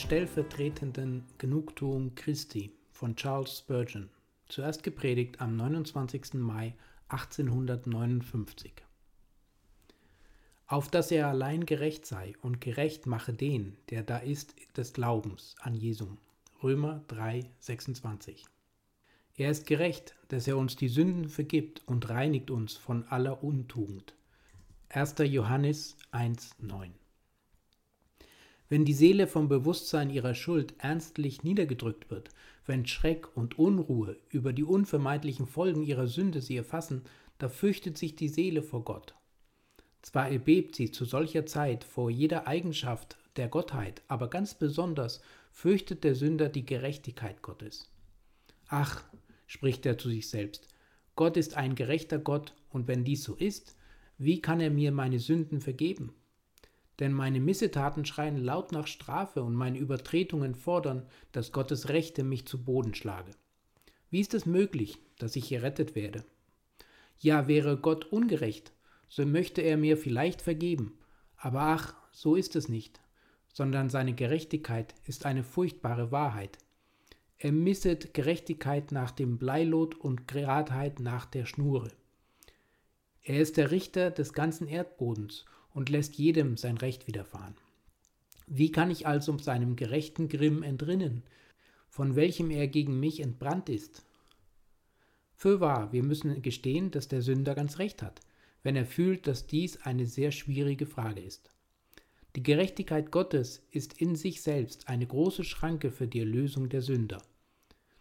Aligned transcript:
Stellvertretenden 0.00 1.24
Genugtuung 1.36 2.14
Christi 2.14 2.72
von 2.90 3.16
Charles 3.16 3.58
Spurgeon, 3.58 4.08
zuerst 4.48 4.82
gepredigt 4.82 5.42
am 5.42 5.56
29. 5.56 6.34
Mai 6.34 6.74
1859. 7.08 8.72
Auf 10.66 10.88
dass 10.88 11.10
er 11.10 11.28
allein 11.28 11.66
gerecht 11.66 12.06
sei 12.06 12.32
und 12.40 12.62
gerecht 12.62 13.06
mache 13.06 13.34
den, 13.34 13.76
der 13.90 14.02
da 14.02 14.16
ist, 14.16 14.54
des 14.74 14.94
Glaubens 14.94 15.54
an 15.60 15.74
Jesum. 15.74 16.16
Römer 16.62 17.04
3, 17.08 17.44
26. 17.58 18.46
Er 19.36 19.50
ist 19.50 19.66
gerecht, 19.66 20.16
dass 20.28 20.48
er 20.48 20.56
uns 20.56 20.76
die 20.76 20.88
Sünden 20.88 21.28
vergibt 21.28 21.82
und 21.86 22.08
reinigt 22.08 22.50
uns 22.50 22.74
von 22.74 23.04
aller 23.08 23.44
Untugend. 23.44 24.14
1. 24.88 25.16
Johannes 25.18 25.98
1, 26.10 26.56
9. 26.58 26.99
Wenn 28.70 28.84
die 28.84 28.94
Seele 28.94 29.26
vom 29.26 29.48
Bewusstsein 29.48 30.10
ihrer 30.10 30.36
Schuld 30.36 30.74
ernstlich 30.78 31.42
niedergedrückt 31.42 32.08
wird, 32.08 32.28
wenn 32.66 32.86
Schreck 32.86 33.36
und 33.36 33.58
Unruhe 33.58 34.16
über 34.28 34.52
die 34.52 34.62
unvermeidlichen 34.62 35.48
Folgen 35.48 35.82
ihrer 35.82 36.06
Sünde 36.06 36.40
sie 36.40 36.56
erfassen, 36.56 37.02
da 37.38 37.48
fürchtet 37.48 37.98
sich 37.98 38.14
die 38.14 38.28
Seele 38.28 38.62
vor 38.62 38.84
Gott. 38.84 39.16
Zwar 40.02 40.30
erbebt 40.30 40.76
sie 40.76 40.92
zu 40.92 41.04
solcher 41.04 41.46
Zeit 41.46 41.82
vor 41.82 42.10
jeder 42.10 42.46
Eigenschaft 42.46 43.18
der 43.34 43.48
Gottheit, 43.48 44.02
aber 44.06 44.30
ganz 44.30 44.54
besonders 44.54 45.20
fürchtet 45.50 46.04
der 46.04 46.14
Sünder 46.14 46.48
die 46.48 46.64
Gerechtigkeit 46.64 47.42
Gottes. 47.42 47.90
Ach, 48.68 49.02
spricht 49.48 49.84
er 49.84 49.98
zu 49.98 50.08
sich 50.08 50.28
selbst, 50.28 50.68
Gott 51.16 51.36
ist 51.36 51.56
ein 51.56 51.74
gerechter 51.74 52.20
Gott, 52.20 52.54
und 52.70 52.86
wenn 52.86 53.02
dies 53.04 53.24
so 53.24 53.34
ist, 53.34 53.76
wie 54.16 54.40
kann 54.40 54.60
er 54.60 54.70
mir 54.70 54.92
meine 54.92 55.18
Sünden 55.18 55.60
vergeben? 55.60 56.14
Denn 57.00 57.14
meine 57.14 57.40
Missetaten 57.40 58.04
schreien 58.04 58.36
laut 58.36 58.72
nach 58.72 58.86
Strafe 58.86 59.42
und 59.42 59.54
meine 59.54 59.78
Übertretungen 59.78 60.54
fordern, 60.54 61.06
dass 61.32 61.50
Gottes 61.50 61.88
Rechte 61.88 62.22
mich 62.22 62.46
zu 62.46 62.62
Boden 62.62 62.94
schlage. 62.94 63.32
Wie 64.10 64.20
ist 64.20 64.34
es 64.34 64.44
möglich, 64.44 64.98
dass 65.18 65.34
ich 65.34 65.48
gerettet 65.48 65.94
werde? 65.94 66.24
Ja, 67.18 67.48
wäre 67.48 67.78
Gott 67.78 68.04
ungerecht, 68.12 68.72
so 69.08 69.24
möchte 69.24 69.62
er 69.62 69.78
mir 69.78 69.96
vielleicht 69.96 70.42
vergeben. 70.42 70.98
Aber 71.36 71.62
ach, 71.62 71.94
so 72.12 72.36
ist 72.36 72.54
es 72.54 72.68
nicht, 72.68 73.00
sondern 73.52 73.88
seine 73.88 74.14
Gerechtigkeit 74.14 74.94
ist 75.06 75.24
eine 75.24 75.42
furchtbare 75.42 76.12
Wahrheit. 76.12 76.58
Er 77.38 77.52
misset 77.52 78.12
Gerechtigkeit 78.12 78.92
nach 78.92 79.10
dem 79.10 79.38
Bleilot 79.38 79.94
und 79.94 80.28
Geradheit 80.28 81.00
nach 81.00 81.24
der 81.24 81.46
Schnure. 81.46 81.90
Er 83.22 83.40
ist 83.40 83.56
der 83.56 83.70
Richter 83.70 84.10
des 84.10 84.34
ganzen 84.34 84.66
Erdbodens 84.66 85.46
und 85.72 85.88
lässt 85.88 86.16
jedem 86.16 86.56
sein 86.56 86.76
Recht 86.76 87.06
widerfahren. 87.06 87.54
Wie 88.46 88.72
kann 88.72 88.90
ich 88.90 89.06
also 89.06 89.38
seinem 89.38 89.76
gerechten 89.76 90.28
Grimm 90.28 90.62
entrinnen, 90.62 91.22
von 91.88 92.16
welchem 92.16 92.50
er 92.50 92.66
gegen 92.66 92.98
mich 92.98 93.20
entbrannt 93.20 93.68
ist? 93.68 94.02
Fürwahr, 95.36 95.92
wir 95.92 96.02
müssen 96.02 96.42
gestehen, 96.42 96.90
dass 96.90 97.08
der 97.08 97.22
Sünder 97.22 97.54
ganz 97.54 97.78
recht 97.78 98.02
hat, 98.02 98.20
wenn 98.62 98.76
er 98.76 98.86
fühlt, 98.86 99.26
dass 99.26 99.46
dies 99.46 99.80
eine 99.82 100.06
sehr 100.06 100.32
schwierige 100.32 100.86
Frage 100.86 101.20
ist. 101.20 101.50
Die 102.36 102.42
Gerechtigkeit 102.42 103.10
Gottes 103.10 103.66
ist 103.70 104.00
in 104.00 104.16
sich 104.16 104.42
selbst 104.42 104.88
eine 104.88 105.06
große 105.06 105.44
Schranke 105.44 105.90
für 105.90 106.06
die 106.06 106.20
Erlösung 106.20 106.68
der 106.68 106.82
Sünder. 106.82 107.22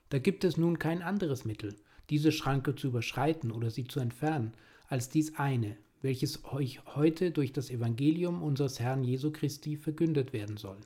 Da 0.10 0.20
gibt 0.20 0.44
es 0.44 0.58
nun 0.58 0.80
kein 0.80 1.02
anderes 1.02 1.46
Mittel, 1.46 1.76
diese 2.10 2.32
Schranke 2.32 2.76
zu 2.76 2.88
überschreiten 2.88 3.52
oder 3.52 3.70
sie 3.70 3.86
zu 3.86 4.00
entfernen, 4.00 4.54
als 4.88 5.10
dies 5.10 5.36
eine, 5.38 5.78
welches 6.02 6.46
euch 6.46 6.86
heute 6.96 7.32
durch 7.32 7.52
das 7.52 7.70
Evangelium 7.70 8.42
unseres 8.42 8.80
Herrn 8.80 9.04
Jesu 9.04 9.32
Christi 9.32 9.76
verkündet 9.76 10.34
werden 10.34 10.58
soll. 10.58 10.78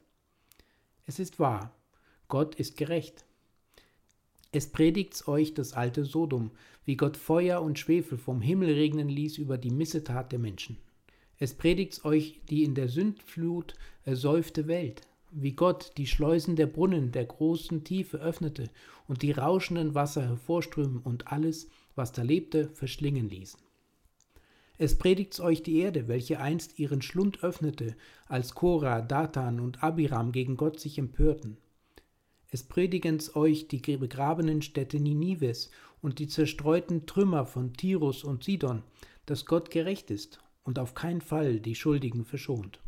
Es 1.05 1.19
ist 1.19 1.39
wahr, 1.39 1.73
Gott 2.27 2.55
ist 2.55 2.77
gerecht. 2.77 3.25
Es 4.51 4.67
predigt's 4.67 5.27
euch 5.27 5.53
das 5.53 5.73
alte 5.73 6.05
Sodom, 6.05 6.51
wie 6.85 6.95
Gott 6.95 7.17
Feuer 7.17 7.61
und 7.61 7.79
Schwefel 7.79 8.17
vom 8.17 8.41
Himmel 8.41 8.73
regnen 8.73 9.09
ließ 9.09 9.37
über 9.37 9.57
die 9.57 9.71
Missetat 9.71 10.31
der 10.31 10.39
Menschen. 10.39 10.77
Es 11.39 11.53
predigt's 11.53 12.05
euch 12.05 12.41
die 12.49 12.63
in 12.63 12.75
der 12.75 12.87
Sündflut 12.87 13.73
ersäufte 14.05 14.67
Welt, 14.67 15.01
wie 15.31 15.53
Gott 15.53 15.93
die 15.97 16.07
Schleusen 16.07 16.55
der 16.55 16.67
Brunnen 16.67 17.11
der 17.11 17.25
großen 17.25 17.83
Tiefe 17.83 18.17
öffnete 18.17 18.69
und 19.07 19.21
die 19.23 19.31
rauschenden 19.31 19.95
Wasser 19.95 20.21
hervorströmen 20.21 20.99
und 20.99 21.31
alles, 21.31 21.67
was 21.95 22.11
da 22.11 22.21
lebte, 22.21 22.69
verschlingen 22.69 23.29
ließen. 23.29 23.59
Es 24.83 24.97
predigt's 24.97 25.39
euch 25.39 25.63
die 25.63 25.77
Erde, 25.77 26.09
welche 26.09 26.41
einst 26.41 26.77
ihren 26.77 27.01
Schlund 27.01 27.41
öffnete, 27.41 27.95
als 28.25 28.53
Korah, 28.53 28.99
Datan 28.99 29.61
und 29.61 29.81
Abiram 29.81 30.33
gegen 30.33 30.57
Gott 30.57 30.77
sich 30.77 30.97
empörten. 30.97 31.55
Es 32.51 32.63
predigen's 32.63 33.33
euch 33.33 33.69
die 33.69 33.79
begrabenen 33.79 34.61
Städte 34.61 34.99
Ninives 34.99 35.71
und 36.01 36.19
die 36.19 36.27
zerstreuten 36.27 37.05
Trümmer 37.05 37.45
von 37.45 37.71
Tirus 37.71 38.25
und 38.25 38.43
Sidon, 38.43 38.83
dass 39.25 39.45
Gott 39.45 39.71
gerecht 39.71 40.11
ist 40.11 40.39
und 40.65 40.77
auf 40.77 40.95
keinen 40.95 41.21
Fall 41.21 41.61
die 41.61 41.75
Schuldigen 41.75 42.25
verschont. 42.25 42.81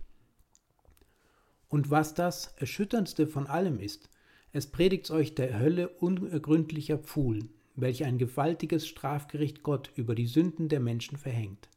Und 1.69 1.91
was 1.91 2.13
das 2.13 2.55
Erschütterndste 2.57 3.25
von 3.25 3.47
allem 3.47 3.79
ist, 3.79 4.09
es 4.51 4.67
predigt's 4.67 5.11
euch 5.11 5.33
der 5.33 5.59
Hölle 5.59 5.87
unergründlicher 5.87 6.97
Pfuhl, 6.97 7.47
welch 7.77 8.03
ein 8.03 8.17
gewaltiges 8.17 8.85
Strafgericht 8.85 9.63
Gott 9.63 9.93
über 9.95 10.13
die 10.13 10.27
Sünden 10.27 10.67
der 10.67 10.81
Menschen 10.81 11.17
verhängt 11.17 11.69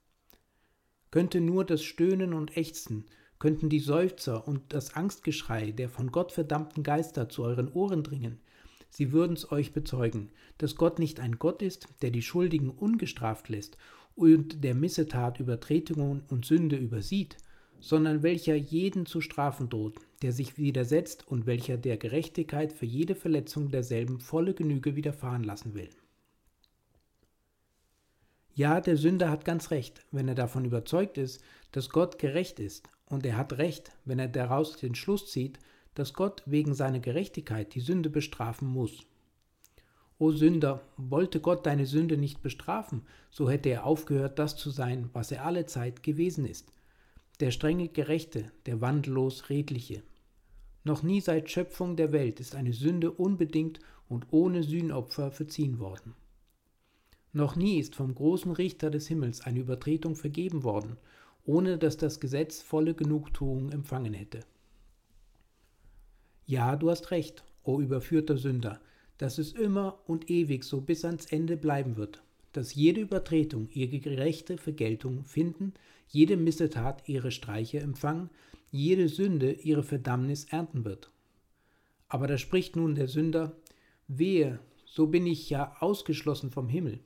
könnte 1.11 1.41
nur 1.41 1.65
das 1.65 1.83
Stöhnen 1.83 2.33
und 2.33 2.57
Ächzen, 2.57 3.05
könnten 3.39 3.69
die 3.69 3.81
Seufzer 3.81 4.47
und 4.49 4.61
das 4.73 4.95
Angstgeschrei 4.95 5.71
der 5.71 5.89
von 5.89 6.11
Gott 6.11 6.33
verdammten 6.33 6.83
Geister 6.83 7.29
zu 7.29 7.45
euren 7.45 7.73
Ohren 7.73 8.03
dringen, 8.03 8.41
sie 8.91 9.13
würden's 9.13 9.51
euch 9.53 9.73
bezeugen, 9.73 10.31
dass 10.59 10.77
Gott 10.77 10.99
nicht 10.99 11.21
ein 11.21 11.39
Gott 11.39 11.63
ist, 11.63 11.89
der 12.03 12.11
die 12.11 12.23
Schuldigen 12.23 12.71
ungestraft 12.71 13.49
lässt 13.49 13.77
und 14.15 14.65
der 14.65 14.75
Missetat 14.75 15.39
Übertretungen 15.39 16.23
und 16.29 16.45
Sünde 16.45 16.77
übersieht, 16.77 17.37
sondern 17.81 18.25
welcher 18.25 18.57
jeden 18.57 19.07
zu 19.07 19.21
strafen 19.21 19.69
droht, 19.69 20.01
der 20.23 20.33
sich 20.33 20.59
widersetzt 20.59 21.29
und 21.29 21.47
welcher 21.47 21.77
der 21.77 21.97
Gerechtigkeit 21.97 22.73
für 22.73 22.87
jede 22.87 23.15
Verletzung 23.15 23.71
derselben 23.71 24.19
volle 24.19 24.55
Genüge 24.55 24.97
widerfahren 24.97 25.45
lassen 25.45 25.75
will. 25.75 25.91
Ja, 28.59 28.81
der 28.81 28.97
Sünder 28.97 29.31
hat 29.31 29.45
ganz 29.45 29.71
recht, 29.71 30.05
wenn 30.11 30.27
er 30.27 30.35
davon 30.35 30.65
überzeugt 30.65 31.17
ist, 31.17 31.45
dass 31.71 31.91
Gott 31.91 32.19
gerecht 32.19 32.59
ist, 32.59 32.89
und 33.07 33.25
er 33.25 33.37
hat 33.37 33.53
recht, 33.53 33.93
wenn 34.05 34.19
er 34.19 34.27
daraus 34.27 34.77
den 34.77 34.97
Schluss 34.97 35.31
zieht, 35.31 35.61
dass 35.95 36.13
Gott 36.13 36.43
wegen 36.45 36.75
seiner 36.75 36.99
Gerechtigkeit 36.99 37.73
die 37.73 37.81
Sünde 37.81 38.11
bestrafen 38.11 38.67
muss. 38.67 39.07
O 40.19 40.33
Sünder, 40.33 40.81
wollte 40.97 41.39
Gott 41.39 41.67
deine 41.67 41.87
Sünde 41.87 42.17
nicht 42.17 42.43
bestrafen, 42.43 43.03
so 43.31 43.49
hätte 43.49 43.69
er 43.69 43.87
aufgehört, 43.87 44.41
das 44.41 44.57
zu 44.57 44.71
sein, 44.71 45.09
was 45.13 45.31
er 45.31 45.45
alle 45.45 45.67
Zeit 45.67 46.03
gewesen 46.03 46.45
ist. 46.45 46.73
Der 47.39 47.53
strenge 47.53 47.87
Gerechte, 47.87 48.51
der 48.67 48.81
wandellos 48.81 49.51
Redliche. 49.51 50.03
Noch 50.83 51.05
nie 51.05 51.21
seit 51.21 51.49
Schöpfung 51.49 51.95
der 51.95 52.11
Welt 52.11 52.41
ist 52.41 52.57
eine 52.57 52.73
Sünde 52.73 53.13
unbedingt 53.13 53.79
und 54.09 54.27
ohne 54.33 54.65
Sühnopfer 54.65 55.31
verziehen 55.31 55.79
worden. 55.79 56.17
Noch 57.39 57.55
nie 57.55 57.79
ist 57.79 57.95
vom 57.95 58.17
großen 58.17 58.51
Richter 58.51 58.91
des 58.91 59.07
Himmels 59.07 59.43
eine 59.43 59.61
Übertretung 59.61 60.17
vergeben 60.17 60.65
worden, 60.65 60.97
ohne 61.47 61.79
dass 61.79 61.97
das 61.97 62.19
Gesetz 62.19 62.63
volle 62.63 62.95
Genugtuung 62.95 63.71
empfangen 63.71 64.13
hätte. 64.13 64.41
Ja, 66.47 66.75
du 66.75 66.91
hast 66.91 67.13
recht, 67.13 67.45
o 67.63 67.81
überführter 67.81 68.39
Sünder, 68.39 68.81
dass 69.19 69.39
es 69.39 69.53
immer 69.53 70.01
und 70.09 70.29
ewig 70.29 70.65
so 70.65 70.81
bis 70.81 71.05
ans 71.05 71.27
Ende 71.27 71.57
bleiben 71.57 71.97
wird, 71.97 72.25
dass 72.55 72.75
jede 72.75 73.03
Übertretung 73.03 73.69
ihre 73.73 74.01
gerechte 74.01 74.59
Vergeltung 74.59 75.23
finden, 75.23 75.75
jede 76.09 76.37
Missetat 76.37 77.09
ihre 77.09 77.31
Streiche 77.31 77.79
empfangen, 77.79 78.31
jede 78.73 79.09
Sünde 79.09 79.53
ihre 79.53 79.85
Verdammnis 79.85 80.47
ernten 80.47 80.85
wird. 80.85 81.13
Aber 82.09 82.27
da 82.27 82.37
spricht 82.37 82.75
nun 82.75 82.97
der 82.97 83.07
Sünder, 83.07 83.55
wehe, 84.09 84.59
so 84.87 85.07
bin 85.07 85.25
ich 85.25 85.49
ja 85.51 85.77
ausgeschlossen 85.79 86.51
vom 86.51 86.69
Himmel. 86.69 86.99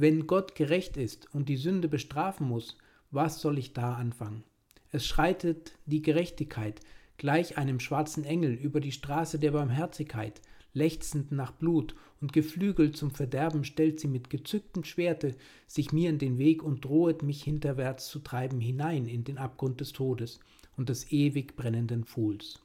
Wenn 0.00 0.28
Gott 0.28 0.54
gerecht 0.54 0.96
ist 0.96 1.26
und 1.34 1.48
die 1.48 1.56
Sünde 1.56 1.88
bestrafen 1.88 2.46
muss, 2.46 2.78
was 3.10 3.40
soll 3.40 3.58
ich 3.58 3.72
da 3.72 3.94
anfangen? 3.94 4.44
Es 4.92 5.04
schreitet 5.04 5.72
die 5.86 6.02
Gerechtigkeit 6.02 6.80
gleich 7.16 7.58
einem 7.58 7.80
schwarzen 7.80 8.22
Engel 8.22 8.54
über 8.54 8.78
die 8.78 8.92
Straße 8.92 9.40
der 9.40 9.50
Barmherzigkeit, 9.50 10.40
lechzend 10.72 11.32
nach 11.32 11.50
Blut, 11.50 11.96
und 12.20 12.32
geflügelt 12.32 12.96
zum 12.96 13.10
Verderben 13.10 13.64
stellt 13.64 13.98
sie 13.98 14.06
mit 14.06 14.30
gezücktem 14.30 14.84
Schwerte 14.84 15.34
sich 15.66 15.92
mir 15.92 16.10
in 16.10 16.18
den 16.18 16.38
Weg 16.38 16.62
und 16.62 16.84
drohet 16.84 17.24
mich 17.24 17.42
hinterwärts 17.42 18.06
zu 18.06 18.20
treiben 18.20 18.60
hinein 18.60 19.06
in 19.06 19.24
den 19.24 19.36
Abgrund 19.36 19.80
des 19.80 19.92
Todes 19.92 20.38
und 20.76 20.90
des 20.90 21.10
ewig 21.10 21.56
brennenden 21.56 22.04
Pfuhls. 22.04 22.60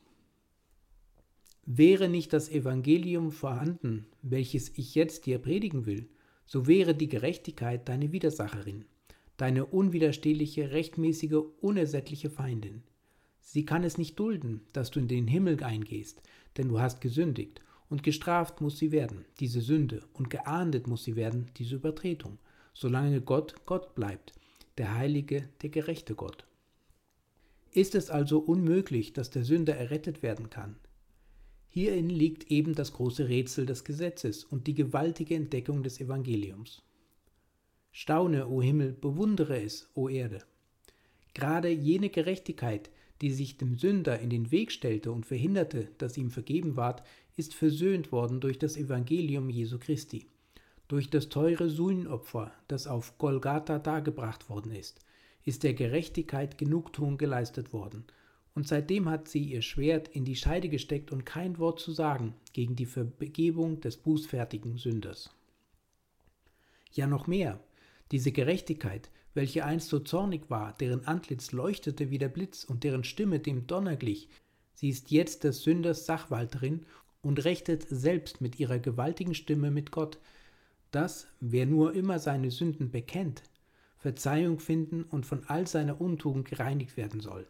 Wäre 1.66 2.10
nicht 2.10 2.32
das 2.32 2.50
Evangelium 2.50 3.32
vorhanden, 3.32 4.06
welches 4.22 4.70
ich 4.78 4.94
jetzt 4.94 5.26
dir 5.26 5.40
predigen 5.40 5.88
will, 5.88 6.08
so 6.45 6.68
wäre 6.68 6.95
die 6.95 7.10
Gerechtigkeit 7.10 7.88
deine 7.88 8.12
Widersacherin, 8.12 8.86
deine 9.38 9.66
unwiderstehliche, 9.66 10.72
rechtmäßige, 10.72 11.44
unersättliche 11.62 12.30
Feindin. 12.30 12.84
Sie 13.42 13.66
kann 13.66 13.84
es 13.84 13.98
nicht 13.98 14.18
dulden, 14.19 14.62
dass 14.74 14.92
du 14.92 15.00
in 15.00 15.07
den 15.07 15.28
Himmel 15.28 15.63
eingehst, 15.63 16.22
denn 16.57 16.69
du 16.69 16.80
hast 16.80 17.01
gesündigt, 17.01 17.62
und 17.90 18.01
gestraft 18.01 18.62
muss 18.62 18.80
sie 18.80 18.92
werden, 18.92 19.25
diese 19.40 19.62
Sünde, 19.62 20.04
und 20.13 20.30
geahndet 20.30 20.88
muss 20.88 21.04
sie 21.04 21.16
werden, 21.16 21.51
diese 21.57 21.75
Übertretung, 21.75 22.40
solange 22.74 23.22
Gott 23.22 23.66
Gott 23.66 23.94
bleibt, 23.94 24.34
der 24.78 24.96
heilige, 24.96 25.50
der 25.62 25.69
gerechte 25.69 26.16
Gott. 26.16 26.48
Ist 27.72 27.96
es 27.96 28.10
also 28.10 28.39
unmöglich, 28.39 29.13
dass 29.13 29.30
der 29.30 29.44
Sünder 29.44 29.75
errettet 29.75 30.24
werden 30.24 30.50
kann, 30.50 30.75
Hierin 31.75 32.08
liegt 32.08 32.52
eben 32.52 32.75
das 32.75 32.94
große 32.94 33.30
Rätsel 33.30 33.66
des 33.66 33.84
Gesetzes 33.84 34.44
und 34.44 34.68
die 34.68 34.75
gewaltige 34.75 35.34
Entdeckung 35.34 35.81
des 35.81 36.00
Evangeliums. 36.00 36.84
Staune, 37.92 38.48
o 38.48 38.62
Himmel, 38.62 38.94
bewundere 38.94 39.60
es, 39.60 39.90
o 39.96 40.08
Erde. 40.08 40.44
Gerade 41.34 41.70
jene 41.70 42.10
Gerechtigkeit, 42.10 42.92
die 43.22 43.31
sich 43.31 43.58
dem 43.58 43.75
Sünder 43.75 44.20
in 44.20 44.30
den 44.30 44.52
Weg 44.52 44.72
stellte 44.72 45.12
und 45.12 45.25
verhinderte, 45.25 45.90
dass 45.98 46.16
ihm 46.16 46.30
vergeben 46.30 46.75
ward, 46.75 47.02
ist 47.38 47.56
versöhnt 47.56 48.12
worden 48.12 48.40
durch 48.40 48.60
das 48.60 48.78
Evangelium 48.78 49.50
Jesu 49.50 49.80
Christi, 49.80 50.28
durch 50.88 51.10
das 51.10 51.30
teure 51.30 51.72
Sühnopfer, 51.72 52.52
das 52.68 52.86
auf 52.86 53.18
Golgatha 53.18 53.80
dargebracht 53.80 54.48
worden 54.48 54.74
ist, 54.74 55.00
ist 55.44 55.64
der 55.64 55.74
Gerechtigkeit 55.74 56.60
Genugtuung 56.60 57.18
geleistet 57.18 57.74
worden, 57.74 58.06
und 58.56 58.68
seitdem 58.68 59.10
hat 59.10 59.28
sie 59.28 59.44
ihr 59.44 59.62
Schwert 59.62 60.08
in 60.10 60.26
die 60.26 60.36
Scheide 60.36 60.70
gesteckt 60.70 61.12
und 61.12 61.26
kein 61.26 61.58
Wort 61.58 61.80
zu 61.80 61.92
sagen 61.92 62.36
gegen 62.54 62.76
die 62.76 62.86
Vergebung 62.86 63.82
des 63.82 63.98
bußfertigen 63.98 64.78
Sünders. 64.78 65.32
Ja 66.92 67.08
noch 67.08 67.26
mehr, 67.26 67.60
diese 68.12 68.32
Gerechtigkeit, 68.32 69.10
welche 69.34 69.66
einst 69.66 69.90
so 69.90 70.00
zornig 70.00 70.50
war, 70.52 70.74
deren 70.74 71.06
Antlitz 71.06 71.52
leuchtete 71.52 72.12
wie 72.12 72.20
der 72.20 72.30
Blitz 72.30 72.64
und 72.64 72.84
deren 72.84 73.04
Stimme 73.04 73.40
dem 73.40 73.66
Donner 73.66 73.96
glich, 73.96 74.30
sie 74.76 74.90
ist 74.90 75.10
jetzt 75.10 75.44
des 75.44 75.64
Sünders 75.64 76.06
Sachwalterin 76.06 76.86
und 77.24 77.44
rechtet 77.44 77.88
selbst 77.90 78.42
mit 78.42 78.60
ihrer 78.60 78.78
gewaltigen 78.78 79.34
Stimme 79.34 79.72
mit 79.72 79.92
Gott, 79.92 80.20
dass, 80.92 81.28
wer 81.40 81.66
nur 81.66 81.96
immer 81.96 82.20
seine 82.20 82.52
Sünden 82.52 82.92
bekennt, 82.92 83.42
Verzeihung 83.98 84.60
finden 84.60 85.04
und 85.04 85.26
von 85.26 85.44
all 85.48 85.66
seiner 85.66 86.00
Untugend 86.00 86.46
gereinigt 86.48 86.98
werden 86.98 87.22
soll. 87.22 87.48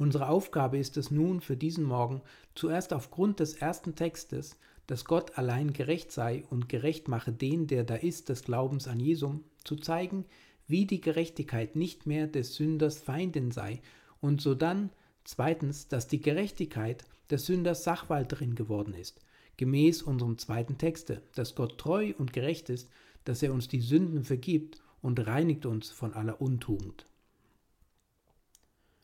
Unsere 0.00 0.30
Aufgabe 0.30 0.78
ist 0.78 0.96
es 0.96 1.10
nun 1.10 1.42
für 1.42 1.58
diesen 1.58 1.84
Morgen, 1.84 2.22
zuerst 2.54 2.94
aufgrund 2.94 3.38
des 3.38 3.52
ersten 3.52 3.96
Textes, 3.96 4.56
dass 4.86 5.04
Gott 5.04 5.36
allein 5.36 5.74
gerecht 5.74 6.10
sei 6.10 6.42
und 6.48 6.70
gerecht 6.70 7.06
mache 7.06 7.32
den, 7.32 7.66
der 7.66 7.84
da 7.84 7.96
ist, 7.96 8.30
des 8.30 8.44
Glaubens 8.44 8.88
an 8.88 8.98
Jesum, 8.98 9.44
zu 9.62 9.76
zeigen, 9.76 10.24
wie 10.66 10.86
die 10.86 11.02
Gerechtigkeit 11.02 11.76
nicht 11.76 12.06
mehr 12.06 12.26
des 12.28 12.54
Sünders 12.54 12.96
Feindin 12.96 13.50
sei 13.50 13.82
und 14.22 14.40
sodann 14.40 14.88
zweitens, 15.24 15.88
dass 15.88 16.08
die 16.08 16.22
Gerechtigkeit 16.22 17.04
des 17.28 17.44
Sünders 17.44 17.84
Sachwalterin 17.84 18.54
geworden 18.54 18.94
ist, 18.94 19.20
gemäß 19.58 20.00
unserem 20.00 20.38
zweiten 20.38 20.78
Texte, 20.78 21.20
dass 21.34 21.54
Gott 21.54 21.76
treu 21.76 22.14
und 22.16 22.32
gerecht 22.32 22.70
ist, 22.70 22.88
dass 23.24 23.42
er 23.42 23.52
uns 23.52 23.68
die 23.68 23.82
Sünden 23.82 24.24
vergibt 24.24 24.80
und 25.02 25.26
reinigt 25.26 25.66
uns 25.66 25.90
von 25.90 26.14
aller 26.14 26.40
Untugend. 26.40 27.04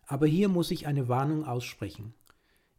Aber 0.07 0.27
hier 0.27 0.49
muss 0.49 0.71
ich 0.71 0.87
eine 0.87 1.09
Warnung 1.09 1.45
aussprechen. 1.45 2.15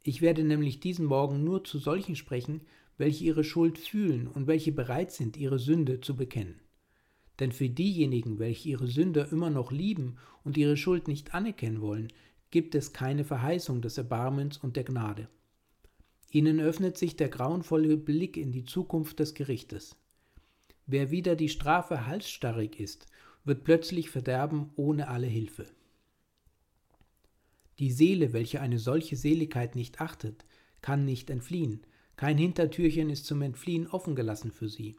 Ich 0.03 0.21
werde 0.21 0.43
nämlich 0.43 0.79
diesen 0.79 1.05
Morgen 1.05 1.43
nur 1.43 1.63
zu 1.63 1.77
solchen 1.77 2.15
sprechen, 2.15 2.61
welche 2.97 3.25
ihre 3.25 3.43
Schuld 3.43 3.77
fühlen 3.77 4.27
und 4.27 4.47
welche 4.47 4.71
bereit 4.71 5.11
sind, 5.11 5.37
ihre 5.37 5.59
Sünde 5.59 6.01
zu 6.01 6.15
bekennen. 6.15 6.61
Denn 7.39 7.51
für 7.51 7.69
diejenigen, 7.69 8.39
welche 8.39 8.69
ihre 8.69 8.87
Sünde 8.87 9.27
immer 9.31 9.49
noch 9.49 9.71
lieben 9.71 10.17
und 10.43 10.57
ihre 10.57 10.77
Schuld 10.77 11.07
nicht 11.07 11.33
anerkennen 11.33 11.81
wollen, 11.81 12.07
gibt 12.49 12.73
es 12.73 12.93
keine 12.93 13.23
Verheißung 13.23 13.81
des 13.81 13.97
Erbarmens 13.97 14.57
und 14.57 14.75
der 14.75 14.85
Gnade. 14.85 15.27
Ihnen 16.31 16.59
öffnet 16.59 16.97
sich 16.97 17.15
der 17.15 17.29
grauenvolle 17.29 17.97
Blick 17.97 18.37
in 18.37 18.51
die 18.51 18.65
Zukunft 18.65 19.19
des 19.19 19.33
Gerichtes. 19.33 19.95
Wer 20.85 21.11
wieder 21.11 21.35
die 21.35 21.49
Strafe 21.49 22.07
halsstarrig 22.07 22.79
ist, 22.79 23.07
wird 23.43 23.63
plötzlich 23.63 24.09
verderben 24.09 24.71
ohne 24.75 25.09
alle 25.09 25.27
Hilfe. 25.27 25.65
Die 27.79 27.91
Seele, 27.91 28.33
welche 28.33 28.61
eine 28.61 28.79
solche 28.79 29.15
Seligkeit 29.15 29.75
nicht 29.75 30.01
achtet, 30.01 30.45
kann 30.81 31.05
nicht 31.05 31.29
entfliehen, 31.29 31.81
kein 32.15 32.37
Hintertürchen 32.37 33.11
ist 33.11 33.25
zum 33.25 33.43
Entfliehen 33.43 33.87
offen 33.87 34.15
gelassen 34.15 34.51
für 34.51 34.67
sie. 34.67 34.95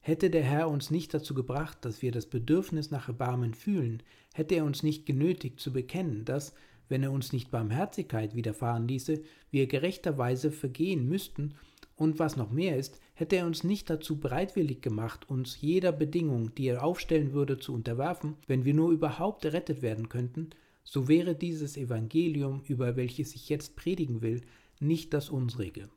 Hätte 0.00 0.30
der 0.30 0.42
Herr 0.42 0.68
uns 0.68 0.90
nicht 0.90 1.12
dazu 1.12 1.34
gebracht, 1.34 1.84
dass 1.84 2.02
wir 2.02 2.10
das 2.10 2.26
Bedürfnis 2.26 2.90
nach 2.90 3.08
Erbarmen 3.08 3.54
fühlen, 3.54 4.02
hätte 4.34 4.54
er 4.54 4.64
uns 4.64 4.82
nicht 4.82 5.06
genötigt 5.06 5.60
zu 5.60 5.72
bekennen, 5.72 6.24
dass, 6.24 6.54
wenn 6.88 7.02
er 7.02 7.12
uns 7.12 7.32
nicht 7.32 7.50
Barmherzigkeit 7.50 8.34
widerfahren 8.34 8.88
ließe, 8.88 9.22
wir 9.50 9.66
gerechterweise 9.66 10.50
vergehen 10.50 11.08
müssten, 11.08 11.54
und 11.94 12.18
was 12.18 12.36
noch 12.36 12.50
mehr 12.50 12.78
ist, 12.78 12.98
hätte 13.14 13.36
er 13.36 13.46
uns 13.46 13.62
nicht 13.62 13.88
dazu 13.88 14.18
bereitwillig 14.18 14.80
gemacht, 14.80 15.28
uns 15.28 15.60
jeder 15.60 15.92
Bedingung, 15.92 16.54
die 16.54 16.66
er 16.66 16.82
aufstellen 16.82 17.32
würde, 17.32 17.58
zu 17.58 17.72
unterwerfen, 17.72 18.36
wenn 18.48 18.64
wir 18.64 18.74
nur 18.74 18.90
überhaupt 18.90 19.44
errettet 19.44 19.82
werden 19.82 20.08
könnten, 20.08 20.50
so 20.84 21.08
wäre 21.08 21.34
dieses 21.34 21.76
Evangelium, 21.76 22.62
über 22.66 22.96
welches 22.96 23.34
ich 23.34 23.48
jetzt 23.48 23.76
predigen 23.76 24.22
will, 24.22 24.42
nicht 24.80 25.14
das 25.14 25.30
unsrige. 25.30 25.88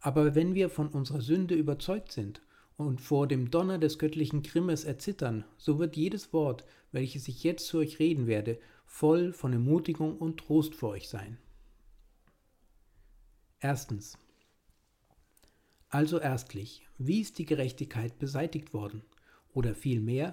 Aber 0.00 0.34
wenn 0.34 0.54
wir 0.54 0.68
von 0.68 0.88
unserer 0.88 1.20
Sünde 1.20 1.54
überzeugt 1.54 2.12
sind 2.12 2.42
und 2.76 3.00
vor 3.00 3.28
dem 3.28 3.50
Donner 3.50 3.78
des 3.78 3.98
göttlichen 3.98 4.42
Grimmes 4.42 4.84
erzittern, 4.84 5.44
so 5.56 5.78
wird 5.78 5.96
jedes 5.96 6.32
Wort, 6.32 6.64
welches 6.90 7.28
ich 7.28 7.44
jetzt 7.44 7.66
zu 7.66 7.78
euch 7.78 7.98
reden 7.98 8.26
werde, 8.26 8.58
voll 8.84 9.32
von 9.32 9.52
Ermutigung 9.52 10.18
und 10.18 10.38
Trost 10.38 10.74
für 10.74 10.88
euch 10.88 11.08
sein. 11.08 11.38
Erstens. 13.60 14.18
Also 15.88 16.18
erstlich, 16.18 16.84
wie 16.98 17.20
ist 17.20 17.38
die 17.38 17.46
Gerechtigkeit 17.46 18.18
beseitigt 18.18 18.74
worden? 18.74 19.02
Oder 19.54 19.74
vielmehr, 19.74 20.32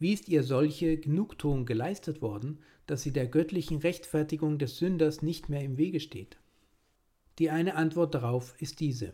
Wie 0.00 0.14
ist 0.14 0.30
ihr 0.30 0.42
solche 0.42 0.96
Genugtuung 0.96 1.66
geleistet 1.66 2.22
worden, 2.22 2.58
dass 2.86 3.02
sie 3.02 3.12
der 3.12 3.26
göttlichen 3.26 3.76
Rechtfertigung 3.76 4.58
des 4.58 4.78
Sünders 4.78 5.20
nicht 5.20 5.50
mehr 5.50 5.62
im 5.62 5.76
Wege 5.76 6.00
steht? 6.00 6.38
Die 7.38 7.50
eine 7.50 7.74
Antwort 7.76 8.14
darauf 8.14 8.54
ist 8.62 8.80
diese. 8.80 9.12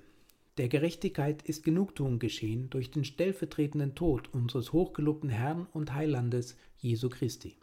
Der 0.59 0.69
Gerechtigkeit 0.69 1.43
ist 1.43 1.65
Genugtuung 1.65 2.21
geschehen 2.21 2.71
durch 2.71 2.93
den 2.93 3.05
stellvertretenden 3.05 3.97
Tod 3.97 4.33
unseres 4.33 4.73
hochgelobten 4.73 5.29
Herrn 5.29 5.67
und 5.73 5.93
Heilandes 5.93 6.57
Jesu 6.79 7.09
Christi. 7.09 7.57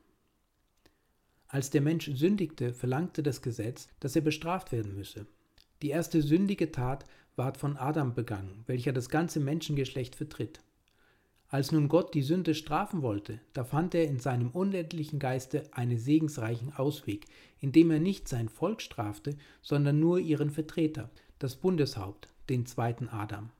Als 1.48 1.70
der 1.70 1.82
Mensch 1.82 2.12
sündigte, 2.14 2.74
verlangte 2.74 3.24
das 3.24 3.42
Gesetz, 3.42 3.88
dass 4.02 4.18
er 4.18 4.22
bestraft 4.22 4.74
werden 4.74 4.96
müsse. 4.96 5.28
Die 5.82 5.90
erste 5.90 6.22
sündige 6.22 6.74
Tat 6.74 7.06
ward 7.38 7.58
von 7.58 7.78
Adam 7.78 8.16
begangen, 8.16 8.64
welcher 8.68 8.92
das 8.92 9.08
ganze 9.08 9.40
Menschengeschlecht 9.40 10.16
vertritt. 10.18 10.62
Als 11.54 11.72
nun 11.72 11.88
Gott 11.88 12.16
die 12.16 12.24
Sünde 12.24 12.56
strafen 12.56 13.04
wollte, 13.04 13.40
da 13.54 13.64
fand 13.64 13.94
er 13.94 14.08
in 14.08 14.18
seinem 14.18 14.50
unendlichen 14.50 15.20
Geiste 15.20 15.70
einen 15.72 16.00
segensreichen 16.00 16.74
Ausweg, 16.74 17.28
indem 17.60 17.92
er 17.92 18.00
nicht 18.00 18.28
sein 18.28 18.50
Volk 18.50 18.82
strafte, 18.82 19.38
sondern 19.62 20.00
nur 20.00 20.18
ihren 20.18 20.50
Vertreter, 20.50 21.12
das 21.38 21.56
Bundeshaupt, 21.56 22.28
den 22.50 22.66
zweiten 22.66 23.08
Adam. 23.08 23.52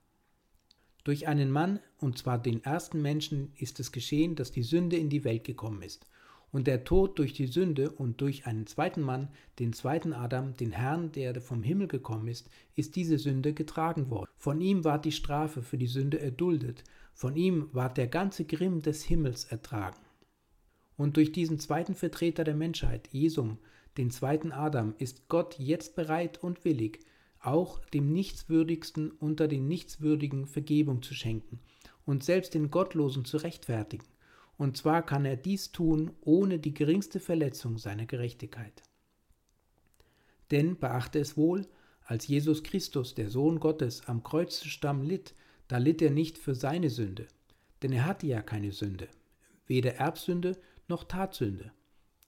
Durch 1.04 1.28
einen 1.28 1.52
Mann, 1.52 1.82
und 2.00 2.18
zwar 2.18 2.40
den 2.40 2.64
ersten 2.64 3.00
Menschen, 3.00 3.54
ist 3.58 3.80
es 3.80 3.92
geschehen, 3.92 4.34
dass 4.34 4.52
die 4.52 4.64
Sünde 4.64 4.98
in 4.98 5.12
die 5.12 5.24
Welt 5.24 5.44
gekommen 5.44 5.84
ist. 5.84 6.08
Und 6.54 6.68
der 6.68 6.84
Tod 6.84 7.18
durch 7.18 7.34
die 7.34 7.48
Sünde 7.48 7.90
und 7.90 8.22
durch 8.22 8.46
einen 8.46 8.68
zweiten 8.68 9.02
Mann, 9.02 9.30
den 9.58 9.74
zweiten 9.74 10.14
Adam, 10.14 10.56
den 10.56 10.72
Herrn, 10.72 11.12
der 11.12 11.42
vom 11.42 11.64
Himmel 11.64 11.88
gekommen 11.88 12.28
ist, 12.28 12.48
ist 12.76 12.96
diese 12.96 13.18
Sünde 13.18 13.54
getragen 13.54 14.12
worden. 14.12 14.30
Von 14.38 14.62
ihm 14.62 14.84
ward 14.84 15.04
die 15.04 15.12
Strafe 15.12 15.64
für 15.64 15.80
die 15.80 15.88
Sünde 15.88 16.20
erduldet, 16.20 16.84
von 17.16 17.36
ihm 17.36 17.70
ward 17.74 17.98
der 17.98 18.06
ganze 18.06 18.46
Grimm 18.46 18.84
des 18.84 19.04
Himmels 19.04 19.46
ertragen. 19.46 20.00
Und 20.96 21.18
durch 21.18 21.32
diesen 21.32 21.58
zweiten 21.58 21.96
Vertreter 21.96 22.44
der 22.44 22.56
Menschheit, 22.56 23.10
Jesum, 23.12 23.58
den 23.98 24.12
zweiten 24.12 24.52
Adam, 24.52 24.94
ist 25.00 25.28
Gott 25.30 25.58
jetzt 25.58 25.96
bereit 25.96 26.44
und 26.44 26.66
willig, 26.66 27.00
auch 27.40 27.80
dem 27.80 28.14
Nichtswürdigsten 28.14 29.10
unter 29.10 29.48
den 29.48 29.68
Nichtswürdigen 29.68 30.46
Vergebung 30.46 31.02
zu 31.02 31.16
schenken 31.16 31.60
und 32.06 32.24
selbst 32.24 32.54
den 32.54 32.70
Gottlosen 32.70 33.26
zu 33.26 33.38
rechtfertigen. 33.38 34.06
Und 34.58 34.78
zwar 34.78 35.06
kann 35.06 35.26
er 35.26 35.36
dies 35.36 35.72
tun 35.72 36.12
ohne 36.22 36.60
die 36.60 36.74
geringste 36.74 37.20
Verletzung 37.20 37.78
seiner 37.78 38.06
Gerechtigkeit. 38.06 38.84
Denn 40.52 40.78
beachte 40.78 41.20
es 41.20 41.36
wohl, 41.38 41.68
als 42.06 42.28
Jesus 42.28 42.64
Christus, 42.64 43.16
der 43.16 43.30
Sohn 43.30 43.60
Gottes, 43.60 44.08
am 44.08 44.24
Kreuzstamm 44.24 45.02
litt, 45.02 45.34
da 45.68 45.78
litt 45.78 46.02
er 46.02 46.12
nicht 46.12 46.38
für 46.38 46.54
seine 46.54 46.90
Sünde, 46.90 47.28
denn 47.82 47.92
er 47.92 48.06
hatte 48.06 48.28
ja 48.28 48.42
keine 48.42 48.72
Sünde, 48.72 49.08
weder 49.66 49.96
Erbsünde 49.96 50.60
noch 50.88 51.06
Tatsünde. 51.06 51.72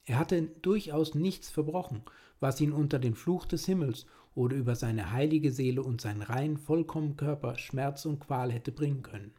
Er 0.05 0.19
hatte 0.19 0.41
durchaus 0.61 1.15
nichts 1.15 1.49
verbrochen, 1.49 2.03
was 2.39 2.61
ihn 2.61 2.71
unter 2.71 2.99
den 2.99 3.15
Fluch 3.15 3.45
des 3.45 3.65
Himmels 3.65 4.05
oder 4.33 4.55
über 4.55 4.75
seine 4.75 5.11
heilige 5.11 5.51
Seele 5.51 5.81
und 5.81 6.01
seinen 6.01 6.21
rein 6.21 6.57
vollkommenen 6.57 7.17
Körper 7.17 7.57
Schmerz 7.57 8.05
und 8.05 8.19
Qual 8.19 8.51
hätte 8.51 8.71
bringen 8.71 9.01
können. 9.01 9.33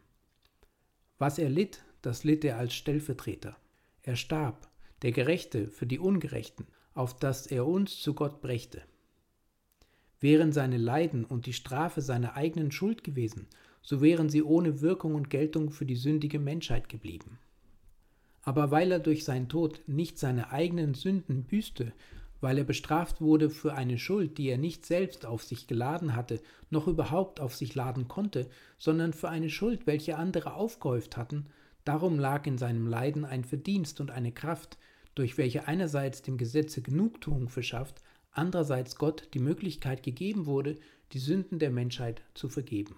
Was 1.19 1.39
er 1.39 1.49
litt, 1.49 1.85
das 2.07 2.23
litt 2.23 2.45
er 2.45 2.57
als 2.57 2.73
Stellvertreter. 2.73 3.57
Er 4.05 4.15
starb, 4.15 4.69
der 5.03 5.11
Gerechte 5.11 5.67
für 5.67 5.87
die 5.87 5.99
Ungerechten, 5.99 6.69
auf 6.95 7.19
dass 7.19 7.49
er 7.49 7.67
uns 7.67 8.01
zu 8.01 8.15
Gott 8.15 8.41
brächte. 8.41 8.83
Wären 10.21 10.53
seine 10.53 10.77
Leiden 10.77 11.25
und 11.25 11.47
die 11.47 11.53
Strafe 11.53 12.03
seiner 12.03 12.37
eigenen 12.37 12.71
Schuld 12.71 13.03
gewesen, 13.03 13.49
so 13.83 14.01
wären 14.01 14.29
sie 14.29 14.45
ohne 14.45 14.81
Wirkung 14.83 15.17
und 15.17 15.31
Geltung 15.31 15.73
für 15.73 15.85
die 15.85 15.97
sündige 15.97 16.39
Menschheit 16.39 16.89
geblieben. 16.89 17.41
Aber 18.43 18.71
weil 18.71 18.93
er 18.93 19.01
durch 19.01 19.25
seinen 19.25 19.49
Tod 19.49 19.81
nicht 19.89 20.17
seine 20.17 20.53
eigenen 20.53 20.95
Sünden 20.95 21.43
büßte, 21.43 21.93
weil 22.41 22.59
er 22.59 22.65
bestraft 22.65 23.21
wurde 23.21 23.51
für 23.51 23.75
eine 23.75 23.99
Schuld, 23.99 24.39
die 24.39 24.49
er 24.49 24.59
nicht 24.59 24.87
selbst 24.87 25.27
auf 25.27 25.43
sich 25.43 25.67
geladen 25.67 26.15
hatte, 26.15 26.41
noch 26.71 26.87
überhaupt 26.87 27.41
auf 27.41 27.57
sich 27.57 27.75
laden 27.75 28.07
konnte, 28.07 28.49
sondern 28.79 29.13
für 29.13 29.29
eine 29.29 29.51
Schuld, 29.51 29.89
welche 29.89 30.17
andere 30.17 30.55
aufgehäuft 30.55 31.17
hatten, 31.17 31.47
darum 31.87 32.19
lag 32.19 32.47
in 32.47 32.59
seinem 32.59 32.87
Leiden 32.87 33.25
ein 33.25 33.45
Verdienst 33.45 34.01
und 34.01 34.11
eine 34.11 34.33
Kraft, 34.33 34.77
durch 35.15 35.39
welche 35.39 35.67
einerseits 35.67 36.21
dem 36.21 36.37
Gesetze 36.37 36.83
Genugtuung 36.83 37.49
verschafft, 37.49 38.03
andererseits 38.33 38.97
Gott 38.97 39.29
die 39.33 39.39
Möglichkeit 39.39 40.03
gegeben 40.03 40.47
wurde, 40.47 40.79
die 41.13 41.19
Sünden 41.19 41.59
der 41.59 41.71
Menschheit 41.71 42.23
zu 42.35 42.49
vergeben. 42.49 42.97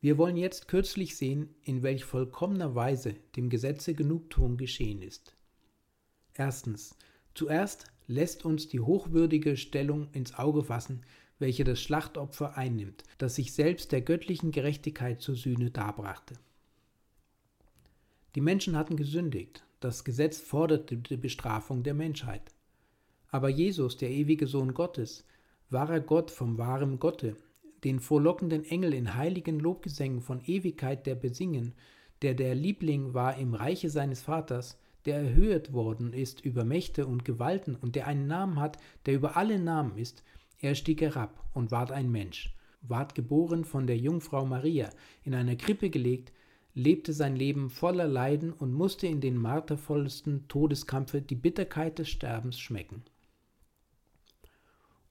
Wir 0.00 0.18
wollen 0.18 0.36
jetzt 0.36 0.68
kürzlich 0.68 1.16
sehen, 1.16 1.54
in 1.62 1.82
welch 1.82 2.04
vollkommener 2.04 2.74
Weise 2.74 3.14
dem 3.36 3.50
Gesetze 3.50 3.94
Genugtuung 3.94 4.56
geschehen 4.56 5.02
ist. 5.02 5.36
Erstens, 6.34 6.96
zuerst 7.34 7.84
lässt 8.06 8.44
uns 8.44 8.68
die 8.68 8.80
hochwürdige 8.80 9.56
Stellung 9.56 10.08
ins 10.12 10.34
Auge 10.34 10.64
fassen, 10.64 11.02
welche 11.38 11.64
das 11.64 11.80
Schlachtopfer 11.80 12.56
einnimmt, 12.56 13.04
das 13.18 13.34
sich 13.34 13.52
selbst 13.52 13.92
der 13.92 14.00
göttlichen 14.00 14.50
Gerechtigkeit 14.50 15.20
zur 15.20 15.34
Sühne 15.34 15.70
darbrachte. 15.70 16.34
Die 18.34 18.40
Menschen 18.40 18.76
hatten 18.76 18.96
gesündigt, 18.96 19.62
das 19.80 20.04
Gesetz 20.04 20.38
forderte 20.38 20.96
die 20.96 21.16
Bestrafung 21.16 21.82
der 21.82 21.94
Menschheit. 21.94 22.54
Aber 23.28 23.48
Jesus, 23.48 23.96
der 23.96 24.10
ewige 24.10 24.46
Sohn 24.46 24.74
Gottes, 24.74 25.26
wahrer 25.68 26.00
Gott 26.00 26.30
vom 26.30 26.56
wahren 26.56 26.98
Gotte, 26.98 27.36
den 27.84 28.00
vorlockenden 28.00 28.64
Engel 28.64 28.94
in 28.94 29.16
heiligen 29.16 29.58
Lobgesängen 29.58 30.20
von 30.20 30.40
Ewigkeit 30.46 31.06
der 31.06 31.14
besingen, 31.14 31.74
der 32.22 32.34
der 32.34 32.54
Liebling 32.54 33.14
war 33.14 33.36
im 33.36 33.54
Reiche 33.54 33.90
seines 33.90 34.22
Vaters, 34.22 34.78
der 35.04 35.16
erhöht 35.16 35.72
worden 35.72 36.12
ist 36.12 36.40
über 36.42 36.64
Mächte 36.64 37.06
und 37.06 37.24
Gewalten 37.24 37.74
und 37.74 37.96
der 37.96 38.06
einen 38.06 38.28
Namen 38.28 38.60
hat, 38.60 38.78
der 39.06 39.14
über 39.14 39.36
alle 39.36 39.58
Namen 39.58 39.98
ist, 39.98 40.22
er 40.60 40.74
stieg 40.74 41.00
herab 41.00 41.44
und 41.54 41.70
ward 41.70 41.90
ein 41.90 42.10
Mensch, 42.10 42.54
ward 42.82 43.14
geboren 43.14 43.64
von 43.64 43.86
der 43.86 43.98
Jungfrau 43.98 44.46
Maria, 44.46 44.90
in 45.24 45.34
einer 45.34 45.56
Krippe 45.56 45.90
gelegt, 45.90 46.32
lebte 46.74 47.12
sein 47.12 47.36
Leben 47.36 47.70
voller 47.70 48.06
Leiden 48.06 48.52
und 48.52 48.72
musste 48.72 49.06
in 49.06 49.20
den 49.20 49.36
martervollsten 49.36 50.48
Todeskampfe 50.48 51.20
die 51.20 51.34
Bitterkeit 51.34 51.98
des 51.98 52.08
Sterbens 52.08 52.58
schmecken. 52.58 53.02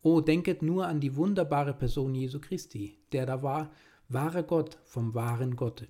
O 0.01 0.21
denket 0.21 0.63
nur 0.63 0.87
an 0.87 0.99
die 0.99 1.15
wunderbare 1.15 1.73
Person 1.73 2.15
Jesu 2.15 2.39
Christi, 2.39 2.97
der 3.11 3.27
da 3.27 3.43
war, 3.43 3.71
wahrer 4.09 4.43
Gott 4.43 4.79
vom 4.83 5.13
wahren 5.13 5.55
Gotte. 5.55 5.87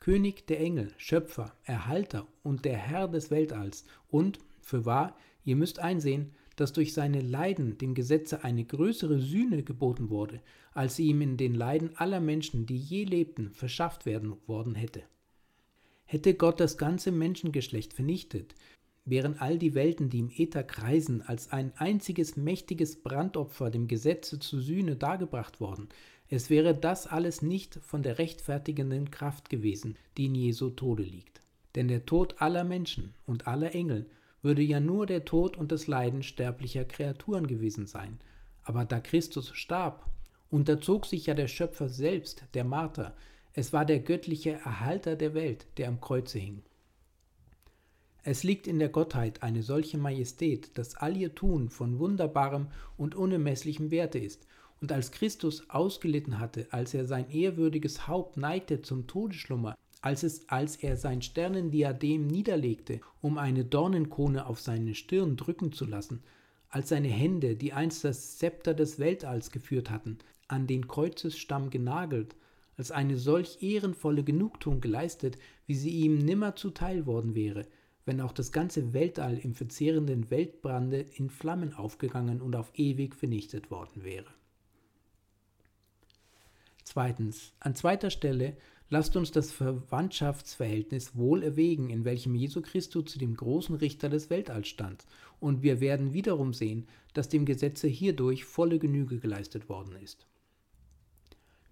König 0.00 0.46
der 0.46 0.60
Engel, 0.60 0.92
Schöpfer, 0.96 1.54
Erhalter 1.62 2.26
und 2.42 2.64
der 2.64 2.76
Herr 2.76 3.06
des 3.06 3.30
Weltalls 3.30 3.84
und, 4.08 4.38
für 4.60 4.84
wahr, 4.84 5.16
ihr 5.44 5.56
müsst 5.56 5.78
einsehen, 5.78 6.32
dass 6.56 6.72
durch 6.72 6.92
seine 6.92 7.20
Leiden 7.20 7.78
dem 7.78 7.94
Gesetze 7.94 8.42
eine 8.42 8.64
größere 8.64 9.20
Sühne 9.20 9.62
geboten 9.62 10.10
wurde, 10.10 10.40
als 10.72 10.96
sie 10.96 11.06
ihm 11.06 11.20
in 11.20 11.36
den 11.36 11.54
Leiden 11.54 11.96
aller 11.96 12.20
Menschen, 12.20 12.66
die 12.66 12.76
je 12.76 13.04
lebten, 13.04 13.52
verschafft 13.52 14.06
werden 14.06 14.36
worden 14.46 14.74
hätte. 14.74 15.02
Hätte 16.04 16.34
Gott 16.34 16.60
das 16.60 16.78
ganze 16.78 17.12
Menschengeschlecht 17.12 17.92
vernichtet, 17.92 18.54
wären 19.04 19.38
all 19.38 19.58
die 19.58 19.74
Welten, 19.74 20.10
die 20.10 20.20
im 20.20 20.30
Äther 20.30 20.62
kreisen, 20.62 21.22
als 21.22 21.52
ein 21.52 21.72
einziges 21.76 22.36
mächtiges 22.36 23.02
Brandopfer 23.02 23.70
dem 23.70 23.88
Gesetze 23.88 24.38
zu 24.38 24.60
Sühne 24.60 24.96
dargebracht 24.96 25.60
worden, 25.60 25.88
es 26.32 26.48
wäre 26.48 26.76
das 26.76 27.08
alles 27.08 27.42
nicht 27.42 27.74
von 27.82 28.04
der 28.04 28.18
rechtfertigenden 28.18 29.10
Kraft 29.10 29.50
gewesen, 29.50 29.96
die 30.16 30.26
in 30.26 30.36
Jesu 30.36 30.70
Tode 30.70 31.02
liegt. 31.02 31.40
Denn 31.74 31.88
der 31.88 32.06
Tod 32.06 32.40
aller 32.40 32.62
Menschen 32.62 33.14
und 33.26 33.48
aller 33.48 33.74
Engel 33.74 34.08
würde 34.40 34.62
ja 34.62 34.78
nur 34.78 35.06
der 35.06 35.24
Tod 35.24 35.56
und 35.56 35.72
das 35.72 35.88
Leiden 35.88 36.22
sterblicher 36.22 36.84
Kreaturen 36.84 37.48
gewesen 37.48 37.86
sein. 37.86 38.20
Aber 38.62 38.84
da 38.84 39.00
Christus 39.00 39.50
starb, 39.56 40.08
unterzog 40.50 41.06
sich 41.06 41.26
ja 41.26 41.34
der 41.34 41.48
Schöpfer 41.48 41.88
selbst, 41.88 42.44
der 42.54 42.64
Marter, 42.64 43.16
es 43.52 43.72
war 43.72 43.84
der 43.84 44.00
göttliche 44.00 44.52
Erhalter 44.52 45.16
der 45.16 45.34
Welt, 45.34 45.66
der 45.76 45.88
am 45.88 46.00
Kreuze 46.00 46.38
hing. 46.38 46.62
Es 48.22 48.44
liegt 48.44 48.66
in 48.66 48.78
der 48.78 48.90
Gottheit 48.90 49.42
eine 49.42 49.62
solche 49.62 49.96
Majestät, 49.96 50.76
dass 50.76 50.94
all 50.94 51.16
ihr 51.16 51.34
Tun 51.34 51.70
von 51.70 51.98
wunderbarem 51.98 52.68
und 52.96 53.14
unermesslichem 53.14 53.90
Werte 53.90 54.18
ist, 54.18 54.46
und 54.80 54.92
als 54.92 55.10
Christus 55.10 55.68
ausgelitten 55.68 56.38
hatte, 56.38 56.66
als 56.70 56.94
er 56.94 57.04
sein 57.04 57.30
ehrwürdiges 57.30 58.08
Haupt 58.08 58.36
neigte 58.36 58.82
zum 58.82 59.06
Todesschlummer, 59.06 59.76
als, 60.00 60.22
es, 60.22 60.48
als 60.48 60.76
er 60.76 60.96
sein 60.96 61.22
Sternendiadem 61.22 62.26
niederlegte, 62.26 63.00
um 63.20 63.36
eine 63.36 63.64
Dornenkrone 63.64 64.46
auf 64.46 64.60
seine 64.60 64.94
Stirn 64.94 65.36
drücken 65.36 65.72
zu 65.72 65.84
lassen, 65.84 66.22
als 66.70 66.88
seine 66.88 67.08
Hände, 67.08 67.56
die 67.56 67.72
einst 67.72 68.04
das 68.04 68.38
Zepter 68.38 68.74
des 68.74 68.98
Weltalls 68.98 69.50
geführt 69.50 69.90
hatten, 69.90 70.18
an 70.50 70.66
den 70.66 70.88
Kreuzesstamm 70.88 71.70
genagelt, 71.70 72.36
als 72.76 72.90
eine 72.90 73.16
solch 73.16 73.62
ehrenvolle 73.62 74.24
Genugtuung 74.24 74.80
geleistet, 74.80 75.38
wie 75.66 75.74
sie 75.74 75.90
ihm 75.90 76.18
nimmer 76.18 76.56
zuteil 76.56 77.06
worden 77.06 77.34
wäre, 77.34 77.66
wenn 78.04 78.20
auch 78.20 78.32
das 78.32 78.52
ganze 78.52 78.92
Weltall 78.92 79.38
im 79.38 79.54
verzehrenden 79.54 80.30
Weltbrande 80.30 81.00
in 81.00 81.30
Flammen 81.30 81.74
aufgegangen 81.74 82.40
und 82.40 82.56
auf 82.56 82.72
ewig 82.74 83.14
vernichtet 83.14 83.70
worden 83.70 84.02
wäre. 84.02 84.32
Zweitens, 86.84 87.52
an 87.60 87.74
zweiter 87.74 88.10
Stelle 88.10 88.56
Lasst 88.92 89.14
uns 89.14 89.30
das 89.30 89.52
Verwandtschaftsverhältnis 89.52 91.14
wohl 91.14 91.44
erwägen, 91.44 91.90
in 91.90 92.04
welchem 92.04 92.34
Jesu 92.34 92.60
Christus 92.60 93.04
zu 93.04 93.20
dem 93.20 93.36
großen 93.36 93.76
Richter 93.76 94.08
des 94.08 94.30
Weltalls 94.30 94.66
stand, 94.66 95.06
und 95.38 95.62
wir 95.62 95.80
werden 95.80 96.12
wiederum 96.12 96.52
sehen, 96.52 96.88
dass 97.14 97.28
dem 97.28 97.44
Gesetze 97.44 97.86
hierdurch 97.86 98.44
volle 98.44 98.80
Genüge 98.80 99.20
geleistet 99.20 99.68
worden 99.68 99.94
ist. 99.94 100.26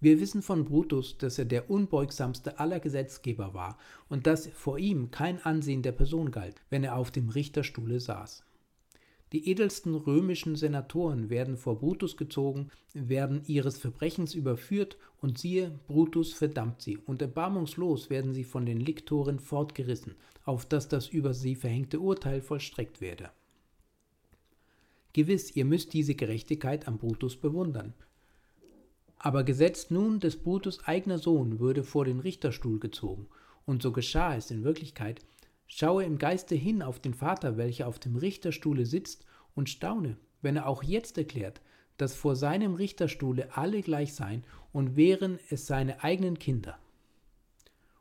Wir 0.01 0.19
wissen 0.21 0.41
von 0.41 0.63
Brutus, 0.63 1.17
dass 1.17 1.37
er 1.37 1.45
der 1.45 1.69
unbeugsamste 1.69 2.59
aller 2.59 2.79
Gesetzgeber 2.79 3.53
war 3.53 3.77
und 4.07 4.27
dass 4.27 4.47
vor 4.47 4.79
ihm 4.79 5.11
kein 5.11 5.41
Ansehen 5.43 5.81
der 5.81 5.91
Person 5.91 6.31
galt, 6.31 6.61
wenn 6.69 6.83
er 6.83 6.95
auf 6.95 7.11
dem 7.11 7.29
Richterstuhle 7.29 7.99
saß. 7.99 8.43
Die 9.31 9.47
edelsten 9.47 9.93
römischen 9.93 10.55
Senatoren 10.55 11.29
werden 11.29 11.55
vor 11.55 11.77
Brutus 11.77 12.17
gezogen, 12.17 12.69
werden 12.93 13.43
ihres 13.45 13.77
Verbrechens 13.77 14.33
überführt, 14.33 14.97
und 15.21 15.37
siehe, 15.37 15.77
Brutus 15.87 16.33
verdammt 16.33 16.81
sie, 16.81 16.97
und 16.97 17.21
erbarmungslos 17.21 18.09
werden 18.09 18.33
sie 18.33 18.45
von 18.45 18.65
den 18.65 18.79
Liktoren 18.79 19.37
fortgerissen, 19.37 20.15
auf 20.45 20.65
dass 20.65 20.87
das 20.87 21.09
über 21.09 21.33
sie 21.33 21.55
verhängte 21.55 21.99
Urteil 21.99 22.41
vollstreckt 22.41 23.01
werde. 23.01 23.29
Gewiss, 25.13 25.55
ihr 25.55 25.65
müsst 25.65 25.93
diese 25.93 26.15
Gerechtigkeit 26.15 26.87
am 26.87 26.97
Brutus 26.97 27.35
bewundern. 27.35 27.93
Aber 29.19 29.43
gesetzt 29.43 29.91
nun, 29.91 30.19
des 30.19 30.37
Brutus 30.37 30.83
eigener 30.85 31.19
Sohn 31.19 31.59
würde 31.59 31.83
vor 31.83 32.05
den 32.05 32.19
Richterstuhl 32.19 32.79
gezogen, 32.79 33.27
und 33.65 33.83
so 33.83 33.91
geschah 33.91 34.35
es 34.35 34.49
in 34.49 34.63
Wirklichkeit, 34.63 35.21
Schaue 35.71 36.03
im 36.03 36.17
Geiste 36.17 36.55
hin 36.55 36.81
auf 36.81 36.99
den 36.99 37.13
Vater, 37.13 37.55
welcher 37.55 37.87
auf 37.87 37.99
dem 37.99 38.15
Richterstuhle 38.15 38.87
sitzt, 38.87 39.25
und 39.53 39.69
staune, 39.69 40.17
wenn 40.41 40.55
er 40.55 40.67
auch 40.67 40.81
jetzt 40.81 41.17
erklärt, 41.17 41.61
dass 41.97 42.15
vor 42.15 42.35
seinem 42.35 42.73
Richterstuhle 42.73 43.55
alle 43.55 43.81
gleich 43.81 44.15
seien 44.15 44.43
und 44.73 44.95
wären 44.95 45.37
es 45.51 45.67
seine 45.67 46.03
eigenen 46.03 46.39
Kinder. 46.39 46.79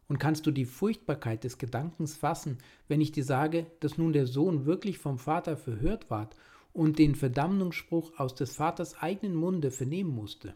Und 0.08 0.18
kannst 0.18 0.46
du 0.46 0.50
die 0.50 0.64
Furchtbarkeit 0.64 1.44
des 1.44 1.58
Gedankens 1.58 2.16
fassen, 2.16 2.56
wenn 2.86 3.02
ich 3.02 3.12
dir 3.12 3.24
sage, 3.24 3.66
dass 3.80 3.98
nun 3.98 4.14
der 4.14 4.26
Sohn 4.26 4.64
wirklich 4.64 4.96
vom 4.96 5.18
Vater 5.18 5.58
verhört 5.58 6.10
ward 6.10 6.34
und 6.72 6.98
den 6.98 7.14
Verdammungsspruch 7.14 8.18
aus 8.18 8.34
des 8.34 8.56
Vaters 8.56 8.96
eigenen 8.96 9.34
Munde 9.34 9.70
vernehmen 9.70 10.14
musste? 10.14 10.54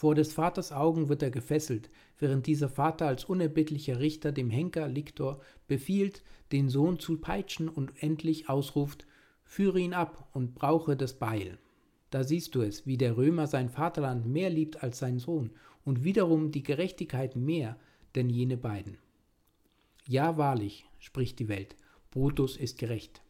Vor 0.00 0.14
des 0.14 0.32
Vaters 0.32 0.72
Augen 0.72 1.10
wird 1.10 1.22
er 1.22 1.30
gefesselt, 1.30 1.90
während 2.18 2.46
dieser 2.46 2.70
Vater 2.70 3.06
als 3.06 3.26
unerbittlicher 3.26 4.00
Richter 4.00 4.32
dem 4.32 4.48
Henker 4.48 4.88
Liktor 4.88 5.42
befiehlt, 5.68 6.22
den 6.52 6.70
Sohn 6.70 6.98
zu 6.98 7.18
peitschen 7.18 7.68
und 7.68 7.92
endlich 8.02 8.48
ausruft, 8.48 9.06
führe 9.44 9.78
ihn 9.78 9.92
ab 9.92 10.26
und 10.32 10.54
brauche 10.54 10.96
das 10.96 11.18
Beil. 11.18 11.58
Da 12.08 12.24
siehst 12.24 12.54
du 12.54 12.62
es, 12.62 12.86
wie 12.86 12.96
der 12.96 13.18
Römer 13.18 13.46
sein 13.46 13.68
Vaterland 13.68 14.24
mehr 14.24 14.48
liebt 14.48 14.82
als 14.82 14.98
sein 14.98 15.18
Sohn 15.18 15.50
und 15.84 16.02
wiederum 16.02 16.50
die 16.50 16.62
Gerechtigkeit 16.62 17.36
mehr 17.36 17.76
denn 18.14 18.30
jene 18.30 18.56
beiden. 18.56 18.96
Ja, 20.06 20.38
wahrlich, 20.38 20.86
spricht 20.98 21.38
die 21.38 21.48
Welt, 21.48 21.76
Brutus 22.10 22.56
ist 22.56 22.78
gerecht. 22.78 23.20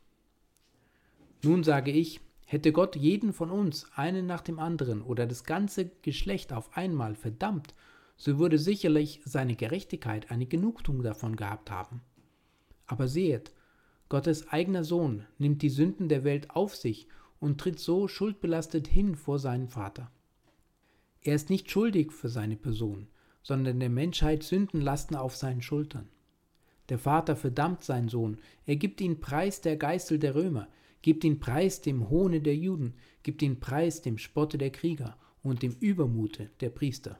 Nun 1.42 1.64
sage 1.64 1.90
ich, 1.90 2.20
Hätte 2.50 2.72
Gott 2.72 2.96
jeden 2.96 3.32
von 3.32 3.48
uns, 3.48 3.86
einen 3.94 4.26
nach 4.26 4.40
dem 4.40 4.58
anderen 4.58 5.02
oder 5.02 5.24
das 5.24 5.44
ganze 5.44 5.88
Geschlecht 6.02 6.52
auf 6.52 6.76
einmal 6.76 7.14
verdammt, 7.14 7.76
so 8.16 8.40
würde 8.40 8.58
sicherlich 8.58 9.20
seine 9.24 9.54
Gerechtigkeit 9.54 10.32
eine 10.32 10.46
Genugtuung 10.46 11.04
davon 11.04 11.36
gehabt 11.36 11.70
haben. 11.70 12.00
Aber 12.88 13.06
sehet, 13.06 13.52
Gottes 14.08 14.48
eigener 14.48 14.82
Sohn 14.82 15.26
nimmt 15.38 15.62
die 15.62 15.68
Sünden 15.68 16.08
der 16.08 16.24
Welt 16.24 16.50
auf 16.50 16.74
sich 16.74 17.06
und 17.38 17.60
tritt 17.60 17.78
so 17.78 18.08
schuldbelastet 18.08 18.88
hin 18.88 19.14
vor 19.14 19.38
seinen 19.38 19.68
Vater. 19.68 20.10
Er 21.22 21.36
ist 21.36 21.50
nicht 21.50 21.70
schuldig 21.70 22.10
für 22.10 22.28
seine 22.28 22.56
Person, 22.56 23.06
sondern 23.44 23.78
der 23.78 23.90
Menschheit 23.90 24.42
Sünden 24.42 24.80
lasten 24.80 25.14
auf 25.14 25.36
seinen 25.36 25.62
Schultern. 25.62 26.08
Der 26.88 26.98
Vater 26.98 27.36
verdammt 27.36 27.84
seinen 27.84 28.08
Sohn, 28.08 28.38
er 28.66 28.74
gibt 28.74 29.00
ihn 29.00 29.20
preis 29.20 29.60
der 29.60 29.76
Geißel 29.76 30.18
der 30.18 30.34
Römer, 30.34 30.66
gibt 31.02 31.24
ihn 31.24 31.40
preis 31.40 31.80
dem 31.80 32.08
Hohne 32.10 32.40
der 32.40 32.56
Juden, 32.56 32.94
gibt 33.22 33.42
ihn 33.42 33.60
preis 33.60 34.02
dem 34.02 34.18
Spotte 34.18 34.58
der 34.58 34.70
Krieger 34.70 35.16
und 35.42 35.62
dem 35.62 35.76
Übermute 35.80 36.50
der 36.60 36.70
Priester. 36.70 37.18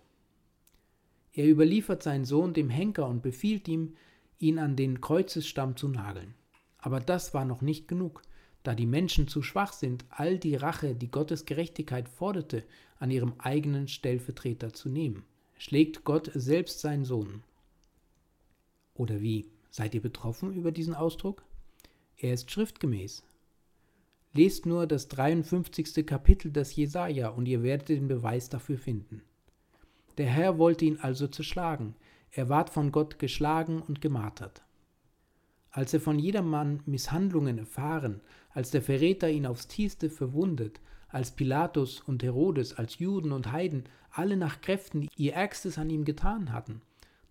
Er 1.32 1.48
überliefert 1.48 2.02
seinen 2.02 2.24
Sohn 2.24 2.54
dem 2.54 2.70
Henker 2.70 3.06
und 3.08 3.22
befiehlt 3.22 3.68
ihm, 3.68 3.94
ihn 4.38 4.58
an 4.58 4.76
den 4.76 5.00
Kreuzesstamm 5.00 5.76
zu 5.76 5.88
nageln. 5.88 6.34
Aber 6.78 7.00
das 7.00 7.34
war 7.34 7.44
noch 7.44 7.60
nicht 7.60 7.88
genug, 7.88 8.22
da 8.62 8.74
die 8.74 8.86
Menschen 8.86 9.28
zu 9.28 9.42
schwach 9.42 9.72
sind, 9.72 10.04
all 10.10 10.38
die 10.38 10.56
Rache, 10.56 10.94
die 10.94 11.10
Gottes 11.10 11.46
Gerechtigkeit 11.46 12.08
forderte, 12.08 12.64
an 12.98 13.10
ihrem 13.10 13.34
eigenen 13.38 13.88
Stellvertreter 13.88 14.72
zu 14.72 14.88
nehmen. 14.88 15.24
Schlägt 15.56 16.04
Gott 16.04 16.30
selbst 16.34 16.80
seinen 16.80 17.04
Sohn. 17.04 17.42
Oder 18.94 19.20
wie? 19.20 19.46
Seid 19.70 19.94
ihr 19.94 20.02
betroffen 20.02 20.52
über 20.52 20.72
diesen 20.72 20.94
Ausdruck? 20.94 21.42
Er 22.16 22.34
ist 22.34 22.50
schriftgemäß. 22.50 23.22
Lest 24.32 24.64
nur 24.64 24.86
das 24.86 25.08
53. 25.08 26.06
Kapitel 26.06 26.52
des 26.52 26.76
Jesaja 26.76 27.30
und 27.30 27.48
ihr 27.48 27.64
werdet 27.64 27.88
den 27.88 28.06
Beweis 28.06 28.48
dafür 28.48 28.78
finden. 28.78 29.22
Der 30.18 30.26
Herr 30.26 30.56
wollte 30.56 30.84
ihn 30.84 30.98
also 31.00 31.26
zerschlagen. 31.26 31.96
Er 32.30 32.48
ward 32.48 32.70
von 32.70 32.92
Gott 32.92 33.18
geschlagen 33.18 33.82
und 33.82 34.00
gemartert. 34.00 34.62
Als 35.72 35.94
er 35.94 36.00
von 36.00 36.20
jedermann 36.20 36.80
Misshandlungen 36.86 37.58
erfahren, 37.58 38.20
als 38.50 38.70
der 38.70 38.82
Verräter 38.82 39.28
ihn 39.28 39.46
aufs 39.46 39.66
tiefste 39.66 40.10
verwundet, 40.10 40.80
als 41.08 41.32
Pilatus 41.32 42.00
und 42.00 42.22
Herodes, 42.22 42.74
als 42.74 43.00
Juden 43.00 43.32
und 43.32 43.50
Heiden 43.50 43.82
alle 44.12 44.36
nach 44.36 44.60
Kräften 44.60 45.08
ihr 45.16 45.34
Ärgstes 45.34 45.76
an 45.76 45.90
ihm 45.90 46.04
getan 46.04 46.52
hatten, 46.52 46.82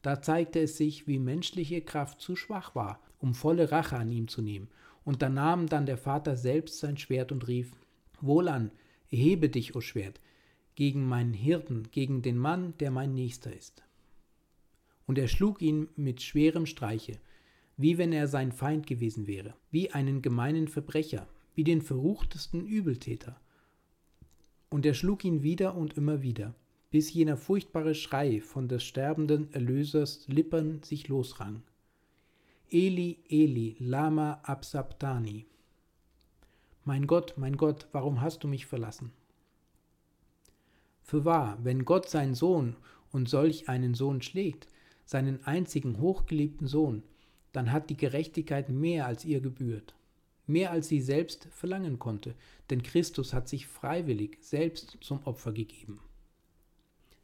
da 0.02 0.22
zeigte 0.22 0.60
es 0.60 0.76
sich, 0.76 1.08
wie 1.08 1.20
menschliche 1.20 1.82
Kraft 1.82 2.20
zu 2.20 2.36
schwach 2.36 2.76
war, 2.76 3.00
um 3.20 3.34
volle 3.34 3.72
Rache 3.72 3.96
an 3.96 4.12
ihm 4.12 4.28
zu 4.28 4.42
nehmen 4.42 4.68
und 5.10 5.24
da 5.24 5.30
nahm 5.30 5.66
dann 5.66 5.88
der 5.88 5.98
Vater 5.98 6.38
selbst 6.38 6.78
sein 6.78 6.96
Schwert 6.96 7.32
und 7.32 7.48
rief, 7.48 7.72
Wohlan, 8.22 8.70
erhebe 9.10 9.50
dich, 9.50 9.76
o 9.76 9.82
Schwert, 9.82 10.22
gegen 10.76 11.04
meinen 11.08 11.34
Hirten, 11.34 11.88
gegen 11.90 12.22
den 12.22 12.38
Mann, 12.38 12.76
der 12.80 12.92
mein 12.92 13.16
Nächster 13.16 13.52
ist. 13.52 13.82
Und 15.08 15.18
er 15.18 15.28
schlug 15.28 15.64
ihn 15.64 15.88
mit 15.96 16.22
schwerem 16.22 16.68
Streiche, 16.68 17.20
wie 17.76 17.98
wenn 17.98 18.14
er 18.14 18.28
sein 18.28 18.52
Feind 18.52 18.86
gewesen 18.86 19.26
wäre, 19.26 19.56
wie 19.72 19.90
einen 19.90 20.22
gemeinen 20.22 20.68
Verbrecher, 20.68 21.28
wie 21.56 21.64
den 21.64 21.82
verruchtesten 21.82 22.68
Übeltäter. 22.68 23.42
Und 24.70 24.86
er 24.86 24.94
schlug 24.94 25.26
ihn 25.26 25.42
wieder 25.42 25.76
und 25.76 25.98
immer 25.98 26.22
wieder, 26.22 26.54
bis 26.92 27.12
jener 27.12 27.36
furchtbare 27.36 27.96
Schrei 27.96 28.42
von 28.42 28.68
des 28.68 28.84
sterbenden 28.84 29.52
Erlösers 29.54 30.28
Lippern 30.28 30.84
sich 30.84 31.08
losrang. 31.08 31.64
Eli, 32.72 33.18
Eli, 33.30 33.76
lama 33.80 34.42
absabtani. 34.44 35.48
Mein 36.86 37.08
Gott, 37.08 37.34
mein 37.36 37.58
Gott, 37.58 37.88
warum 37.94 38.22
hast 38.22 38.44
du 38.44 38.48
mich 38.48 38.68
verlassen? 38.68 39.12
Fürwahr, 41.02 41.58
wenn 41.64 41.84
Gott 41.84 42.08
seinen 42.10 42.36
Sohn 42.36 42.76
und 43.12 43.28
solch 43.28 43.70
einen 43.70 43.96
Sohn 43.96 44.22
schlägt, 44.22 44.68
seinen 45.04 45.44
einzigen 45.46 46.00
hochgeliebten 46.00 46.68
Sohn, 46.68 47.02
dann 47.54 47.72
hat 47.72 47.90
die 47.90 47.98
Gerechtigkeit 47.98 48.70
mehr 48.70 49.08
als 49.08 49.26
ihr 49.26 49.42
gebührt, 49.42 49.96
mehr 50.46 50.70
als 50.70 50.88
sie 50.88 51.02
selbst 51.02 51.48
verlangen 51.52 51.98
konnte, 51.98 52.36
denn 52.70 52.84
Christus 52.84 53.34
hat 53.34 53.50
sich 53.50 53.66
freiwillig 53.66 54.38
selbst 54.42 55.00
zum 55.02 55.24
Opfer 55.24 55.54
gegeben. 55.54 56.00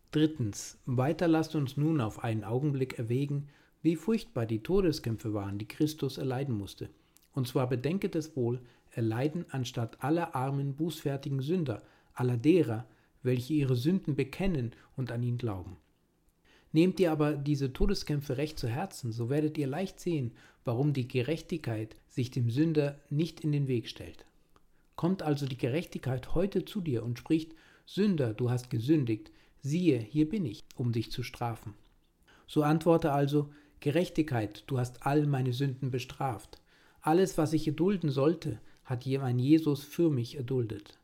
Drittens, 0.10 0.80
weiter 0.88 1.28
lasst 1.28 1.54
uns 1.54 1.78
nun 1.78 2.02
auf 2.02 2.24
einen 2.24 2.44
Augenblick 2.44 2.98
erwägen, 2.98 3.50
wie 3.86 3.96
furchtbar 3.96 4.48
die 4.48 4.64
Todeskämpfe 4.64 5.36
waren, 5.36 5.60
die 5.60 5.68
Christus 5.68 6.18
erleiden 6.18 6.58
musste. 6.58 6.90
Und 7.34 7.48
zwar 7.48 7.70
bedenket 7.70 8.16
es 8.16 8.36
wohl, 8.36 8.60
erleiden 8.90 9.46
anstatt 9.50 10.04
aller 10.04 10.34
armen, 10.34 10.76
bußfertigen 10.76 11.42
Sünder, 11.42 11.84
aller 12.16 12.36
derer, 12.36 12.88
welche 13.22 13.54
ihre 13.54 13.76
Sünden 13.76 14.16
bekennen 14.16 14.72
und 14.96 15.12
an 15.12 15.22
ihn 15.22 15.38
glauben. 15.38 15.78
Nehmt 16.72 17.00
ihr 17.00 17.12
aber 17.12 17.34
diese 17.34 17.74
Todeskämpfe 17.74 18.38
recht 18.38 18.58
zu 18.58 18.68
Herzen, 18.68 19.12
so 19.12 19.30
werdet 19.30 19.56
ihr 19.60 19.68
leicht 19.68 20.00
sehen, 20.00 20.32
warum 20.64 20.94
die 20.94 21.08
Gerechtigkeit 21.08 21.96
sich 22.10 22.32
dem 22.32 22.50
Sünder 22.50 23.00
nicht 23.12 23.42
in 23.42 23.52
den 23.52 23.68
Weg 23.68 23.88
stellt. 23.88 24.26
Kommt 24.96 25.22
also 25.22 25.46
die 25.46 25.58
Gerechtigkeit 25.58 26.34
heute 26.34 26.66
zu 26.66 26.82
dir 26.82 27.04
und 27.04 27.20
spricht, 27.20 27.54
Sünder, 27.86 28.34
du 28.34 28.50
hast 28.50 28.72
gesündigt, 28.72 29.32
siehe, 29.62 30.00
hier 30.00 30.28
bin 30.28 30.44
ich, 30.44 30.66
um 30.76 30.92
dich 30.92 31.12
zu 31.12 31.22
strafen. 31.22 31.76
So 32.48 32.64
antworte 32.64 33.12
also, 33.12 33.52
Gerechtigkeit, 33.86 34.64
du 34.66 34.80
hast 34.80 35.06
all 35.06 35.28
meine 35.28 35.54
Sünden 35.54 35.92
bestraft. 35.92 36.60
Alles, 37.02 37.38
was 37.38 37.54
ich 37.54 37.68
erdulden 37.68 38.10
sollte, 38.10 38.60
hat 38.84 39.06
mein 39.06 39.38
Jesus 39.38 39.84
für 39.84 40.10
mich 40.10 40.38
erduldet. 40.38 40.98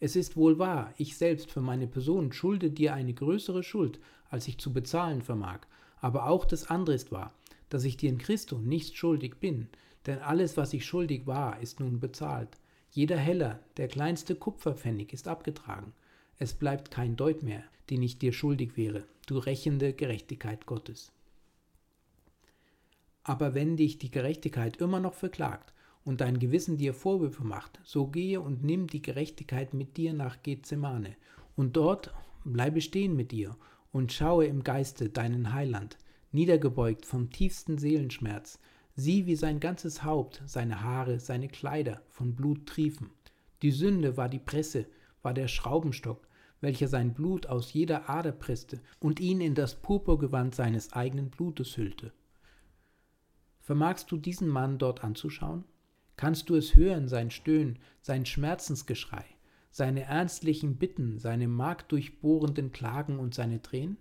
Es 0.00 0.14
ist 0.14 0.36
wohl 0.36 0.58
wahr, 0.58 0.92
ich 0.98 1.16
selbst 1.16 1.50
für 1.50 1.62
meine 1.62 1.86
Person 1.86 2.30
schulde 2.30 2.68
dir 2.68 2.92
eine 2.92 3.14
größere 3.14 3.62
Schuld, 3.62 4.00
als 4.28 4.46
ich 4.48 4.58
zu 4.58 4.70
bezahlen 4.70 5.22
vermag, 5.22 5.60
aber 5.98 6.28
auch 6.28 6.44
das 6.44 6.68
andere 6.68 6.94
ist 6.94 7.10
wahr, 7.10 7.32
dass 7.70 7.84
ich 7.84 7.96
dir 7.96 8.10
in 8.10 8.18
Christo 8.18 8.58
nicht 8.58 8.98
schuldig 8.98 9.36
bin, 9.40 9.68
denn 10.04 10.18
alles, 10.18 10.58
was 10.58 10.74
ich 10.74 10.84
schuldig 10.84 11.26
war, 11.26 11.58
ist 11.62 11.80
nun 11.80 12.00
bezahlt. 12.00 12.50
Jeder 12.90 13.16
Heller, 13.16 13.60
der 13.78 13.88
kleinste 13.88 14.34
Kupferpfennig 14.34 15.14
ist 15.14 15.26
abgetragen. 15.26 15.94
Es 16.38 16.52
bleibt 16.52 16.90
kein 16.90 17.16
Deut 17.16 17.42
mehr, 17.42 17.64
den 17.88 18.02
ich 18.02 18.18
dir 18.18 18.34
schuldig 18.34 18.76
wäre, 18.76 19.04
du 19.26 19.38
rächende 19.38 19.94
Gerechtigkeit 19.94 20.66
Gottes. 20.66 21.10
Aber 23.24 23.54
wenn 23.54 23.76
dich 23.76 23.98
die 23.98 24.10
Gerechtigkeit 24.10 24.76
immer 24.76 25.00
noch 25.00 25.14
verklagt 25.14 25.72
und 26.04 26.20
dein 26.20 26.38
Gewissen 26.38 26.76
dir 26.76 26.92
Vorwürfe 26.92 27.42
macht, 27.42 27.80
so 27.82 28.06
gehe 28.06 28.40
und 28.40 28.62
nimm 28.62 28.86
die 28.86 29.02
Gerechtigkeit 29.02 29.72
mit 29.72 29.96
dir 29.96 30.12
nach 30.12 30.42
Gethsemane, 30.42 31.16
und 31.56 31.76
dort 31.76 32.12
bleibe 32.44 32.80
stehen 32.80 33.16
mit 33.16 33.32
dir 33.32 33.56
und 33.92 34.12
schaue 34.12 34.44
im 34.44 34.62
Geiste 34.62 35.08
deinen 35.08 35.54
Heiland, 35.54 35.96
niedergebeugt 36.32 37.06
vom 37.06 37.30
tiefsten 37.30 37.78
Seelenschmerz, 37.78 38.58
sieh, 38.96 39.24
wie 39.26 39.36
sein 39.36 39.60
ganzes 39.60 40.04
Haupt, 40.04 40.42
seine 40.46 40.82
Haare, 40.82 41.18
seine 41.18 41.48
Kleider 41.48 42.02
von 42.08 42.34
Blut 42.34 42.66
triefen. 42.66 43.10
Die 43.62 43.70
Sünde 43.70 44.16
war 44.16 44.28
die 44.28 44.38
Presse, 44.38 44.86
war 45.22 45.32
der 45.32 45.48
Schraubenstock, 45.48 46.28
welcher 46.60 46.88
sein 46.88 47.14
Blut 47.14 47.46
aus 47.46 47.72
jeder 47.72 48.10
Ader 48.10 48.32
presste 48.32 48.80
und 49.00 49.20
ihn 49.20 49.40
in 49.40 49.54
das 49.54 49.76
Purpurgewand 49.76 50.54
seines 50.54 50.92
eigenen 50.92 51.30
Blutes 51.30 51.76
hüllte. 51.76 52.12
Vermagst 53.64 54.12
du 54.12 54.18
diesen 54.18 54.46
Mann 54.46 54.76
dort 54.76 55.02
anzuschauen? 55.02 55.64
Kannst 56.16 56.50
du 56.50 56.54
es 56.54 56.74
hören, 56.74 57.08
sein 57.08 57.30
Stöhnen, 57.30 57.78
sein 58.02 58.26
Schmerzensgeschrei, 58.26 59.24
seine 59.70 60.02
ernstlichen 60.02 60.76
Bitten, 60.76 61.18
seine 61.18 61.48
markdurchbohrenden 61.48 62.72
Klagen 62.72 63.18
und 63.18 63.34
seine 63.34 63.62
Tränen? 63.62 63.96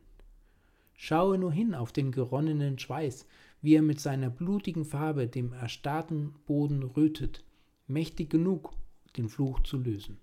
Schaue 0.95 1.38
nur 1.38 1.54
hin 1.54 1.76
auf 1.76 1.93
den 1.93 2.12
geronnenen 2.12 2.78
Schweiß, 2.78 3.26
wie 3.62 3.76
er 3.76 3.82
mit 3.82 4.02
seiner 4.02 4.30
blutigen 4.30 4.84
Farbe 4.84 5.28
dem 5.28 5.54
erstarrten 5.54 6.34
Boden 6.45 6.84
rötet, 6.84 7.45
mächtig 7.88 8.30
genug, 8.30 8.73
den 9.15 9.30
Fluch 9.30 9.62
zu 9.62 9.78
lösen. 9.78 10.17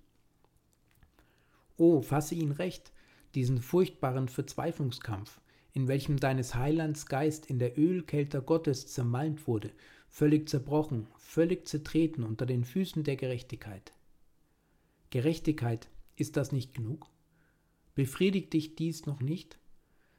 Oh, 1.78 2.02
fasse 2.02 2.34
ihn 2.34 2.52
recht, 2.52 2.92
diesen 3.34 3.62
furchtbaren 3.62 4.28
Verzweiflungskampf, 4.28 5.39
in 5.72 5.88
welchem 5.88 6.18
deines 6.18 6.54
Heilands 6.54 7.06
Geist 7.06 7.46
in 7.46 7.58
der 7.58 7.78
Ölkälte 7.78 8.42
Gottes 8.42 8.86
zermalmt 8.88 9.46
wurde, 9.46 9.70
völlig 10.08 10.48
zerbrochen, 10.48 11.06
völlig 11.18 11.68
zertreten 11.68 12.24
unter 12.24 12.46
den 12.46 12.64
Füßen 12.64 13.04
der 13.04 13.16
Gerechtigkeit. 13.16 13.92
Gerechtigkeit, 15.10 15.88
ist 16.16 16.36
das 16.36 16.52
nicht 16.52 16.74
genug? 16.74 17.06
Befriedigt 17.94 18.52
dich 18.52 18.76
dies 18.76 19.06
noch 19.06 19.20
nicht? 19.20 19.58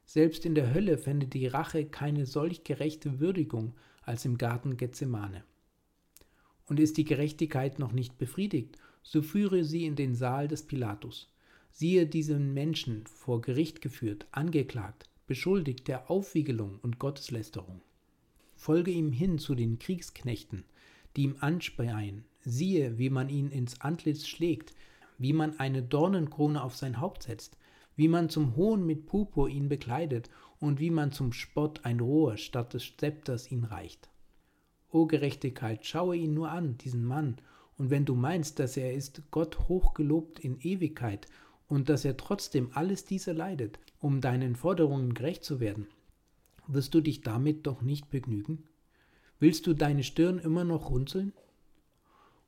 Selbst 0.05 0.45
in 0.45 0.55
der 0.55 0.73
Hölle 0.73 0.97
fände 0.97 1.27
die 1.27 1.47
Rache 1.47 1.85
keine 1.85 2.25
solch 2.25 2.63
gerechte 2.63 3.19
Würdigung 3.19 3.75
als 4.01 4.25
im 4.25 4.37
Garten 4.37 4.77
Gethsemane. 4.77 5.43
Und 6.65 6.79
ist 6.79 6.97
die 6.97 7.05
Gerechtigkeit 7.05 7.79
noch 7.79 7.91
nicht 7.91 8.17
befriedigt, 8.17 8.77
so 9.03 9.21
führe 9.21 9.63
sie 9.63 9.85
in 9.85 9.95
den 9.95 10.15
Saal 10.15 10.47
des 10.47 10.63
Pilatus. 10.63 11.33
Siehe 11.71 12.05
diesen 12.05 12.53
Menschen 12.53 13.05
vor 13.07 13.41
Gericht 13.41 13.81
geführt, 13.81 14.27
angeklagt, 14.31 15.09
beschuldigt 15.31 15.87
der 15.87 16.11
Aufwiegelung 16.11 16.77
und 16.81 16.99
Gotteslästerung. 16.99 17.79
Folge 18.53 18.91
ihm 18.91 19.13
hin 19.13 19.39
zu 19.39 19.55
den 19.55 19.79
Kriegsknechten, 19.79 20.65
die 21.15 21.21
ihm 21.21 21.37
anspeien, 21.39 22.25
siehe, 22.41 22.97
wie 22.97 23.09
man 23.09 23.29
ihn 23.29 23.49
ins 23.49 23.79
Antlitz 23.79 24.27
schlägt, 24.27 24.73
wie 25.17 25.31
man 25.31 25.57
eine 25.57 25.83
Dornenkrone 25.83 26.61
auf 26.61 26.75
sein 26.75 26.99
Haupt 26.99 27.23
setzt, 27.23 27.55
wie 27.95 28.09
man 28.09 28.27
zum 28.27 28.57
Hohn 28.57 28.85
mit 28.85 29.05
Purpur 29.05 29.47
ihn 29.47 29.69
bekleidet 29.69 30.29
und 30.59 30.81
wie 30.81 30.91
man 30.91 31.13
zum 31.13 31.31
Spott 31.31 31.85
ein 31.85 32.01
Rohr 32.01 32.35
statt 32.35 32.73
des 32.73 32.97
Zepters 32.97 33.49
ihn 33.49 33.63
reicht. 33.63 34.09
O 34.89 35.05
Gerechtigkeit, 35.05 35.85
schaue 35.85 36.17
ihn 36.17 36.33
nur 36.33 36.51
an, 36.51 36.77
diesen 36.77 37.05
Mann, 37.05 37.37
und 37.77 37.89
wenn 37.89 38.03
du 38.03 38.15
meinst, 38.15 38.59
dass 38.59 38.75
er 38.75 38.93
ist 38.93 39.21
Gott 39.31 39.69
hochgelobt 39.69 40.39
in 40.39 40.59
Ewigkeit 40.59 41.27
und 41.71 41.87
dass 41.87 42.03
er 42.03 42.17
trotzdem 42.17 42.69
alles 42.73 43.05
diese 43.05 43.31
leidet, 43.31 43.79
um 43.99 44.19
deinen 44.19 44.57
Forderungen 44.57 45.13
gerecht 45.13 45.45
zu 45.45 45.61
werden, 45.61 45.87
wirst 46.67 46.93
du 46.93 46.99
dich 46.99 47.21
damit 47.21 47.65
doch 47.65 47.81
nicht 47.81 48.09
begnügen? 48.09 48.65
Willst 49.39 49.65
du 49.67 49.73
deine 49.73 50.03
Stirn 50.03 50.37
immer 50.37 50.65
noch 50.65 50.89
runzeln? 50.89 51.31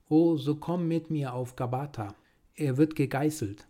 O, 0.10 0.36
so 0.36 0.56
komm 0.56 0.90
mit 0.90 1.10
mir 1.10 1.34
auf 1.34 1.56
Gabata, 1.56 2.16
er 2.56 2.76
wird 2.76 2.98
gegeißelt, 2.98 3.66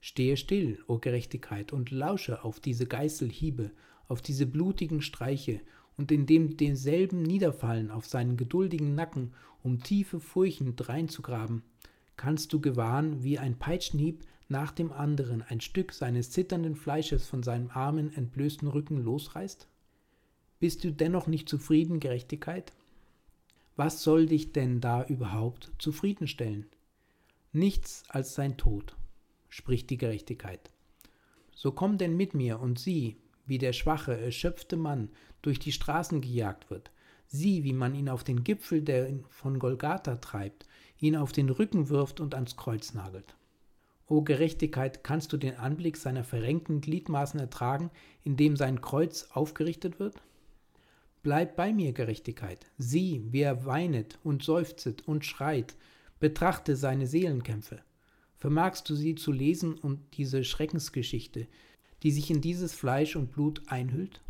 Stehe 0.00 0.36
still, 0.36 0.78
o 0.86 0.98
Gerechtigkeit, 0.98 1.72
und 1.72 1.90
lausche 1.90 2.44
auf 2.44 2.60
diese 2.60 2.86
Geißelhiebe, 2.86 3.70
auf 4.06 4.20
diese 4.20 4.46
blutigen 4.46 5.00
Streiche, 5.00 5.60
und 5.96 6.12
in 6.12 6.26
dem 6.26 6.58
denselben 6.58 7.22
niederfallen 7.22 7.90
auf 7.90 8.04
seinen 8.04 8.36
geduldigen 8.36 8.94
Nacken, 8.94 9.32
um 9.62 9.82
tiefe 9.82 10.20
Furchen 10.20 10.76
dreinzugraben, 10.76 11.62
kannst 12.16 12.52
du 12.52 12.60
gewahren, 12.60 13.22
wie 13.22 13.38
ein 13.38 13.58
Peitschenhieb 13.58 14.24
nach 14.48 14.72
dem 14.72 14.92
anderen 14.92 15.42
ein 15.42 15.60
Stück 15.60 15.92
seines 15.92 16.30
zitternden 16.30 16.76
Fleisches 16.76 17.26
von 17.26 17.42
seinem 17.42 17.70
armen, 17.70 18.12
entblößten 18.14 18.68
Rücken 18.68 18.98
losreißt? 18.98 19.68
Bist 20.60 20.84
du 20.84 20.92
dennoch 20.92 21.26
nicht 21.26 21.48
zufrieden, 21.48 22.00
Gerechtigkeit? 22.00 22.72
Was 23.76 24.02
soll 24.02 24.26
dich 24.26 24.52
denn 24.52 24.80
da 24.80 25.04
überhaupt 25.04 25.72
zufriedenstellen? 25.78 26.66
Nichts 27.52 28.04
als 28.08 28.34
sein 28.34 28.56
Tod 28.56 28.96
spricht 29.48 29.90
die 29.90 29.98
Gerechtigkeit. 29.98 30.70
So 31.54 31.72
komm 31.72 31.98
denn 31.98 32.16
mit 32.16 32.34
mir 32.34 32.60
und 32.60 32.78
sieh, 32.78 33.16
wie 33.46 33.58
der 33.58 33.72
schwache, 33.72 34.18
erschöpfte 34.18 34.76
Mann 34.76 35.10
durch 35.42 35.58
die 35.58 35.72
Straßen 35.72 36.20
gejagt 36.20 36.70
wird. 36.70 36.90
Sieh, 37.26 37.64
wie 37.64 37.72
man 37.72 37.94
ihn 37.94 38.08
auf 38.08 38.24
den 38.24 38.44
Gipfel 38.44 38.82
der 38.82 39.12
von 39.30 39.58
Golgatha 39.58 40.16
treibt, 40.16 40.66
ihn 40.98 41.16
auf 41.16 41.32
den 41.32 41.48
Rücken 41.48 41.88
wirft 41.88 42.20
und 42.20 42.34
ans 42.34 42.56
Kreuz 42.56 42.94
nagelt. 42.94 43.34
O 44.12 44.20
Gerechtigkeit, 44.20 45.02
kannst 45.02 45.32
du 45.32 45.38
den 45.38 45.56
Anblick 45.56 45.96
seiner 45.96 46.22
verrenkten 46.22 46.82
Gliedmaßen 46.82 47.40
ertragen, 47.40 47.90
indem 48.22 48.58
sein 48.58 48.82
Kreuz 48.82 49.30
aufgerichtet 49.32 49.98
wird? 50.00 50.20
Bleib 51.22 51.56
bei 51.56 51.72
mir, 51.72 51.94
Gerechtigkeit. 51.94 52.66
Sieh, 52.76 53.22
wie 53.30 53.40
er 53.40 53.64
weinet 53.64 54.18
und 54.22 54.42
seufzet 54.42 55.08
und 55.08 55.24
schreit. 55.24 55.76
Betrachte 56.20 56.76
seine 56.76 57.06
Seelenkämpfe 57.06 57.80
vermagst 58.36 58.90
du 58.90 58.96
sie 58.96 59.14
zu 59.14 59.32
lesen 59.32 59.78
und 59.78 60.00
diese 60.18 60.44
Schreckensgeschichte, 60.44 61.46
die 62.02 62.10
sich 62.10 62.28
in 62.28 62.42
dieses 62.42 62.74
Fleisch 62.74 63.16
und 63.16 63.32
Blut 63.32 63.62
einhüllt? 63.68 64.20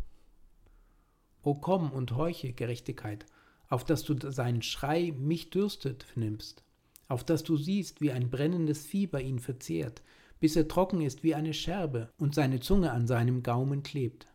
O 1.41 1.55
komm 1.55 1.91
und 1.91 2.15
horche, 2.15 2.53
Gerechtigkeit, 2.53 3.25
auf 3.67 3.83
dass 3.83 4.05
du 4.05 4.15
seinen 4.31 4.61
Schrei 4.61 5.11
mich 5.17 5.49
dürstet 5.49 6.03
vernimmst, 6.03 6.63
auf 7.07 7.23
dass 7.23 7.43
du 7.43 7.57
siehst, 7.57 8.01
wie 8.01 8.11
ein 8.11 8.29
brennendes 8.29 8.85
Fieber 8.85 9.21
ihn 9.21 9.39
verzehrt, 9.39 10.01
bis 10.39 10.55
er 10.55 10.67
trocken 10.67 11.01
ist 11.01 11.23
wie 11.23 11.35
eine 11.35 11.53
Scherbe 11.53 12.11
und 12.17 12.35
seine 12.35 12.59
Zunge 12.59 12.91
an 12.91 13.07
seinem 13.07 13.43
Gaumen 13.43 13.83
klebt. 13.83 14.27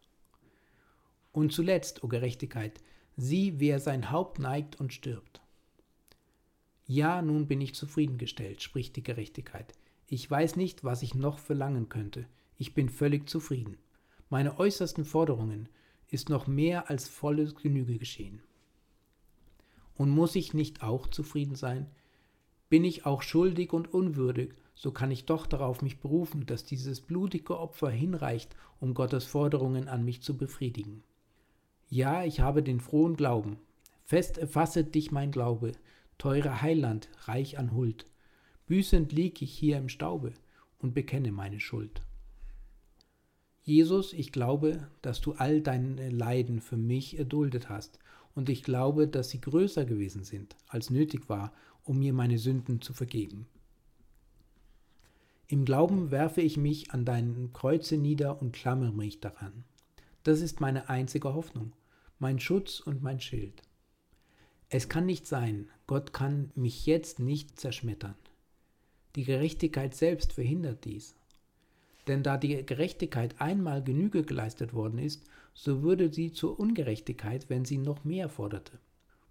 Und 1.33 1.53
zuletzt, 1.53 2.03
o 2.03 2.09
Gerechtigkeit, 2.09 2.81
sieh, 3.17 3.61
wie 3.61 3.69
er 3.69 3.81
sein 3.81 4.11
Haupt 4.11 4.39
neigt 4.39 4.81
und 4.81 4.93
stirbt. 4.93 5.41
Ja, 6.87 7.21
nun 7.21 7.47
bin 7.47 7.61
ich 7.61 7.75
zufriedengestellt, 7.75 8.63
spricht 8.63 8.97
die 8.97 9.03
Gerechtigkeit. 9.03 9.75
Ich 10.07 10.31
weiß 10.31 10.57
nicht, 10.57 10.85
was 10.85 11.03
ich 11.03 11.15
noch 11.15 11.39
verlangen 11.39 11.91
könnte. 11.91 12.27
Ich 12.57 12.73
bin 12.73 12.89
völlig 12.89 13.29
zufrieden. 13.29 13.77
Meine 14.31 14.59
äußersten 14.59 15.05
Forderungen 15.05 15.69
ist 16.11 16.31
noch 16.31 16.47
mehr 16.47 16.89
als 16.89 17.07
volles 17.07 17.55
Genüge 17.55 17.99
geschehen. 17.99 18.41
Und 19.95 20.09
muss 20.09 20.35
ich 20.35 20.55
nicht 20.55 20.83
auch 20.83 21.09
zufrieden 21.09 21.57
sein? 21.57 21.91
Bin 22.69 22.85
ich 22.85 23.07
auch 23.07 23.23
schuldig 23.23 23.73
und 23.73 23.93
unwürdig, 23.93 24.55
so 24.75 24.93
kann 24.93 25.11
ich 25.11 25.25
doch 25.25 25.47
darauf 25.47 25.83
mich 25.83 26.01
berufen, 26.01 26.47
dass 26.47 26.65
dieses 26.65 27.01
blutige 27.01 27.59
Opfer 27.59 27.91
hinreicht, 27.91 28.55
um 28.79 28.95
Gottes 28.95 29.25
Forderungen 29.25 29.89
an 29.89 30.05
mich 30.05 30.23
zu 30.23 30.37
befriedigen. 30.37 31.03
Ja, 31.89 32.25
ich 32.25 32.41
habe 32.41 32.63
den 32.63 32.81
frohen 32.81 33.17
Glauben. 33.17 33.59
Fest 34.05 34.39
erfasset 34.39 34.95
dich 34.95 35.11
mein 35.11 35.33
Glaube, 35.33 35.73
teurer 36.19 36.63
Heiland, 36.63 37.09
reich 37.23 37.59
an 37.59 37.73
Huld. 37.73 38.07
Büßend 38.67 39.13
lieg 39.13 39.41
ich 39.41 39.53
hier 39.53 39.79
im 39.79 39.89
Staube 39.89 40.35
und 40.79 40.95
bekenne 40.95 41.33
meine 41.33 41.61
Schuld. 41.61 42.03
Jesus, 43.63 44.13
ich 44.13 44.33
glaube, 44.33 44.89
dass 45.03 45.21
du 45.21 45.33
all 45.33 45.61
deine 45.61 46.11
Leiden 46.11 46.61
für 46.61 46.77
mich 46.77 47.19
erduldet 47.19 47.69
hast, 47.69 47.99
und 48.35 48.49
ich 48.49 48.63
glaube, 48.63 49.09
dass 49.09 49.31
sie 49.31 49.41
größer 49.41 49.85
gewesen 49.85 50.23
sind, 50.23 50.55
als 50.69 50.91
nötig 50.91 51.29
war, 51.29 51.53
um 51.89 51.99
mir 51.99 52.13
meine 52.13 52.39
Sünden 52.39 52.81
zu 52.81 52.93
vergeben. 52.93 53.47
Im 55.47 55.65
Glauben 55.65 56.11
werfe 56.11 56.43
ich 56.43 56.59
mich 56.59 56.91
an 56.91 57.07
deinem 57.07 57.55
Kreuze 57.55 57.97
nieder 57.97 58.43
und 58.43 58.53
klammere 58.53 58.93
mich 58.93 59.21
daran. 59.21 59.65
Das 60.23 60.43
ist 60.43 60.61
meine 60.61 60.91
einzige 60.91 61.33
Hoffnung, 61.33 61.73
mein 62.19 62.39
Schutz 62.39 62.81
und 62.81 63.03
mein 63.03 63.21
Schild. 63.21 63.63
Es 64.69 64.91
kann 64.91 65.07
nicht 65.07 65.27
sein, 65.27 65.71
Gott 65.87 66.13
kann 66.13 66.51
mich 66.55 66.85
jetzt 66.85 67.19
nicht 67.19 67.59
zerschmettern. 67.59 68.17
Die 69.17 69.25
Gerechtigkeit 69.25 69.95
selbst 69.95 70.35
verhindert 70.35 70.85
dies. 70.85 71.15
Denn 72.07 72.23
da 72.23 72.37
die 72.37 72.67
Gerechtigkeit 72.67 73.41
einmal 73.41 73.83
Genüge 73.83 74.23
geleistet 74.23 74.75
worden 74.75 74.99
ist, 74.99 75.25
so 75.55 75.83
würde 75.83 76.13
sie 76.13 76.33
zur 76.33 76.61
Ungerechtigkeit, 76.61 77.49
wenn 77.49 77.65
sie 77.65 77.79
noch 77.79 78.05
mehr 78.05 78.29
forderte. 78.29 78.79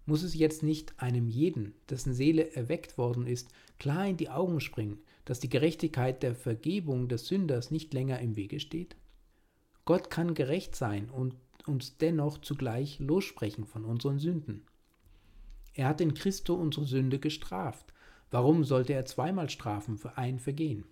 Muss 0.08 0.22
es 0.22 0.34
jetzt 0.34 0.62
nicht 0.62 0.94
einem 1.02 1.28
jeden, 1.28 1.74
dessen 1.90 2.14
Seele 2.14 2.56
erweckt 2.56 2.96
worden 2.96 3.26
ist, 3.26 3.50
klar 3.78 4.06
in 4.06 4.16
die 4.16 4.30
Augen 4.30 4.58
springen, 4.58 5.02
dass 5.26 5.38
die 5.38 5.50
Gerechtigkeit 5.50 6.22
der 6.22 6.34
Vergebung 6.34 7.08
des 7.08 7.26
Sünders 7.26 7.70
nicht 7.70 7.92
länger 7.92 8.18
im 8.20 8.34
Wege 8.34 8.58
steht? 8.58 8.96
Gott 9.84 10.08
kann 10.08 10.32
gerecht 10.32 10.74
sein 10.74 11.10
und 11.10 11.34
uns 11.66 11.98
dennoch 11.98 12.38
zugleich 12.38 12.98
lossprechen 13.00 13.66
von 13.66 13.84
unseren 13.84 14.18
Sünden. 14.18 14.62
Er 15.74 15.88
hat 15.88 16.00
in 16.00 16.14
Christo 16.14 16.54
unsere 16.54 16.86
Sünde 16.86 17.18
gestraft. 17.18 17.92
Warum 18.30 18.64
sollte 18.64 18.94
er 18.94 19.04
zweimal 19.04 19.50
strafen 19.50 19.98
für 19.98 20.16
ein 20.16 20.38
Vergehen? 20.38 20.84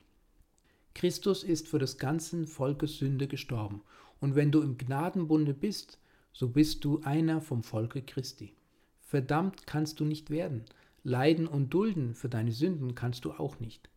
Christus 0.92 1.42
ist 1.42 1.68
für 1.68 1.79
des 1.79 1.96
ganzen 1.96 2.46
Volkes 2.46 2.98
Sünde 2.98 3.29
gestorben, 3.29 3.81
und 4.20 4.35
wenn 4.35 4.52
du 4.52 4.61
im 4.61 4.76
Gnadenbunde 4.76 5.55
bist, 5.55 5.98
so 6.35 6.50
bist 6.50 6.85
du 6.85 7.00
einer 7.00 7.40
vom 7.40 7.62
Volke 7.62 8.02
Christi. 8.02 8.52
Verdammt 9.07 9.69
kannst 9.69 10.01
du 10.01 10.05
nicht 10.05 10.31
werden, 10.31 10.64
leiden 11.05 11.47
und 11.47 11.71
dulden 11.71 12.16
für 12.16 12.29
deine 12.29 12.51
Sünden 12.51 12.97
kannst 12.97 13.25
du 13.25 13.31
auch 13.31 13.61
nicht. 13.61 13.88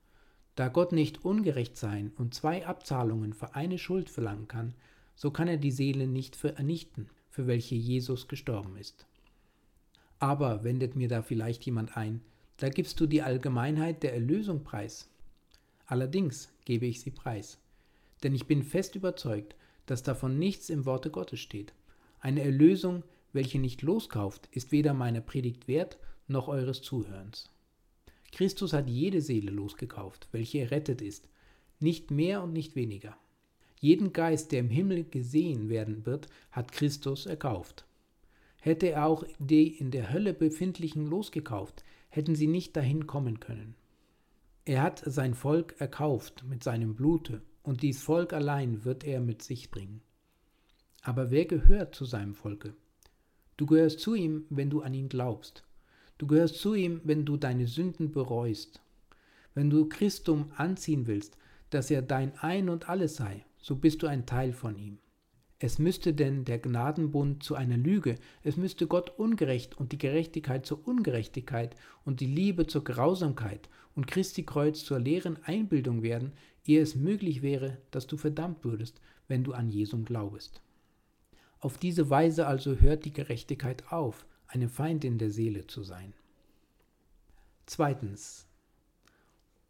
Da 0.53 0.67
Gott 0.67 0.91
nicht 0.91 1.25
ungerecht 1.25 1.77
sein 1.77 2.11
und 2.15 2.35
zwei 2.35 2.67
Abzahlungen 2.67 3.33
für 3.33 3.55
eine 3.55 3.79
Schuld 3.79 4.07
verlangen 4.07 4.47
kann, 4.47 4.75
so 5.15 5.31
kann 5.31 5.47
er 5.47 5.57
die 5.57 5.71
Seele 5.71 6.05
nicht 6.05 6.35
vernichten, 6.35 7.09
für 7.31 7.47
welche 7.47 7.73
Jesus 7.73 8.27
gestorben 8.27 8.77
ist. 8.77 9.07
Aber, 10.19 10.63
wendet 10.63 10.95
mir 10.95 11.07
da 11.07 11.23
vielleicht 11.23 11.65
jemand 11.65 11.97
ein, 11.97 12.21
da 12.57 12.69
gibst 12.69 12.99
du 12.99 13.07
die 13.07 13.23
Allgemeinheit 13.23 14.03
der 14.03 14.13
Erlösung 14.13 14.63
preis. 14.63 15.09
Allerdings 15.87 16.53
gebe 16.65 16.85
ich 16.85 17.01
sie 17.01 17.11
preis, 17.11 17.57
denn 18.21 18.35
ich 18.35 18.45
bin 18.45 18.61
fest 18.61 18.95
überzeugt, 18.95 19.55
dass 19.87 20.03
davon 20.03 20.37
nichts 20.37 20.69
im 20.69 20.85
Worte 20.85 21.09
Gottes 21.09 21.39
steht. 21.39 21.73
Eine 22.19 22.43
Erlösung, 22.43 23.01
welche 23.33 23.59
nicht 23.59 23.81
loskauft, 23.81 24.47
ist 24.51 24.71
weder 24.71 24.93
meiner 24.93 25.21
Predigt 25.21 25.67
wert 25.67 25.97
noch 26.27 26.47
eures 26.47 26.81
Zuhörens. 26.81 27.49
Christus 28.31 28.73
hat 28.73 28.89
jede 28.89 29.21
Seele 29.21 29.51
losgekauft, 29.51 30.27
welche 30.31 30.59
errettet 30.59 31.01
ist, 31.01 31.27
nicht 31.79 32.11
mehr 32.11 32.43
und 32.43 32.53
nicht 32.53 32.75
weniger. 32.75 33.17
Jeden 33.79 34.11
Geist, 34.13 34.51
der 34.51 34.59
im 34.59 34.69
Himmel 34.69 35.05
gesehen 35.05 35.69
werden 35.69 36.05
wird, 36.05 36.27
hat 36.51 36.71
Christus 36.71 37.25
erkauft. 37.25 37.85
Hätte 38.59 38.87
er 38.91 39.05
auch 39.05 39.23
die 39.39 39.67
in 39.67 39.89
der 39.89 40.11
Hölle 40.11 40.33
befindlichen 40.33 41.05
losgekauft, 41.05 41.83
hätten 42.09 42.35
sie 42.35 42.47
nicht 42.47 42.75
dahin 42.75 43.07
kommen 43.07 43.39
können. 43.39 43.75
Er 44.65 44.83
hat 44.83 45.01
sein 45.05 45.33
Volk 45.33 45.75
erkauft 45.79 46.43
mit 46.47 46.63
seinem 46.63 46.95
Blute, 46.95 47.41
und 47.63 47.81
dies 47.81 48.01
Volk 48.01 48.33
allein 48.33 48.83
wird 48.83 49.03
er 49.03 49.19
mit 49.19 49.41
sich 49.43 49.69
bringen. 49.69 50.01
Aber 51.01 51.31
wer 51.31 51.45
gehört 51.45 51.95
zu 51.95 52.05
seinem 52.05 52.35
Volke? 52.35 52.75
Du 53.59 53.65
gehörst 53.65 53.99
zu 53.99 54.15
ihm, 54.15 54.45
wenn 54.49 54.69
du 54.69 54.83
an 54.83 54.93
ihn 54.93 55.09
glaubst. 55.09 55.65
Du 56.17 56.27
gehörst 56.27 56.59
zu 56.59 56.75
ihm, 56.75 57.01
wenn 57.03 57.25
du 57.25 57.35
deine 57.35 57.67
Sünden 57.67 58.09
bereust. 58.09 58.81
Wenn 59.53 59.69
du 59.69 59.89
Christum 59.89 60.53
anziehen 60.55 61.07
willst, 61.07 61.35
dass 61.69 61.91
er 61.91 62.01
dein 62.01 62.31
Ein 62.37 62.69
und 62.69 62.87
alles 62.87 63.17
sei, 63.17 63.45
so 63.57 63.75
bist 63.75 64.01
du 64.01 64.07
ein 64.07 64.25
Teil 64.25 64.53
von 64.53 64.77
ihm. 64.77 64.99
Es 65.59 65.77
müsste 65.77 66.13
denn 66.13 66.45
der 66.45 66.59
Gnadenbund 66.59 67.43
zu 67.43 67.55
einer 67.55 67.75
Lüge, 67.75 68.15
es 68.43 68.55
müsste 68.55 68.87
Gott 68.87 69.19
ungerecht 69.19 69.77
und 69.77 69.91
die 69.91 69.97
Gerechtigkeit 69.97 70.65
zur 70.65 70.87
Ungerechtigkeit 70.87 71.75
und 72.05 72.21
die 72.21 72.27
Liebe 72.27 72.65
zur 72.65 72.85
Grausamkeit 72.85 73.67
und 73.93 74.07
Christi 74.07 74.43
Kreuz 74.43 74.85
zur 74.85 74.99
leeren 74.99 75.37
Einbildung 75.43 76.01
werden, 76.01 76.31
ehe 76.65 76.79
es 76.79 76.95
möglich 76.95 77.41
wäre, 77.41 77.77
dass 77.91 78.07
du 78.07 78.15
verdammt 78.15 78.63
würdest, 78.63 79.01
wenn 79.27 79.43
du 79.43 79.51
an 79.51 79.69
Jesum 79.69 80.05
glaubest. 80.05 80.61
Auf 81.59 81.77
diese 81.77 82.09
Weise 82.09 82.47
also 82.47 82.75
hört 82.75 83.05
die 83.05 83.13
Gerechtigkeit 83.13 83.91
auf, 83.91 84.25
eine 84.47 84.69
Feindin 84.69 85.17
der 85.17 85.29
Seele 85.29 85.67
zu 85.67 85.83
sein. 85.83 86.13
Zweitens. 87.65 88.47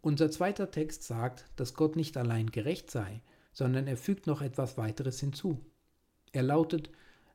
Unser 0.01 0.31
zweiter 0.31 0.71
Text 0.71 1.03
sagt, 1.03 1.45
dass 1.55 1.73
Gott 1.73 1.95
nicht 1.95 2.15
allein 2.15 2.51
gerecht 2.51 2.89
sei, 2.89 3.21
sondern 3.51 3.87
er 3.87 3.97
fügt 3.97 4.27
noch 4.27 4.41
etwas 4.41 4.77
weiteres 4.77 5.19
hinzu. 5.19 5.59
Er 6.31 6.43
lautet, 6.43 6.89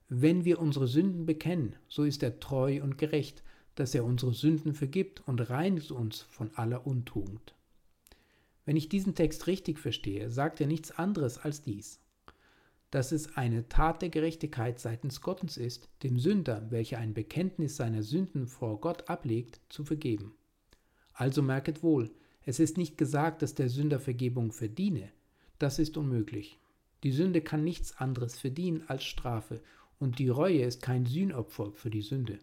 wenn 0.08 0.44
wir 0.44 0.60
unsere 0.60 0.86
Sünden 0.86 1.26
bekennen, 1.26 1.76
so 1.88 2.04
ist 2.04 2.22
er 2.22 2.38
treu 2.38 2.80
und 2.82 2.96
gerecht, 2.96 3.42
dass 3.74 3.94
er 3.94 4.04
unsere 4.04 4.32
Sünden 4.32 4.72
vergibt 4.72 5.26
und 5.26 5.50
reinigt 5.50 5.90
uns 5.90 6.22
von 6.22 6.50
aller 6.54 6.86
Untugend. 6.86 7.54
Wenn 8.64 8.76
ich 8.76 8.88
diesen 8.88 9.14
Text 9.14 9.46
richtig 9.46 9.78
verstehe, 9.78 10.30
sagt 10.30 10.60
er 10.60 10.66
nichts 10.66 10.92
anderes 10.92 11.38
als 11.38 11.62
dies, 11.62 12.00
dass 12.94 13.10
es 13.10 13.36
eine 13.36 13.68
Tat 13.68 14.02
der 14.02 14.08
Gerechtigkeit 14.08 14.78
seitens 14.78 15.20
Gottes 15.20 15.56
ist, 15.56 15.88
dem 16.04 16.16
Sünder, 16.16 16.70
welcher 16.70 16.98
ein 16.98 17.12
Bekenntnis 17.12 17.74
seiner 17.74 18.04
Sünden 18.04 18.46
vor 18.46 18.80
Gott 18.80 19.10
ablegt, 19.10 19.60
zu 19.68 19.84
vergeben. 19.84 20.36
Also 21.12 21.42
merket 21.42 21.82
wohl, 21.82 22.12
es 22.44 22.60
ist 22.60 22.78
nicht 22.78 22.96
gesagt, 22.96 23.42
dass 23.42 23.56
der 23.56 23.68
Sünder 23.68 23.98
Vergebung 23.98 24.52
verdiene, 24.52 25.10
das 25.58 25.80
ist 25.80 25.96
unmöglich. 25.96 26.60
Die 27.02 27.10
Sünde 27.10 27.40
kann 27.40 27.64
nichts 27.64 27.98
anderes 27.98 28.38
verdienen 28.38 28.84
als 28.86 29.02
Strafe, 29.02 29.60
und 29.98 30.20
die 30.20 30.28
Reue 30.28 30.62
ist 30.62 30.80
kein 30.80 31.04
Sühnopfer 31.04 31.72
für 31.72 31.90
die 31.90 32.02
Sünde. 32.02 32.38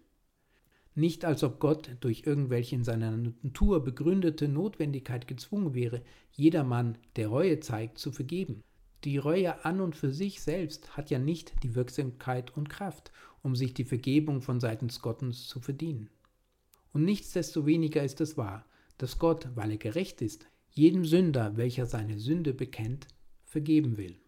Nicht 0.96 1.24
als 1.24 1.46
ob 1.46 1.62
Gott 1.62 1.96
durch 2.02 2.24
irgendwelche 2.26 2.76
in 2.76 2.84
seiner 2.84 3.16
Natur 3.16 3.86
begründete 3.86 4.50
Notwendigkeit 4.50 5.30
gezwungen 5.30 5.76
wäre, 5.76 6.02
jedermann, 6.34 6.98
der 7.16 7.30
Reue 7.30 7.62
zeigt, 7.62 8.00
zu 8.00 8.12
vergeben. 8.12 8.66
Die 9.04 9.18
Reue 9.18 9.66
an 9.66 9.82
und 9.82 9.96
für 9.96 10.12
sich 10.12 10.42
selbst 10.42 10.96
hat 10.96 11.10
ja 11.10 11.18
nicht 11.18 11.64
die 11.64 11.74
Wirksamkeit 11.74 12.56
und 12.56 12.70
Kraft, 12.70 13.12
um 13.42 13.56
sich 13.56 13.74
die 13.74 13.86
Vergebung 13.86 14.42
von 14.42 14.60
seitens 14.60 15.02
Gottes 15.02 15.48
zu 15.48 15.60
verdienen. 15.60 16.10
Und 16.94 17.06
nichtsdestoweniger 17.06 18.04
ist 18.04 18.22
es 18.22 18.38
wahr, 18.38 18.66
dass 18.98 19.18
Gott, 19.18 19.50
weil 19.56 19.72
er 19.72 19.78
gerecht 19.78 20.22
ist, 20.22 20.46
jedem 20.70 21.06
Sünder, 21.06 21.58
welcher 21.58 21.86
seine 21.86 22.20
Sünde 22.20 22.54
bekennt, 22.54 23.08
vergeben 23.44 23.98
will. 23.98 24.20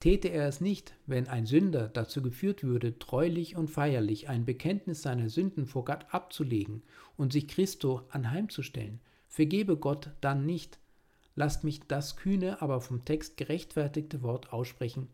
Täte 0.00 0.28
er 0.28 0.46
es 0.46 0.60
nicht, 0.60 0.94
wenn 1.06 1.26
ein 1.26 1.44
Sünder 1.44 1.88
dazu 1.88 2.22
geführt 2.22 2.62
würde, 2.62 2.98
treulich 2.98 3.56
und 3.56 3.68
feierlich 3.68 4.28
ein 4.28 4.44
Bekenntnis 4.44 5.02
seiner 5.02 5.28
Sünden 5.28 5.66
vor 5.66 5.84
Gott 5.84 6.06
abzulegen 6.10 6.82
und 7.16 7.32
sich 7.32 7.48
Christo 7.48 8.02
anheimzustellen, 8.10 9.00
vergebe 9.26 9.76
Gott 9.76 10.10
dann 10.20 10.46
nicht. 10.46 10.78
Lasst 11.38 11.62
mich 11.62 11.78
das 11.86 12.16
kühne, 12.16 12.60
aber 12.62 12.80
vom 12.80 13.04
Text 13.04 13.36
gerechtfertigte 13.36 14.24
Wort 14.24 14.52
aussprechen. 14.52 15.06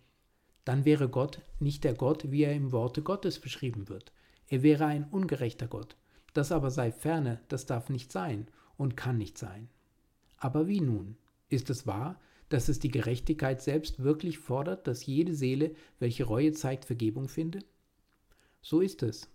Dann 0.64 0.86
wäre 0.86 1.10
Gott 1.10 1.42
nicht 1.60 1.84
der 1.84 1.92
Gott, 1.92 2.30
wie 2.30 2.44
er 2.44 2.54
im 2.54 2.72
Worte 2.72 3.02
Gottes 3.02 3.38
beschrieben 3.38 3.90
wird. 3.90 4.10
Er 4.48 4.62
wäre 4.62 4.86
ein 4.86 5.04
ungerechter 5.04 5.66
Gott. 5.66 5.98
Das 6.32 6.50
aber 6.50 6.70
sei 6.70 6.92
ferne, 6.92 7.42
das 7.48 7.66
darf 7.66 7.90
nicht 7.90 8.10
sein 8.10 8.48
und 8.78 8.96
kann 8.96 9.18
nicht 9.18 9.36
sein. 9.36 9.68
Aber 10.38 10.66
wie 10.66 10.80
nun? 10.80 11.18
Ist 11.50 11.68
es 11.68 11.86
wahr, 11.86 12.18
dass 12.48 12.70
es 12.70 12.78
die 12.78 12.90
Gerechtigkeit 12.90 13.60
selbst 13.60 14.02
wirklich 14.02 14.38
fordert, 14.38 14.86
dass 14.86 15.04
jede 15.04 15.34
Seele, 15.34 15.74
welche 15.98 16.24
Reue 16.24 16.52
zeigt, 16.52 16.86
Vergebung 16.86 17.28
finde? 17.28 17.58
So 18.62 18.80
ist 18.80 19.02
es. 19.02 19.28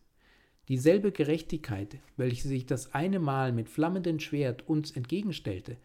Dieselbe 0.69 1.11
Gerechtigkeit, 1.11 1.99
welche 2.17 2.47
sich 2.47 2.65
das 2.65 2.95
eine 2.95 3.19
Mal 3.19 3.51
mit 3.51 3.69
flammendem 3.69 4.19
Schwert 4.19 4.67
uns 4.67 4.89
entgegenstellte, 4.89 5.77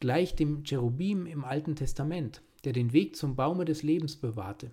gleicht 0.00 0.38
dem 0.38 0.62
Cherubim 0.62 1.26
im 1.26 1.44
Alten 1.44 1.74
Testament, 1.74 2.42
der 2.64 2.72
den 2.72 2.92
Weg 2.92 3.16
zum 3.16 3.34
Baume 3.34 3.64
des 3.64 3.82
Lebens 3.82 4.16
bewahrte, 4.16 4.70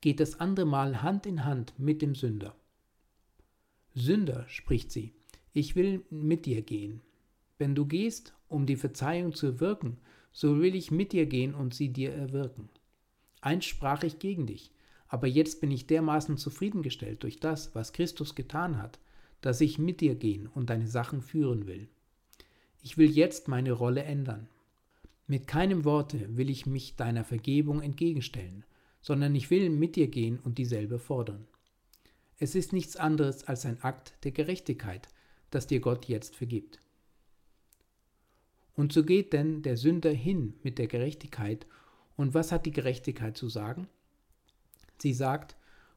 geht 0.00 0.20
das 0.20 0.40
andere 0.40 0.66
Mal 0.66 1.02
Hand 1.02 1.26
in 1.26 1.44
Hand 1.44 1.74
mit 1.78 2.02
dem 2.02 2.14
Sünder. 2.14 2.54
Sünder, 3.94 4.46
spricht 4.48 4.92
sie, 4.92 5.12
ich 5.52 5.74
will 5.74 6.04
mit 6.10 6.46
dir 6.46 6.62
gehen. 6.62 7.00
Wenn 7.58 7.74
du 7.74 7.84
gehst, 7.84 8.34
um 8.48 8.66
die 8.66 8.76
Verzeihung 8.76 9.34
zu 9.34 9.46
erwirken, 9.46 9.98
so 10.32 10.60
will 10.60 10.74
ich 10.74 10.90
mit 10.90 11.12
dir 11.12 11.26
gehen 11.26 11.54
und 11.54 11.74
sie 11.74 11.92
dir 11.92 12.12
erwirken. 12.12 12.68
Einst 13.40 13.66
sprach 13.66 14.04
ich 14.04 14.18
gegen 14.20 14.46
dich, 14.46 14.70
aber 15.08 15.26
jetzt 15.26 15.60
bin 15.60 15.72
ich 15.72 15.88
dermaßen 15.88 16.36
zufriedengestellt 16.36 17.24
durch 17.24 17.40
das, 17.40 17.74
was 17.74 17.92
Christus 17.92 18.36
getan 18.36 18.80
hat, 18.80 19.00
dass 19.40 19.60
ich 19.60 19.78
mit 19.78 20.00
dir 20.00 20.14
gehen 20.14 20.46
und 20.46 20.70
deine 20.70 20.86
Sachen 20.86 21.20
führen 21.20 21.66
will. 21.66 21.88
Ich 22.82 22.96
will 22.96 23.10
jetzt 23.10 23.48
meine 23.48 23.72
Rolle 23.72 24.04
ändern. 24.04 24.48
Mit 25.30 25.46
keinem 25.46 25.84
Worte 25.84 26.36
will 26.36 26.50
ich 26.50 26.66
mich 26.66 26.96
deiner 26.96 27.22
Vergebung 27.22 27.82
entgegenstellen, 27.82 28.64
sondern 29.00 29.32
ich 29.36 29.48
will 29.48 29.70
mit 29.70 29.94
dir 29.94 30.08
gehen 30.08 30.40
und 30.40 30.58
dieselbe 30.58 30.98
fordern. 30.98 31.46
Es 32.38 32.56
ist 32.56 32.72
nichts 32.72 32.96
anderes 32.96 33.44
als 33.44 33.64
ein 33.64 33.80
Akt 33.80 34.12
der 34.24 34.32
Gerechtigkeit, 34.32 35.06
das 35.50 35.68
dir 35.68 35.78
Gott 35.78 36.06
jetzt 36.06 36.34
vergibt. 36.34 36.80
Und 38.74 38.92
so 38.92 39.04
geht 39.04 39.32
denn 39.32 39.62
der 39.62 39.76
Sünder 39.76 40.10
hin 40.10 40.54
mit 40.64 40.80
der 40.80 40.88
Gerechtigkeit. 40.88 41.64
Und 42.16 42.34
was 42.34 42.50
hat 42.50 42.66
die 42.66 42.72
Gerechtigkeit 42.72 43.36
zu 43.36 43.48
sagen? 43.48 43.86
Sie 45.00 45.12
sagt, 45.12 45.54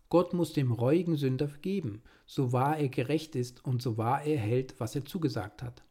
Gott 0.10 0.34
muss 0.36 0.54
dem 0.54 0.72
reuigen 0.72 1.15
Sünder 1.15 1.48
vergeben, 1.50 2.04
so 2.28 2.52
wahr 2.52 2.78
er 2.78 2.89
gerecht 2.89 3.36
ist 3.36 3.65
und 3.65 3.82
so 3.82 3.98
wahr 3.98 4.22
er 4.22 4.38
hält, 4.38 4.80
was 4.80 4.96
er 4.96 5.06
zugesagt 5.06 5.63
hat. 5.63 5.84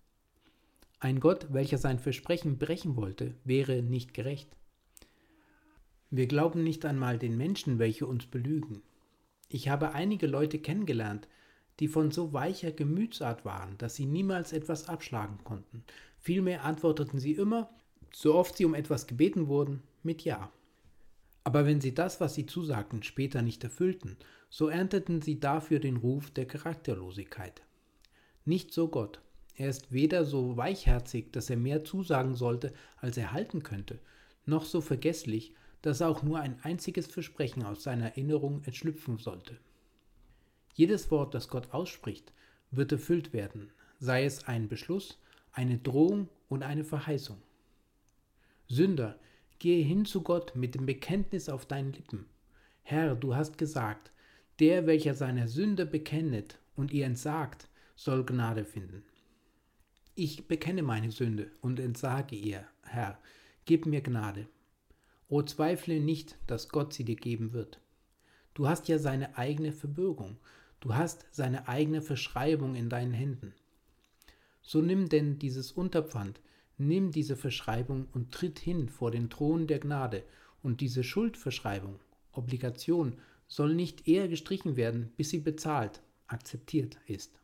Ein 1.03 1.19
Gott, 1.19 1.49
welcher 1.51 1.79
sein 1.79 1.99
Versprechen 1.99 2.59
brechen 2.59 2.95
wollte, 2.95 3.35
wäre 3.43 3.83
nicht 3.83 4.15
gerecht. 4.15 4.55
Wir 6.11 6.29
glauben 6.29 6.63
nicht 6.63 6.85
einmal 6.85 7.19
den 7.19 7.37
Menschen, 7.37 7.81
welche 7.81 8.07
uns 8.07 8.27
belügen. 8.27 8.83
Ich 9.49 9.69
habe 9.69 9.95
einige 9.95 10.29
Leute 10.29 10.61
kennengelernt, 10.61 11.27
die 11.81 11.89
von 11.89 12.13
so 12.13 12.33
weicher 12.33 12.71
Gemütsart 12.71 13.45
waren, 13.45 13.77
dass 13.79 13.97
sie 13.97 14.07
niemals 14.07 14.53
etwas 14.53 14.89
abschlagen 14.89 15.43
konnten, 15.43 15.83
Vielmehr 16.21 16.65
antworteten 16.65 17.19
sie 17.19 17.33
immer, 17.33 17.69
so 18.13 18.37
oft 18.37 18.57
sie 18.57 18.65
um 18.65 18.75
etwas 18.75 19.09
gebeten 19.09 19.49
wurden, 19.49 19.83
mit 20.05 20.23
Ja. 20.23 20.53
Aber 21.43 21.67
wenn 21.67 21.81
sie 21.81 21.95
das, 21.97 22.21
was 22.21 22.37
sie 22.37 22.47
zusagten, 22.47 23.03
später 23.03 23.43
nicht 23.43 23.65
erfüllten, 23.65 24.17
so 24.49 24.69
ernteten 24.69 25.21
sie 25.21 25.41
dafür 25.41 25.81
den 25.81 25.97
Ruf 25.97 26.31
der 26.31 26.47
Charakterlosigkeit. 26.47 27.63
Nicht 28.45 28.73
so 28.73 28.87
Gott. 28.87 29.21
Er 29.57 29.69
ist 29.69 29.93
weder 29.93 30.25
so 30.25 30.57
weichherzig, 30.57 31.33
dass 31.33 31.51
er 31.51 31.57
mehr 31.57 31.85
zusagen 31.85 32.35
sollte, 32.35 32.73
als 32.97 33.17
er 33.17 33.33
halten 33.33 33.63
könnte, 33.63 33.99
noch 34.47 34.65
so 34.65 34.81
vergesslich, 34.81 35.55
dass 35.83 36.01
auch 36.01 36.23
nur 36.23 36.41
ein 36.41 36.59
einziges 36.63 37.07
Versprechen 37.07 37.65
aus 37.65 37.83
seiner 37.83 38.07
Erinnerung 38.07 38.63
entschlüpfen 38.65 39.19
sollte. 39.19 39.59
Jedes 40.75 41.11
Wort, 41.11 41.35
das 41.35 41.49
Gott 41.49 41.73
ausspricht, 41.73 42.33
wird 42.71 42.93
erfüllt 42.93 43.33
werden, 43.33 43.71
sei 43.99 44.25
es 44.25 44.49
ein 44.49 44.69
Beschluss, 44.69 45.19
eine 45.53 45.79
Drohung 45.79 46.29
und 46.49 46.63
eine 46.63 46.85
Verheißung. 46.85 47.43
Sünder, 48.69 49.19
gehe 49.59 49.85
hin 49.85 50.07
zu 50.07 50.23
Gott 50.23 50.57
mit 50.57 50.75
dem 50.75 50.87
Bekenntnis 50.87 51.49
auf 51.49 51.67
deinen 51.67 51.93
Lippen. 51.93 52.27
Herr, 52.83 53.15
du 53.15 53.35
hast 53.35 53.59
gesagt, 53.59 54.11
der, 54.61 54.87
welcher 54.87 55.15
seine 55.15 55.47
Sünde 55.47 55.85
bekennet 55.85 56.59
und 56.75 56.93
ihr 56.93 57.05
entsagt, 57.05 57.69
soll 57.95 58.25
Gnade 58.25 58.65
finden. 58.65 59.05
Ich 60.15 60.47
bekenne 60.47 60.83
meine 60.83 61.11
Sünde 61.11 61.51
und 61.63 61.81
entsage 61.81 62.37
ihr, 62.37 62.67
Herr, 62.83 63.19
gib 63.65 63.87
mir 63.87 64.03
Gnade. 64.03 64.47
O 65.31 65.41
zweifle 65.41 66.01
nicht, 66.01 66.37
dass 66.47 66.69
Gott 66.69 66.93
sie 66.93 67.05
dir 67.05 67.17
geben 67.17 67.55
wird. 67.55 67.81
Du 68.53 68.69
hast 68.69 68.89
ja 68.89 68.99
seine 68.99 69.39
eigene 69.39 69.73
Verbürgung, 69.73 70.37
du 70.81 70.95
hast 70.95 71.25
seine 71.31 71.67
eigene 71.67 72.03
Verschreibung 72.03 72.75
in 72.75 72.91
deinen 72.91 73.15
Händen. 73.15 73.55
So 74.61 74.83
nimm 74.83 75.09
denn 75.09 75.39
dieses 75.39 75.73
Unterpfand, 75.73 76.41
nimm 76.77 77.11
diese 77.11 77.35
Verschreibung 77.35 78.07
und 78.13 78.33
tritt 78.33 78.59
hin 78.59 78.91
vor 78.91 79.11
den 79.11 79.31
Thron 79.31 79.67
der 79.67 79.79
Gnade, 79.79 80.25
und 80.63 80.83
diese 80.83 81.03
Schuldverschreibung, 81.03 81.99
Obligation, 82.33 83.19
soll 83.49 83.75
nicht 83.75 84.07
eher 84.07 84.29
gestrichen 84.29 84.77
werden, 84.77 85.11
bis 85.17 85.31
sie 85.31 85.41
bezahlt, 85.41 86.03
akzeptiert 86.27 86.99
ist. 87.07 87.41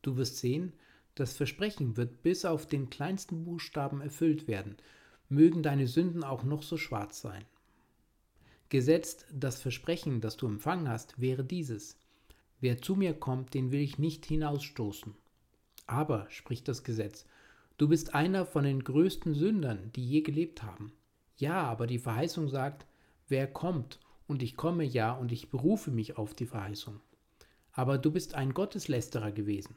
Du 0.00 0.16
wirst 0.16 0.38
sehen, 0.38 0.72
das 1.14 1.34
Versprechen 1.34 1.96
wird 1.96 2.22
bis 2.22 2.44
auf 2.44 2.66
den 2.66 2.90
kleinsten 2.90 3.44
Buchstaben 3.44 4.00
erfüllt 4.00 4.48
werden, 4.48 4.76
mögen 5.28 5.62
deine 5.62 5.86
Sünden 5.86 6.24
auch 6.24 6.42
noch 6.42 6.62
so 6.62 6.76
schwarz 6.76 7.20
sein. 7.20 7.44
Gesetzt 8.68 9.26
das 9.32 9.60
Versprechen, 9.60 10.20
das 10.20 10.36
du 10.36 10.46
empfangen 10.46 10.88
hast, 10.88 11.20
wäre 11.20 11.44
dieses. 11.44 11.98
Wer 12.60 12.80
zu 12.80 12.94
mir 12.94 13.12
kommt, 13.12 13.54
den 13.54 13.70
will 13.70 13.80
ich 13.80 13.98
nicht 13.98 14.24
hinausstoßen. 14.24 15.14
Aber, 15.86 16.26
spricht 16.30 16.68
das 16.68 16.84
Gesetz, 16.84 17.26
du 17.76 17.88
bist 17.88 18.14
einer 18.14 18.46
von 18.46 18.64
den 18.64 18.82
größten 18.82 19.34
Sündern, 19.34 19.90
die 19.94 20.06
je 20.06 20.22
gelebt 20.22 20.62
haben. 20.62 20.92
Ja, 21.36 21.64
aber 21.64 21.86
die 21.86 21.98
Verheißung 21.98 22.48
sagt, 22.48 22.86
wer 23.28 23.46
kommt, 23.46 23.98
und 24.26 24.42
ich 24.42 24.56
komme 24.56 24.84
ja, 24.84 25.12
und 25.12 25.32
ich 25.32 25.50
berufe 25.50 25.90
mich 25.90 26.16
auf 26.16 26.32
die 26.32 26.46
Verheißung. 26.46 27.00
Aber 27.72 27.98
du 27.98 28.10
bist 28.10 28.34
ein 28.34 28.54
Gotteslästerer 28.54 29.32
gewesen. 29.32 29.76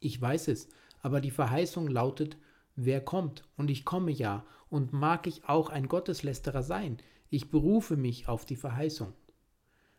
Ich 0.00 0.20
weiß 0.20 0.48
es, 0.48 0.68
aber 1.02 1.20
die 1.20 1.30
Verheißung 1.30 1.88
lautet, 1.88 2.36
wer 2.74 3.00
kommt, 3.00 3.44
und 3.56 3.70
ich 3.70 3.84
komme 3.84 4.10
ja, 4.10 4.44
und 4.68 4.92
mag 4.92 5.26
ich 5.26 5.48
auch 5.48 5.70
ein 5.70 5.88
Gotteslästerer 5.88 6.62
sein, 6.62 6.98
ich 7.30 7.50
berufe 7.50 7.96
mich 7.96 8.28
auf 8.28 8.44
die 8.44 8.56
Verheißung. 8.56 9.12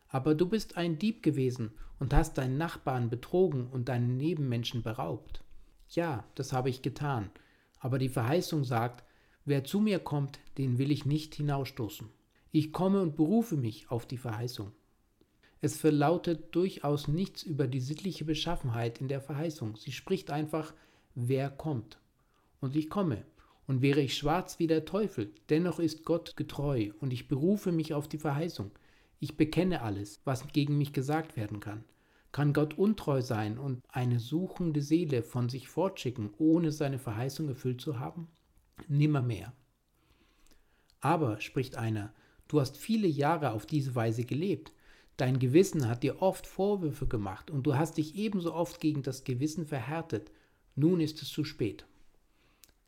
Aber 0.10 0.36
du 0.36 0.48
bist 0.48 0.78
ein 0.78 0.98
Dieb 0.98 1.24
gewesen 1.24 1.72
und 2.00 2.14
hast 2.14 2.38
deinen 2.38 2.58
Nachbarn 2.58 3.10
betrogen 3.10 3.68
und 3.68 3.90
deinen 3.90 4.18
Nebenmenschen 4.18 4.84
beraubt. 4.84 5.44
Ja, 5.90 6.24
das 6.36 6.54
habe 6.54 6.70
ich 6.70 6.82
getan, 6.82 7.30
aber 7.80 7.98
die 8.00 8.10
Verheißung 8.10 8.64
sagt, 8.64 9.04
wer 9.46 9.64
zu 9.64 9.80
mir 9.80 10.00
kommt, 10.00 10.40
den 10.58 10.78
will 10.78 10.92
ich 10.92 11.06
nicht 11.06 11.36
hinausstoßen. 11.36 12.10
Ich 12.52 12.72
komme 12.72 13.02
und 13.02 13.16
berufe 13.16 13.58
mich 13.58 13.92
auf 13.92 14.06
die 14.06 14.18
Verheißung. 14.18 14.72
Es 15.62 15.78
verlautet 15.78 16.56
durchaus 16.56 17.08
nichts 17.08 17.44
über 17.44 17.68
die 17.68 17.80
sittliche 17.80 18.26
Beschaffenheit 18.26 19.02
in 19.02 19.08
der 19.08 19.22
Verheißung. 19.22 19.76
Sie 19.76 19.92
spricht 19.92 20.30
einfach, 20.30 20.74
wer 21.16 21.50
kommt. 21.50 21.98
Und 22.60 22.76
ich 22.76 22.90
komme. 22.90 23.24
Und 23.66 23.82
wäre 23.82 24.00
ich 24.00 24.16
schwarz 24.16 24.60
wie 24.60 24.68
der 24.68 24.86
Teufel, 24.86 25.34
dennoch 25.50 25.80
ist 25.80 26.06
Gott 26.06 26.38
getreu 26.38 26.92
und 27.02 27.12
ich 27.12 27.28
berufe 27.28 27.74
mich 27.74 27.94
auf 27.94 28.08
die 28.08 28.18
Verheißung. 28.18 28.72
Ich 29.20 29.36
bekenne 29.36 29.82
alles, 29.82 30.22
was 30.24 30.48
gegen 30.48 30.78
mich 30.78 30.94
gesagt 30.94 31.36
werden 31.36 31.60
kann. 31.60 31.84
Kann 32.32 32.54
Gott 32.54 32.78
untreu 32.78 33.22
sein 33.22 33.58
und 33.58 33.82
eine 33.90 34.20
suchende 34.20 34.82
Seele 34.82 35.24
von 35.24 35.50
sich 35.50 35.68
fortschicken, 35.68 36.30
ohne 36.38 36.72
seine 36.72 37.00
Verheißung 37.00 37.50
erfüllt 37.50 37.82
zu 37.82 38.00
haben? 38.00 38.28
Nimmermehr. 38.88 39.54
Aber, 41.02 41.42
spricht 41.42 41.76
einer, 41.78 42.14
du 42.48 42.62
hast 42.62 42.78
viele 42.78 43.08
Jahre 43.08 43.52
auf 43.52 43.66
diese 43.66 43.96
Weise 43.96 44.24
gelebt. 44.24 44.72
Dein 45.18 45.40
Gewissen 45.40 45.90
hat 45.90 46.04
dir 46.04 46.22
oft 46.22 46.46
Vorwürfe 46.46 47.08
gemacht 47.08 47.50
und 47.50 47.64
du 47.64 47.76
hast 47.76 47.98
dich 47.98 48.16
ebenso 48.16 48.54
oft 48.54 48.80
gegen 48.80 49.02
das 49.02 49.24
Gewissen 49.24 49.66
verhärtet. 49.66 50.32
Nun 50.76 51.02
ist 51.02 51.24
es 51.24 51.30
zu 51.30 51.44
spät. 51.44 51.88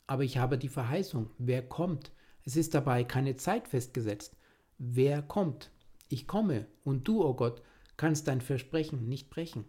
Aber 0.06 0.24
ich 0.24 0.38
habe 0.38 0.60
die 0.60 0.70
Verheißung, 0.70 1.32
wer 1.40 1.64
kommt. 1.64 2.12
Es 2.46 2.56
ist 2.56 2.76
dabei 2.76 3.04
keine 3.04 3.36
Zeit 3.36 3.68
festgesetzt. 3.68 4.38
Wer 4.78 5.24
kommt? 5.24 5.72
Ich 6.08 6.28
komme, 6.28 6.68
und 6.84 7.08
du, 7.08 7.22
o 7.24 7.30
oh 7.30 7.34
Gott, 7.34 7.64
kannst 7.98 8.28
dein 8.28 8.42
Versprechen 8.42 9.10
nicht 9.10 9.30
brechen. 9.32 9.66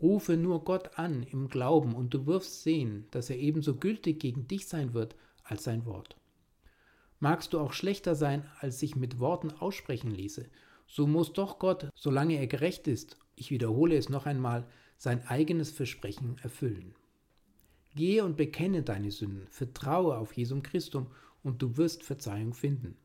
Rufe 0.00 0.36
nur 0.36 0.64
Gott 0.64 0.98
an 0.98 1.22
im 1.22 1.48
Glauben, 1.48 1.94
und 1.94 2.12
du 2.12 2.26
wirst 2.26 2.62
sehen, 2.62 3.06
dass 3.10 3.30
er 3.30 3.38
ebenso 3.38 3.76
gültig 3.76 4.18
gegen 4.18 4.48
dich 4.48 4.66
sein 4.66 4.94
wird 4.94 5.14
als 5.44 5.64
sein 5.64 5.84
Wort. 5.86 6.16
Magst 7.20 7.52
du 7.52 7.60
auch 7.60 7.72
schlechter 7.72 8.14
sein, 8.14 8.50
als 8.60 8.80
sich 8.80 8.96
mit 8.96 9.20
Worten 9.20 9.52
aussprechen 9.52 10.10
ließe, 10.10 10.46
so 10.92 11.06
muss 11.06 11.32
doch 11.32 11.58
Gott, 11.58 11.88
solange 11.94 12.34
er 12.34 12.46
gerecht 12.46 12.86
ist, 12.86 13.16
ich 13.34 13.50
wiederhole 13.50 13.96
es 13.96 14.10
noch 14.10 14.26
einmal, 14.26 14.66
sein 14.98 15.26
eigenes 15.26 15.70
Versprechen 15.70 16.36
erfüllen. 16.42 16.94
Gehe 17.94 18.22
und 18.22 18.36
bekenne 18.36 18.82
deine 18.82 19.10
Sünden, 19.10 19.48
vertraue 19.48 20.18
auf 20.18 20.34
Jesum 20.34 20.62
Christum 20.62 21.06
und 21.42 21.62
du 21.62 21.78
wirst 21.78 22.02
Verzeihung 22.02 22.52
finden. 22.52 22.98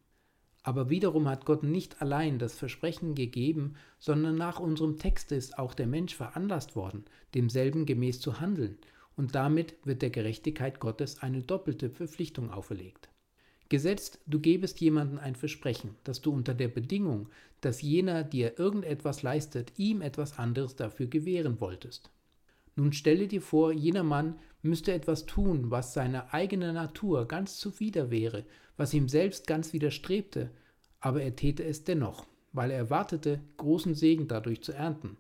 Aber 0.64 0.90
wiederum 0.90 1.30
hat 1.30 1.46
Gott 1.46 1.64
nicht 1.64 2.02
allein 2.02 2.40
das 2.40 2.56
Versprechen 2.56 3.16
gegeben, 3.16 3.76
sondern 4.00 4.36
nach 4.36 4.60
unserem 4.60 4.98
Texte 4.98 5.36
ist 5.36 5.58
auch 5.58 5.74
der 5.74 5.88
Mensch 5.88 6.14
veranlasst 6.14 6.76
worden, 6.76 7.06
demselben 7.36 7.86
gemäß 7.86 8.20
zu 8.20 8.42
handeln, 8.42 8.78
und 9.16 9.34
damit 9.34 9.78
wird 9.86 10.02
der 10.02 10.10
Gerechtigkeit 10.10 10.82
Gottes 10.82 11.24
eine 11.24 11.42
doppelte 11.42 11.90
Verpflichtung 11.90 12.52
auferlegt. 12.52 13.08
Gesetzt, 13.70 14.20
du 14.28 14.40
gebest 14.40 14.80
jemandem 14.80 15.20
ein 15.20 15.36
Versprechen, 15.36 15.96
dass 16.06 16.22
du 16.22 16.32
unter 16.32 16.54
der 16.54 16.70
Bedingung, 16.70 17.28
dass 17.60 17.82
jener 17.82 18.24
dir 18.24 18.58
irgendetwas 18.58 19.24
leistet, 19.24 19.74
ihm 19.78 20.02
etwas 20.02 20.40
anderes 20.40 20.76
dafür 20.76 21.08
gewähren 21.08 21.60
wolltest. 21.60 22.10
Nun 22.76 22.94
stelle 22.94 23.28
dir 23.28 23.42
vor, 23.42 23.74
jener 23.74 24.04
Mann 24.04 24.36
müsste 24.62 24.94
etwas 24.94 25.26
tun, 25.26 25.72
was 25.72 25.94
seiner 25.94 26.34
eigenen 26.34 26.76
Natur 26.76 27.28
ganz 27.28 27.58
zuwider 27.58 28.12
wäre, 28.12 28.46
was 28.78 28.94
ihm 28.94 29.10
selbst 29.10 29.48
ganz 29.48 29.74
widerstrebte, 29.74 30.52
aber 31.00 31.22
er 31.24 31.36
täte 31.36 31.64
es 31.64 31.84
dennoch, 31.84 32.26
weil 32.54 32.72
er 32.72 32.78
erwartete, 32.78 33.42
großen 33.58 33.96
Segen 33.96 34.28
dadurch 34.28 34.62
zu 34.62 34.72
ernten. 34.72 35.18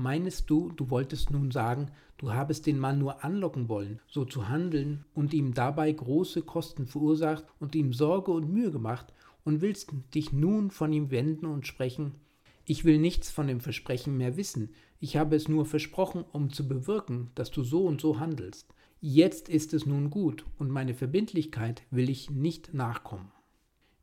Meinest 0.00 0.48
du, 0.48 0.72
du 0.72 0.88
wolltest 0.88 1.30
nun 1.30 1.50
sagen, 1.50 1.90
du 2.16 2.32
habest 2.32 2.64
den 2.64 2.78
Mann 2.78 2.98
nur 2.98 3.22
anlocken 3.22 3.68
wollen, 3.68 4.00
so 4.08 4.24
zu 4.24 4.48
handeln 4.48 5.04
und 5.12 5.34
ihm 5.34 5.52
dabei 5.52 5.92
große 5.92 6.40
Kosten 6.40 6.86
verursacht 6.86 7.44
und 7.58 7.74
ihm 7.74 7.92
Sorge 7.92 8.30
und 8.30 8.50
Mühe 8.50 8.70
gemacht 8.70 9.12
und 9.44 9.60
willst 9.60 9.92
dich 10.14 10.32
nun 10.32 10.70
von 10.70 10.90
ihm 10.94 11.10
wenden 11.10 11.44
und 11.44 11.66
sprechen, 11.66 12.14
ich 12.64 12.86
will 12.86 12.96
nichts 12.96 13.30
von 13.30 13.46
dem 13.46 13.60
Versprechen 13.60 14.16
mehr 14.16 14.38
wissen, 14.38 14.70
ich 15.00 15.18
habe 15.18 15.36
es 15.36 15.48
nur 15.48 15.66
versprochen, 15.66 16.24
um 16.32 16.50
zu 16.50 16.66
bewirken, 16.66 17.30
dass 17.34 17.50
du 17.50 17.62
so 17.62 17.84
und 17.84 18.00
so 18.00 18.18
handelst. 18.18 18.72
Jetzt 19.02 19.50
ist 19.50 19.74
es 19.74 19.84
nun 19.84 20.08
gut, 20.08 20.46
und 20.58 20.70
meine 20.70 20.94
Verbindlichkeit 20.94 21.82
will 21.90 22.08
ich 22.08 22.30
nicht 22.30 22.72
nachkommen. 22.72 23.32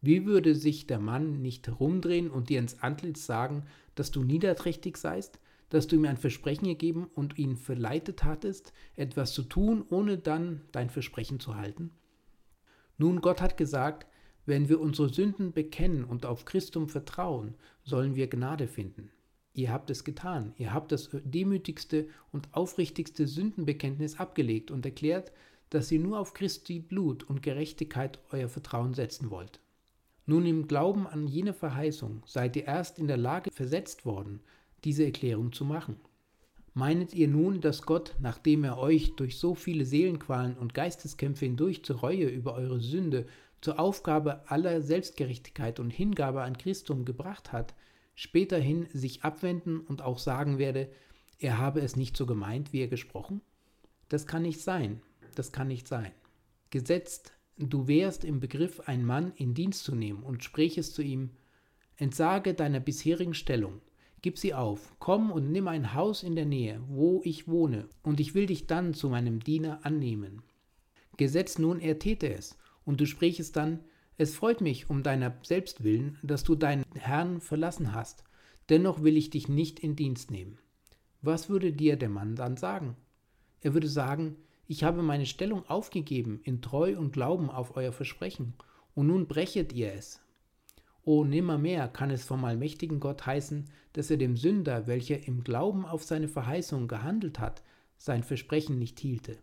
Wie 0.01 0.27
würde 0.27 0.53
sich 0.53 0.85
der 0.85 0.99
Mann 0.99 1.41
nicht 1.41 1.65
herumdrehen 1.65 2.29
und 2.29 2.49
dir 2.49 2.59
ins 2.59 2.83
Antlitz 2.83 3.25
sagen, 3.25 3.63
dass 3.95 4.11
du 4.11 4.23
niederträchtig 4.23 4.97
seist, 4.97 5.39
dass 5.69 5.87
du 5.87 5.95
ihm 5.95 6.05
ein 6.05 6.17
Versprechen 6.17 6.67
gegeben 6.67 7.09
und 7.13 7.37
ihn 7.37 7.55
verleitet 7.55 8.23
hattest, 8.23 8.73
etwas 8.95 9.33
zu 9.33 9.43
tun, 9.43 9.83
ohne 9.89 10.17
dann 10.17 10.61
dein 10.71 10.89
Versprechen 10.89 11.39
zu 11.39 11.55
halten? 11.55 11.91
Nun, 12.97 13.21
Gott 13.21 13.41
hat 13.41 13.57
gesagt, 13.57 14.07
wenn 14.45 14.69
wir 14.69 14.79
unsere 14.79 15.09
Sünden 15.13 15.51
bekennen 15.51 16.03
und 16.05 16.25
auf 16.25 16.45
Christum 16.45 16.87
vertrauen, 16.87 17.55
sollen 17.83 18.15
wir 18.15 18.27
Gnade 18.27 18.67
finden. 18.67 19.11
Ihr 19.53 19.71
habt 19.71 19.89
es 19.89 20.03
getan. 20.03 20.53
Ihr 20.57 20.71
habt 20.71 20.91
das 20.91 21.09
demütigste 21.23 22.07
und 22.31 22.47
aufrichtigste 22.53 23.27
Sündenbekenntnis 23.27 24.19
abgelegt 24.19 24.69
und 24.71 24.85
erklärt, 24.85 25.31
dass 25.69 25.91
ihr 25.91 25.99
nur 25.99 26.19
auf 26.19 26.33
Christi 26.33 26.79
Blut 26.79 27.23
und 27.23 27.41
Gerechtigkeit 27.41 28.19
euer 28.31 28.49
Vertrauen 28.49 28.93
setzen 28.93 29.31
wollt. 29.31 29.59
Nun 30.27 30.45
im 30.45 30.67
Glauben 30.67 31.07
an 31.07 31.27
jene 31.27 31.53
Verheißung 31.53 32.21
seid 32.25 32.55
ihr 32.55 32.65
erst 32.65 32.99
in 32.99 33.07
der 33.07 33.17
Lage 33.17 33.49
versetzt 33.51 34.05
worden, 34.05 34.41
diese 34.83 35.05
Erklärung 35.05 35.53
zu 35.53 35.65
machen. 35.65 35.97
Meinet 36.73 37.13
ihr 37.13 37.27
nun, 37.27 37.59
dass 37.59 37.81
Gott, 37.81 38.15
nachdem 38.19 38.63
er 38.63 38.77
euch 38.77 39.15
durch 39.15 39.39
so 39.39 39.55
viele 39.55 39.83
Seelenqualen 39.83 40.55
und 40.55 40.75
Geisteskämpfe 40.75 41.45
hindurch 41.45 41.83
zur 41.83 41.97
Reue 41.97 42.27
über 42.27 42.53
eure 42.53 42.79
Sünde, 42.79 43.25
zur 43.61 43.79
Aufgabe 43.79 44.49
aller 44.49 44.81
Selbstgerechtigkeit 44.81 45.79
und 45.79 45.89
Hingabe 45.89 46.43
an 46.43 46.57
Christum 46.57 47.05
gebracht 47.05 47.51
hat, 47.51 47.73
späterhin 48.13 48.87
sich 48.93 49.23
abwenden 49.23 49.79
und 49.79 50.01
auch 50.01 50.19
sagen 50.19 50.59
werde, 50.59 50.89
er 51.39 51.57
habe 51.57 51.81
es 51.81 51.95
nicht 51.95 52.17
so 52.17 52.25
gemeint, 52.25 52.73
wie 52.73 52.81
er 52.81 52.87
gesprochen? 52.87 53.41
Das 54.09 54.25
kann 54.25 54.43
nicht 54.43 54.61
sein, 54.61 55.01
das 55.35 55.51
kann 55.51 55.67
nicht 55.67 55.87
sein. 55.87 56.11
Gesetzt, 56.69 57.33
du 57.57 57.87
wärst 57.87 58.23
im 58.23 58.39
Begriff, 58.39 58.81
einen 58.81 59.05
Mann 59.05 59.33
in 59.35 59.53
Dienst 59.53 59.83
zu 59.83 59.95
nehmen 59.95 60.23
und 60.23 60.43
sprächest 60.43 60.95
zu 60.95 61.01
ihm, 61.01 61.31
entsage 61.95 62.53
deiner 62.53 62.79
bisherigen 62.79 63.33
Stellung, 63.33 63.81
gib 64.27 64.37
sie 64.37 64.53
auf, 64.53 64.93
komm 64.99 65.31
und 65.31 65.53
nimm 65.53 65.69
ein 65.69 65.93
Haus 65.93 66.21
in 66.21 66.35
der 66.35 66.43
Nähe, 66.43 66.81
wo 66.89 67.21
ich 67.23 67.47
wohne, 67.47 67.87
und 68.03 68.19
ich 68.19 68.35
will 68.35 68.45
dich 68.45 68.67
dann 68.67 68.93
zu 68.93 69.07
meinem 69.07 69.39
Diener 69.39 69.85
annehmen. 69.85 70.41
Gesetzt 71.15 71.59
nun, 71.59 71.79
er 71.79 71.97
täte 71.97 72.33
es, 72.33 72.57
und 72.83 72.99
du 72.99 73.05
sprächest 73.05 73.55
dann, 73.55 73.85
es 74.17 74.35
freut 74.35 74.59
mich 74.59 74.89
um 74.89 75.01
deiner 75.01 75.33
selbst 75.43 75.85
willen, 75.85 76.17
dass 76.23 76.43
du 76.43 76.55
deinen 76.55 76.83
Herrn 76.95 77.39
verlassen 77.39 77.93
hast, 77.93 78.25
dennoch 78.67 79.01
will 79.01 79.15
ich 79.15 79.29
dich 79.29 79.47
nicht 79.47 79.79
in 79.79 79.95
Dienst 79.95 80.29
nehmen. 80.29 80.59
Was 81.21 81.47
würde 81.47 81.71
dir 81.71 81.95
der 81.95 82.09
Mann 82.09 82.35
dann 82.35 82.57
sagen? 82.57 82.97
Er 83.61 83.73
würde 83.73 83.87
sagen, 83.87 84.35
ich 84.65 84.83
habe 84.83 85.03
meine 85.03 85.25
Stellung 85.25 85.65
aufgegeben 85.69 86.41
in 86.43 86.61
Treu 86.61 86.97
und 86.97 87.13
Glauben 87.13 87.49
auf 87.49 87.77
euer 87.77 87.93
Versprechen, 87.93 88.55
und 88.93 89.07
nun 89.07 89.25
brechet 89.25 89.71
ihr 89.71 89.93
es. 89.93 90.19
O 91.07 91.23
nimmermehr 91.23 91.87
kann 91.87 92.09
es 92.09 92.25
vom 92.25 92.43
allmächtigen 92.43 92.99
Gott 92.99 93.25
heißen, 93.25 93.69
dass 93.93 94.11
er 94.11 94.17
dem 94.17 94.35
Sünder, 94.35 94.87
welcher 94.87 95.25
im 95.25 95.41
Glauben 95.41 95.85
auf 95.85 96.03
seine 96.03 96.27
Verheißung 96.27 96.89
gehandelt 96.89 97.39
hat, 97.39 97.63
sein 97.95 98.23
Versprechen 98.23 98.77
nicht 98.77 98.99
hielte. 98.99 99.37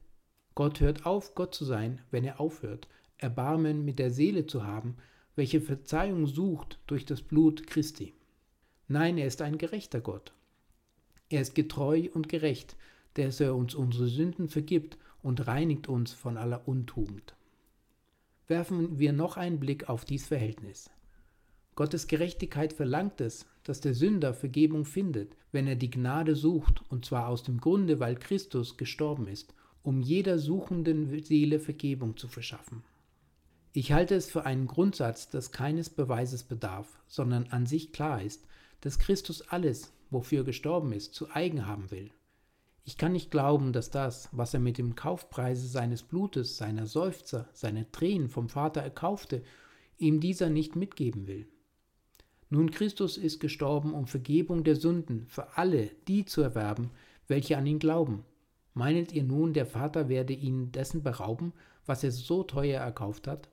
Gott 0.54 0.80
hört 0.80 1.06
auf, 1.06 1.34
Gott 1.34 1.54
zu 1.54 1.64
sein, 1.64 2.02
wenn 2.10 2.22
er 2.22 2.38
aufhört, 2.38 2.86
Erbarmen 3.16 3.82
mit 3.82 3.98
der 3.98 4.10
Seele 4.10 4.46
zu 4.46 4.66
haben, 4.66 4.98
welche 5.36 5.62
Verzeihung 5.62 6.26
sucht 6.26 6.80
durch 6.86 7.06
das 7.06 7.22
Blut 7.22 7.66
Christi. 7.66 8.12
Nein, 8.86 9.16
er 9.16 9.26
ist 9.26 9.40
ein 9.40 9.56
gerechter 9.56 10.02
Gott. 10.02 10.34
Er 11.30 11.40
ist 11.40 11.54
getreu 11.54 12.10
und 12.12 12.28
gerecht, 12.28 12.76
dass 13.14 13.40
er 13.40 13.54
uns 13.54 13.74
unsere 13.74 14.08
Sünden 14.08 14.50
vergibt 14.50 14.98
und 15.22 15.46
reinigt 15.46 15.88
uns 15.88 16.12
von 16.12 16.36
aller 16.36 16.68
Untugend. 16.68 17.34
Werfen 18.48 18.98
wir 18.98 19.14
noch 19.14 19.38
einen 19.38 19.60
Blick 19.60 19.88
auf 19.88 20.04
dies 20.04 20.26
Verhältnis. 20.26 20.90
Gottes 21.76 22.06
Gerechtigkeit 22.06 22.72
verlangt 22.72 23.20
es, 23.20 23.46
dass 23.64 23.80
der 23.80 23.94
Sünder 23.94 24.32
Vergebung 24.32 24.84
findet, 24.84 25.36
wenn 25.50 25.66
er 25.66 25.74
die 25.74 25.90
Gnade 25.90 26.36
sucht, 26.36 26.82
und 26.88 27.04
zwar 27.04 27.28
aus 27.28 27.42
dem 27.42 27.60
Grunde, 27.60 27.98
weil 27.98 28.14
Christus 28.14 28.76
gestorben 28.76 29.26
ist, 29.26 29.54
um 29.82 30.00
jeder 30.00 30.38
suchenden 30.38 31.22
Seele 31.22 31.58
Vergebung 31.58 32.16
zu 32.16 32.28
verschaffen. 32.28 32.84
Ich 33.72 33.92
halte 33.92 34.14
es 34.14 34.30
für 34.30 34.46
einen 34.46 34.68
Grundsatz, 34.68 35.30
dass 35.30 35.50
keines 35.50 35.90
Beweises 35.90 36.44
bedarf, 36.44 37.00
sondern 37.08 37.48
an 37.48 37.66
sich 37.66 37.92
klar 37.92 38.22
ist, 38.22 38.46
dass 38.80 39.00
Christus 39.00 39.42
alles, 39.42 39.92
wofür 40.10 40.44
gestorben 40.44 40.92
ist, 40.92 41.14
zu 41.14 41.30
eigen 41.32 41.66
haben 41.66 41.90
will. 41.90 42.10
Ich 42.84 42.98
kann 42.98 43.12
nicht 43.12 43.32
glauben, 43.32 43.72
dass 43.72 43.90
das, 43.90 44.28
was 44.30 44.54
er 44.54 44.60
mit 44.60 44.78
dem 44.78 44.94
Kaufpreise 44.94 45.66
seines 45.66 46.02
Blutes, 46.02 46.56
seiner 46.56 46.86
Seufzer, 46.86 47.48
seiner 47.52 47.90
Tränen 47.90 48.28
vom 48.28 48.48
Vater 48.48 48.80
erkaufte, 48.82 49.42
ihm 49.96 50.20
dieser 50.20 50.50
nicht 50.50 50.76
mitgeben 50.76 51.26
will. 51.26 51.48
Nun 52.54 52.70
Christus 52.70 53.16
ist 53.16 53.40
gestorben, 53.40 53.94
um 53.94 54.06
Vergebung 54.06 54.62
der 54.62 54.76
Sünden 54.76 55.26
für 55.26 55.58
alle 55.58 55.90
die 56.06 56.24
zu 56.24 56.40
erwerben, 56.40 56.92
welche 57.26 57.58
an 57.58 57.66
ihn 57.66 57.80
glauben. 57.80 58.22
Meinet 58.74 59.10
ihr 59.12 59.24
nun, 59.24 59.54
der 59.54 59.66
Vater 59.66 60.08
werde 60.08 60.34
ihnen 60.34 60.70
dessen 60.70 61.02
berauben, 61.02 61.52
was 61.84 62.04
er 62.04 62.12
so 62.12 62.44
teuer 62.44 62.80
erkauft 62.80 63.26
hat? 63.26 63.48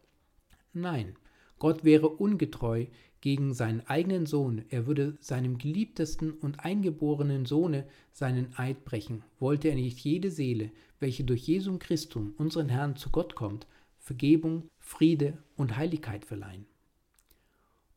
Nein, 0.71 1.15
Gott 1.57 1.83
wäre 1.83 2.09
ungetreu 2.09 2.85
gegen 3.21 3.55
seinen 3.55 3.81
eigenen 3.87 4.27
Sohn, 4.27 4.65
er 4.69 4.85
würde 4.85 5.17
seinem 5.19 5.57
geliebtesten 5.57 6.33
und 6.33 6.63
eingeborenen 6.63 7.47
Sohne 7.47 7.87
seinen 8.11 8.53
Eid 8.55 8.85
brechen, 8.85 9.23
wollte 9.39 9.69
er 9.69 9.75
nicht 9.75 9.97
jede 9.97 10.29
Seele, 10.29 10.69
welche 10.99 11.23
durch 11.23 11.47
Jesum 11.47 11.79
Christum, 11.79 12.35
unseren 12.37 12.69
Herrn, 12.69 12.95
zu 12.97 13.09
Gott 13.09 13.33
kommt, 13.33 13.65
Vergebung, 13.97 14.67
Friede 14.77 15.39
und 15.55 15.75
Heiligkeit 15.75 16.23
verleihen. 16.23 16.67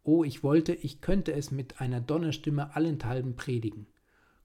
Oh, 0.04 0.22
ich 0.22 0.42
wollte, 0.42 0.74
ich 0.74 1.00
könnte 1.00 1.32
es 1.32 1.50
mit 1.50 1.80
einer 1.80 2.00
Donnerstimme 2.00 2.76
allenthalben 2.76 3.34
predigen. 3.34 3.86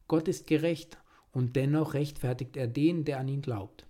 Gott 0.07 0.27
ist 0.27 0.47
gerecht 0.47 0.97
und 1.31 1.55
dennoch 1.55 1.93
rechtfertigt 1.93 2.57
er 2.57 2.67
den, 2.67 3.05
der 3.05 3.19
an 3.19 3.27
ihn 3.27 3.41
glaubt. 3.41 3.85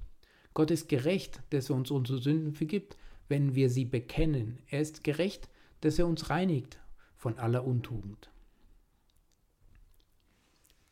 Gott 0.54 0.72
ist 0.72 0.90
gerecht, 0.90 1.42
dass 1.52 1.70
er 1.70 1.78
uns 1.78 1.92
unsere 1.92 2.20
Sünden 2.20 2.54
vergibt 2.54 2.98
wenn 3.30 3.56
wir 3.56 3.70
sie 3.70 3.86
bekennen. 3.86 4.60
Er 4.68 4.82
ist 4.82 5.04
gerecht, 5.06 5.48
dass 5.82 5.98
er 5.98 6.08
uns 6.08 6.30
reinigt 6.30 6.80
von 7.16 7.38
aller 7.38 7.66
Untugend. 7.66 8.30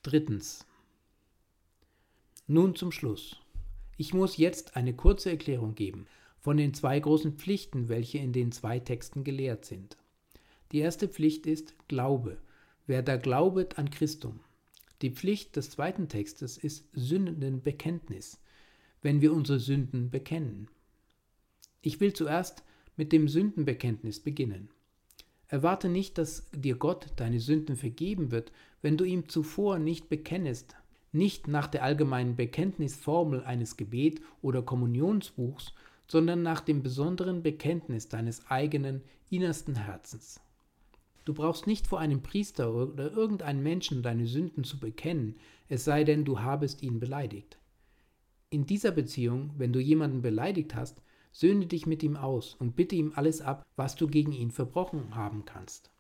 Drittens. 0.04 0.66
Nun 2.46 2.76
zum 2.76 2.94
Schluss. 2.94 3.42
Ich 3.98 4.14
muss 4.14 4.38
jetzt 4.38 4.78
eine 4.78 4.94
kurze 4.94 5.32
Erklärung 5.32 5.76
geben 5.76 6.08
von 6.40 6.56
den 6.56 6.74
zwei 6.74 6.98
großen 6.98 7.34
Pflichten, 7.34 7.90
welche 7.90 8.20
in 8.20 8.32
den 8.32 8.54
zwei 8.54 8.80
Texten 8.80 9.26
gelehrt 9.26 9.66
sind. 9.66 9.98
Die 10.72 10.80
erste 10.80 11.08
Pflicht 11.08 11.48
ist 11.48 11.76
Glaube. 11.88 12.38
Wer 12.88 13.02
da 13.02 13.16
glaubet 13.18 13.78
an 13.78 13.90
Christum. 13.90 14.42
Die 15.02 15.12
Pflicht 15.12 15.56
des 15.56 15.70
zweiten 15.70 16.10
Textes 16.10 16.58
ist 16.58 16.90
Sündenbekenntnis, 16.94 18.42
wenn 19.02 19.22
wir 19.22 19.32
unsere 19.32 19.60
Sünden 19.60 20.10
bekennen. 20.10 20.70
Ich 21.82 22.00
will 22.00 22.14
zuerst 22.14 22.64
mit 22.98 23.14
dem 23.14 23.28
Sündenbekenntnis 23.28 24.20
beginnen. 24.20 24.70
Erwarte 25.48 25.88
nicht, 25.88 26.18
dass 26.18 26.50
dir 26.52 26.76
Gott 26.76 27.08
deine 27.16 27.40
Sünden 27.40 27.78
vergeben 27.78 28.32
wird, 28.32 28.52
wenn 28.82 28.98
du 28.98 29.06
ihm 29.06 29.30
zuvor 29.30 29.80
nicht 29.80 30.10
bekennest, 30.10 30.76
nicht 31.14 31.48
nach 31.48 31.68
der 31.68 31.84
allgemeinen 31.84 32.36
Bekenntnisformel 32.36 33.44
eines 33.44 33.78
Gebet- 33.78 34.22
oder 34.42 34.62
Kommunionsbuchs, 34.62 35.74
sondern 36.08 36.42
nach 36.42 36.60
dem 36.60 36.84
besonderen 36.84 37.44
Bekenntnis 37.44 38.10
deines 38.10 38.48
eigenen 38.48 39.02
innersten 39.30 39.76
Herzens. 39.76 40.42
Du 41.28 41.34
brauchst 41.34 41.68
nicht 41.68 41.88
vor 41.88 42.00
einem 42.00 42.24
Priester 42.24 42.74
oder 42.74 43.12
irgendeinem 43.12 43.62
Menschen 43.62 44.02
deine 44.02 44.28
Sünden 44.28 44.64
zu 44.64 44.80
bekennen, 44.80 45.36
es 45.68 45.84
sei 45.84 46.06
denn, 46.06 46.24
du 46.24 46.40
habest 46.40 46.82
ihn 46.82 47.02
beleidigt. 47.02 47.60
In 48.50 48.66
dieser 48.66 48.92
Beziehung, 48.92 49.52
wenn 49.58 49.74
du 49.74 49.82
jemanden 49.82 50.22
beleidigt 50.22 50.74
hast, 50.74 51.02
Söhne 51.40 51.68
dich 51.68 51.86
mit 51.86 52.02
ihm 52.02 52.16
aus 52.16 52.56
und 52.56 52.76
bitte 52.76 52.96
ihm 52.96 53.12
alles 53.14 53.42
ab, 53.42 53.64
was 53.76 53.96
du 53.96 54.08
gegen 54.08 54.32
ihn 54.32 54.50
verbrochen 54.50 55.14
haben 55.16 55.46
kannst. 55.46 55.92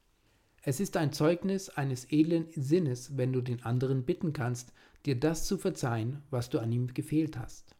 Es 0.63 0.79
ist 0.79 0.97
ein 0.97 1.13
Zeugnis 1.13 1.69
eines 1.69 2.11
edlen 2.11 2.47
Sinnes, 2.55 3.17
wenn 3.17 3.33
du 3.33 3.41
den 3.41 3.61
anderen 3.63 4.03
bitten 4.03 4.33
kannst, 4.33 4.73
dir 5.05 5.19
das 5.19 5.45
zu 5.45 5.57
verzeihen, 5.57 6.23
was 6.31 6.49
du 6.49 6.57
an 6.57 6.71
ihm 6.71 6.87
gefehlt 6.93 7.37
hast. 7.37 7.75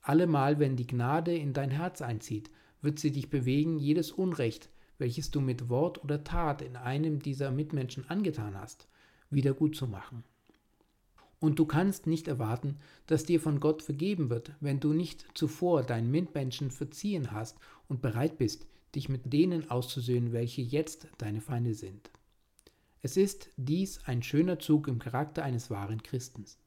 Allemal, 0.00 0.58
wenn 0.58 0.76
die 0.76 0.86
Gnade 0.86 1.36
in 1.36 1.52
dein 1.52 1.70
Herz 1.70 2.00
einzieht, 2.00 2.50
wird 2.80 2.98
sie 2.98 3.10
dich 3.10 3.28
bewegen, 3.28 3.78
jedes 3.78 4.10
Unrecht, 4.12 4.70
welches 4.98 5.30
du 5.30 5.40
mit 5.40 5.68
Wort 5.68 6.02
oder 6.02 6.24
Tat 6.24 6.62
in 6.62 6.76
einem 6.76 7.20
dieser 7.20 7.50
Mitmenschen 7.50 8.08
angetan 8.08 8.58
hast, 8.58 8.88
wieder 9.30 9.54
gut 9.54 9.76
zu 9.76 9.86
machen. 9.86 10.24
Und 11.38 11.58
du 11.58 11.66
kannst 11.66 12.06
nicht 12.06 12.28
erwarten, 12.28 12.78
dass 13.06 13.24
dir 13.24 13.40
von 13.40 13.60
Gott 13.60 13.82
vergeben 13.82 14.30
wird, 14.30 14.52
wenn 14.60 14.80
du 14.80 14.92
nicht 14.92 15.26
zuvor 15.34 15.82
deinen 15.82 16.10
Mitmenschen 16.10 16.70
verziehen 16.70 17.30
hast 17.32 17.58
und 17.88 18.00
bereit 18.00 18.38
bist, 18.38 18.66
dich 18.94 19.08
mit 19.08 19.32
denen 19.32 19.70
auszusöhnen, 19.70 20.32
welche 20.32 20.62
jetzt 20.62 21.08
deine 21.18 21.40
Feinde 21.40 21.74
sind. 21.74 22.10
Es 23.02 23.16
ist 23.16 23.50
dies 23.56 24.00
ein 24.06 24.22
schöner 24.22 24.58
Zug 24.58 24.88
im 24.88 24.98
Charakter 24.98 25.44
eines 25.44 25.70
wahren 25.70 26.02
Christens. 26.02 26.58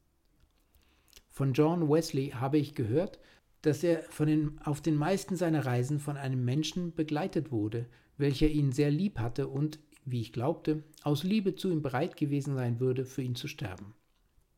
Von 1.29 1.53
John 1.53 1.89
Wesley 1.89 2.29
habe 2.29 2.57
ich 2.57 2.75
gehört, 2.75 3.19
dass 3.61 3.83
er 3.83 4.03
den, 4.19 4.59
auf 4.63 4.81
den 4.81 4.95
meisten 4.95 5.35
seiner 5.35 5.65
Reisen 5.65 5.99
von 5.99 6.15
einem 6.15 6.45
Menschen 6.45 6.93
begleitet 6.93 7.51
wurde, 7.51 7.87
welcher 8.19 8.47
ihn 8.47 8.71
sehr 8.71 8.91
lieb 8.91 9.19
hatte 9.19 9.47
und, 9.47 9.79
wie 10.05 10.21
ich 10.21 10.33
glaubte, 10.33 10.83
aus 11.03 11.23
Liebe 11.23 11.55
zu 11.55 11.71
ihm 11.71 11.81
bereit 11.81 12.17
gewesen 12.17 12.55
sein 12.55 12.79
würde, 12.79 13.05
für 13.05 13.21
ihn 13.21 13.35
zu 13.35 13.47
sterben. 13.47 13.95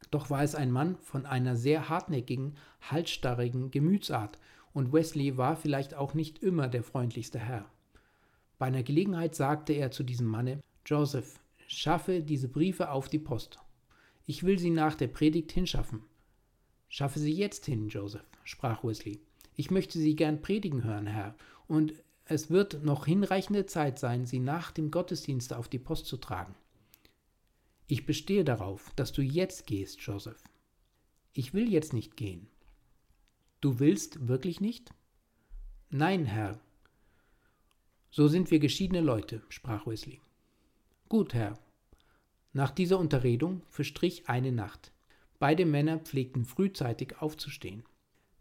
Doch 0.09 0.30
war 0.30 0.43
es 0.43 0.55
ein 0.55 0.72
Mann 0.72 0.97
von 0.97 1.26
einer 1.26 1.55
sehr 1.55 1.88
hartnäckigen, 1.88 2.55
halsstarrigen 2.82 3.72
Gemütsart, 3.72 4.38
und 4.74 4.93
Wesley 4.93 5.38
war 5.38 5.57
vielleicht 5.57 5.93
auch 5.95 6.14
nicht 6.14 6.39
immer 6.39 6.68
der 6.70 6.84
freundlichste 6.84 7.39
Herr. 7.39 7.70
Bei 8.57 8.68
einer 8.68 8.84
Gelegenheit 8.84 9.36
sagte 9.36 9.74
er 9.74 9.91
zu 9.91 10.03
diesem 10.03 10.28
Manne, 10.28 10.62
Joseph, 10.86 11.39
schaffe 11.68 12.22
diese 12.22 12.47
Briefe 12.47 12.89
auf 12.89 13.09
die 13.09 13.20
Post. 13.20 13.59
Ich 14.26 14.43
will 14.43 14.57
sie 14.59 14.70
nach 14.70 14.95
der 14.95 15.07
Predigt 15.07 15.51
hinschaffen. 15.51 16.03
Schaffe 16.88 17.20
sie 17.20 17.34
jetzt 17.34 17.66
hin, 17.66 17.89
Joseph, 17.89 18.26
sprach 18.43 18.84
Wesley. 18.84 19.20
Ich 19.55 19.72
möchte 19.72 19.99
sie 19.99 20.16
gern 20.16 20.41
predigen 20.41 20.84
hören, 20.84 21.07
Herr, 21.07 21.36
und 21.68 21.93
es 22.32 22.49
wird 22.49 22.84
noch 22.84 23.05
hinreichende 23.05 23.65
Zeit 23.65 23.99
sein, 23.99 24.25
sie 24.25 24.39
nach 24.39 24.71
dem 24.71 24.91
Gottesdienst 24.91 25.53
auf 25.53 25.67
die 25.67 25.79
Post 25.79 26.05
zu 26.05 26.17
tragen. 26.17 26.55
Ich 27.88 28.05
bestehe 28.05 28.43
darauf, 28.43 28.91
dass 28.95 29.11
du 29.11 29.21
jetzt 29.21 29.67
gehst, 29.67 30.01
Joseph. 30.01 30.41
Ich 31.34 31.53
will 31.53 31.71
jetzt 31.71 31.93
nicht 31.93 32.17
gehen. 32.17 32.47
Du 33.59 33.79
willst 33.79 34.27
wirklich 34.27 34.61
nicht? 34.61 34.93
Nein, 35.89 36.25
Herr. 36.25 36.59
So 38.09 38.27
sind 38.27 38.49
wir 38.49 38.59
geschiedene 38.59 39.01
Leute, 39.01 39.41
sprach 39.49 39.86
Wesley. 39.88 40.19
Gut, 41.09 41.34
Herr. 41.34 41.59
Nach 42.53 42.71
dieser 42.71 42.99
Unterredung 42.99 43.61
verstrich 43.69 44.27
eine 44.27 44.51
Nacht. 44.51 44.91
Beide 45.39 45.65
Männer 45.65 45.99
pflegten 45.99 46.45
frühzeitig 46.45 47.21
aufzustehen. 47.21 47.84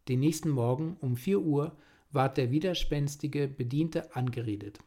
Den 0.09 0.21
nächsten 0.21 0.51
Morgen 0.51 0.97
um 1.01 1.17
vier 1.17 1.41
Uhr 1.41 1.77
ward 2.13 2.37
der 2.37 2.51
widerspenstige 2.51 3.49
Bediente 3.49 4.15
angeredet. 4.15 4.79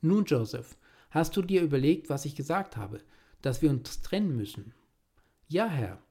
Nun, 0.00 0.24
Joseph, 0.24 0.76
hast 1.10 1.36
du 1.36 1.42
dir 1.42 1.62
überlegt, 1.62 2.08
was 2.08 2.24
ich 2.24 2.36
gesagt 2.36 2.76
habe, 2.76 3.00
dass 3.42 3.62
wir 3.62 3.70
uns 3.70 4.02
trennen 4.02 4.36
müssen? 4.36 4.74
Ja, 5.48 5.66
Herr. 5.66 6.02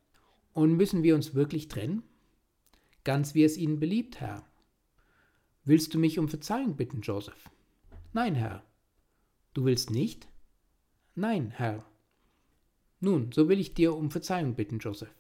Und 0.54 0.74
müssen 0.74 1.04
wir 1.04 1.16
uns 1.16 1.34
wirklich 1.34 1.68
trennen? 1.68 2.04
Ganz 3.04 3.36
wie 3.36 3.44
es 3.44 3.58
Ihnen 3.58 3.80
beliebt, 3.80 4.20
Herr. 4.20 4.44
Willst 5.64 5.94
du 5.94 6.00
mich 6.00 6.20
um 6.20 6.28
Verzeihung 6.28 6.76
bitten, 6.76 7.02
Joseph? 7.02 7.50
Nein, 8.14 8.36
Herr. 8.36 8.64
Du 9.54 9.66
willst 9.66 9.92
nicht? 9.92 10.28
Nein, 11.16 11.52
Herr. 11.52 11.86
Nun, 13.00 13.32
so 13.32 13.48
will 13.50 13.60
ich 13.60 13.74
dir 13.74 13.96
um 13.96 14.12
Verzeihung 14.12 14.56
bitten, 14.56 14.80
Joseph. 14.80 15.14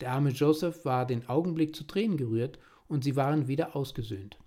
Der 0.00 0.12
arme 0.12 0.30
Joseph 0.30 0.84
war 0.84 1.06
den 1.06 1.28
Augenblick 1.28 1.76
zu 1.76 1.84
Tränen 1.84 2.16
gerührt 2.16 2.58
und 2.90 3.04
sie 3.04 3.16
waren 3.16 3.48
wieder 3.48 3.76
ausgesöhnt. 3.76 4.38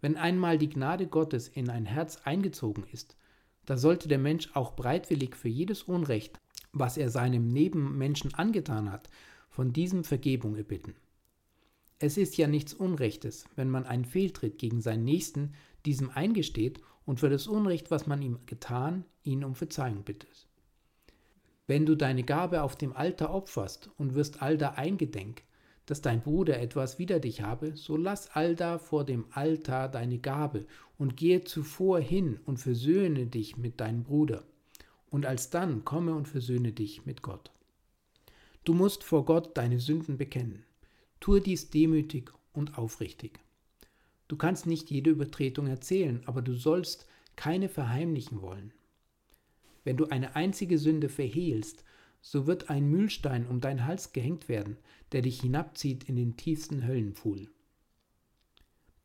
Wenn 0.00 0.16
einmal 0.16 0.58
die 0.58 0.68
Gnade 0.68 1.06
Gottes 1.06 1.48
in 1.48 1.70
ein 1.70 1.86
Herz 1.86 2.20
eingezogen 2.24 2.84
ist, 2.92 3.16
da 3.64 3.78
sollte 3.78 4.08
der 4.08 4.18
Mensch 4.18 4.50
auch 4.54 4.72
bereitwillig 4.72 5.36
für 5.36 5.48
jedes 5.48 5.84
Unrecht, 5.84 6.40
was 6.72 6.96
er 6.96 7.08
seinem 7.08 7.48
Nebenmenschen 7.48 8.34
angetan 8.34 8.92
hat, 8.92 9.08
von 9.48 9.72
diesem 9.72 10.04
Vergebung 10.04 10.56
erbitten. 10.56 10.94
Es 12.00 12.18
ist 12.18 12.36
ja 12.36 12.48
nichts 12.48 12.74
Unrechtes, 12.74 13.46
wenn 13.54 13.70
man 13.70 13.86
einen 13.86 14.04
Fehltritt 14.04 14.58
gegen 14.58 14.80
seinen 14.80 15.04
Nächsten 15.04 15.54
diesem 15.86 16.10
eingesteht 16.10 16.82
und 17.06 17.20
für 17.20 17.30
das 17.30 17.46
Unrecht, 17.46 17.90
was 17.90 18.06
man 18.06 18.20
ihm 18.20 18.40
getan, 18.46 19.04
ihn 19.22 19.44
um 19.44 19.54
Verzeihung 19.54 20.02
bittet. 20.02 20.48
Wenn 21.66 21.86
du 21.86 21.94
deine 21.94 22.24
Gabe 22.24 22.62
auf 22.62 22.76
dem 22.76 22.94
Alter 22.94 23.32
opferst 23.32 23.88
und 23.96 24.14
wirst 24.14 24.42
allda 24.42 24.72
eingedenk, 24.72 25.44
dass 25.86 26.00
dein 26.00 26.22
Bruder 26.22 26.60
etwas 26.60 26.98
wider 26.98 27.20
dich 27.20 27.42
habe, 27.42 27.76
so 27.76 27.96
lass 27.96 28.30
allda 28.30 28.78
vor 28.78 29.04
dem 29.04 29.26
Altar 29.30 29.88
deine 29.88 30.18
Gabe 30.18 30.66
und 30.98 31.16
gehe 31.16 31.44
zuvor 31.44 32.00
hin 32.00 32.40
und 32.46 32.58
versöhne 32.58 33.26
dich 33.26 33.56
mit 33.56 33.80
deinem 33.80 34.04
Bruder 34.04 34.44
und 35.10 35.26
alsdann 35.26 35.84
komme 35.84 36.14
und 36.14 36.26
versöhne 36.26 36.72
dich 36.72 37.06
mit 37.06 37.22
Gott. 37.22 37.50
Du 38.64 38.72
musst 38.72 39.04
vor 39.04 39.24
Gott 39.24 39.56
deine 39.56 39.78
Sünden 39.78 40.16
bekennen. 40.16 40.64
Tue 41.20 41.40
dies 41.40 41.70
demütig 41.70 42.32
und 42.52 42.78
aufrichtig. 42.78 43.38
Du 44.26 44.36
kannst 44.36 44.66
nicht 44.66 44.90
jede 44.90 45.10
Übertretung 45.10 45.66
erzählen, 45.66 46.22
aber 46.26 46.40
du 46.40 46.54
sollst 46.54 47.06
keine 47.36 47.68
verheimlichen 47.68 48.40
wollen. 48.40 48.72
Wenn 49.84 49.98
du 49.98 50.06
eine 50.06 50.34
einzige 50.34 50.78
Sünde 50.78 51.10
verhehlst, 51.10 51.84
so 52.26 52.46
wird 52.46 52.70
ein 52.70 52.88
Mühlstein 52.88 53.46
um 53.46 53.60
deinen 53.60 53.84
Hals 53.84 54.14
gehängt 54.14 54.48
werden, 54.48 54.78
der 55.12 55.20
dich 55.20 55.42
hinabzieht 55.42 56.08
in 56.08 56.16
den 56.16 56.38
tiefsten 56.38 56.86
Höllenpfuhl. 56.86 57.50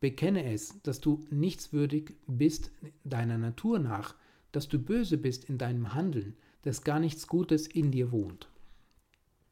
Bekenne 0.00 0.50
es, 0.50 0.80
dass 0.82 1.00
du 1.00 1.26
nichtswürdig 1.28 2.14
bist 2.26 2.72
deiner 3.04 3.36
Natur 3.36 3.78
nach, 3.78 4.14
dass 4.52 4.68
du 4.68 4.78
böse 4.78 5.18
bist 5.18 5.44
in 5.44 5.58
deinem 5.58 5.92
Handeln, 5.92 6.34
dass 6.62 6.82
gar 6.82 6.98
nichts 6.98 7.26
Gutes 7.26 7.66
in 7.66 7.90
dir 7.90 8.10
wohnt. 8.10 8.48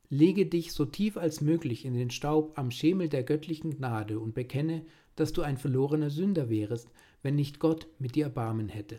Lege 0.09 0.47
dich 0.47 0.73
so 0.73 0.87
tief 0.87 1.19
als 1.19 1.43
möglich 1.43 1.85
in 1.85 1.93
den 1.93 2.11
Staub 2.11 2.57
am 2.59 2.71
Schemel 2.71 3.11
der 3.11 3.23
göttlichen 3.23 3.77
Gnade 3.77 4.19
und 4.19 4.35
bekenne, 4.35 4.87
dass 5.15 5.35
du 5.35 5.43
ein 5.43 5.59
verlorener 5.59 6.09
Sünder 6.09 6.49
wärest, 6.49 6.91
wenn 7.23 7.35
nicht 7.35 7.59
Gott 7.59 7.87
mit 7.99 8.15
dir 8.15 8.25
Erbarmen 8.25 8.71
hätte. 8.71 8.99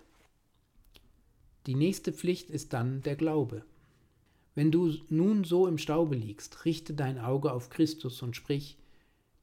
Die 1.66 1.76
nächste 1.76 2.14
Pflicht 2.14 2.52
ist 2.52 2.74
dann 2.74 3.02
der 3.02 3.16
Glaube. 3.16 3.66
Wenn 4.56 4.72
du 4.72 4.94
nun 5.10 5.44
so 5.44 5.68
im 5.68 5.78
Staube 5.78 6.16
liegst, 6.16 6.66
richte 6.66 6.94
dein 6.94 7.20
Auge 7.20 7.54
auf 7.54 7.70
Christus 7.70 8.22
und 8.22 8.36
sprich, 8.36 8.78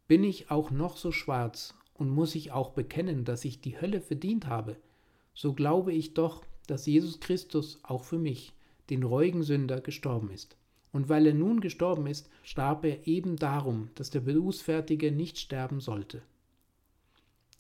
bin 0.09 0.25
ich 0.25 0.51
auch 0.51 0.71
noch 0.71 0.97
so 0.97 1.13
schwarz 1.13 1.75
und 1.95 2.11
muss 2.11 2.35
ich 2.35 2.53
auch 2.53 2.71
bekennen, 2.71 3.25
dass 3.25 3.45
ich 3.45 3.61
die 3.61 3.81
Hölle 3.81 4.01
verdient 4.01 4.47
habe, 4.47 4.77
so 5.35 5.53
glaube 5.53 5.93
ich 5.93 6.15
doch, 6.15 6.45
dass 6.67 6.87
Jesus 6.87 7.21
Christus 7.21 7.79
auch 7.83 8.05
für 8.05 8.19
mich, 8.19 8.53
den 8.91 9.03
reuigen 9.03 9.43
Sünder, 9.43 9.81
gestorben 9.81 10.31
ist. 10.31 10.57
Und 10.93 11.09
weil 11.09 11.27
er 11.27 11.35
nun 11.35 11.61
gestorben 11.61 12.07
ist, 12.07 12.31
starb 12.43 12.85
er 12.85 13.07
eben 13.07 13.37
darum, 13.37 13.91
dass 13.95 14.11
der 14.11 14.21
Berufsfertige 14.21 15.13
nicht 15.13 15.39
sterben 15.39 15.81
sollte. 15.81 16.23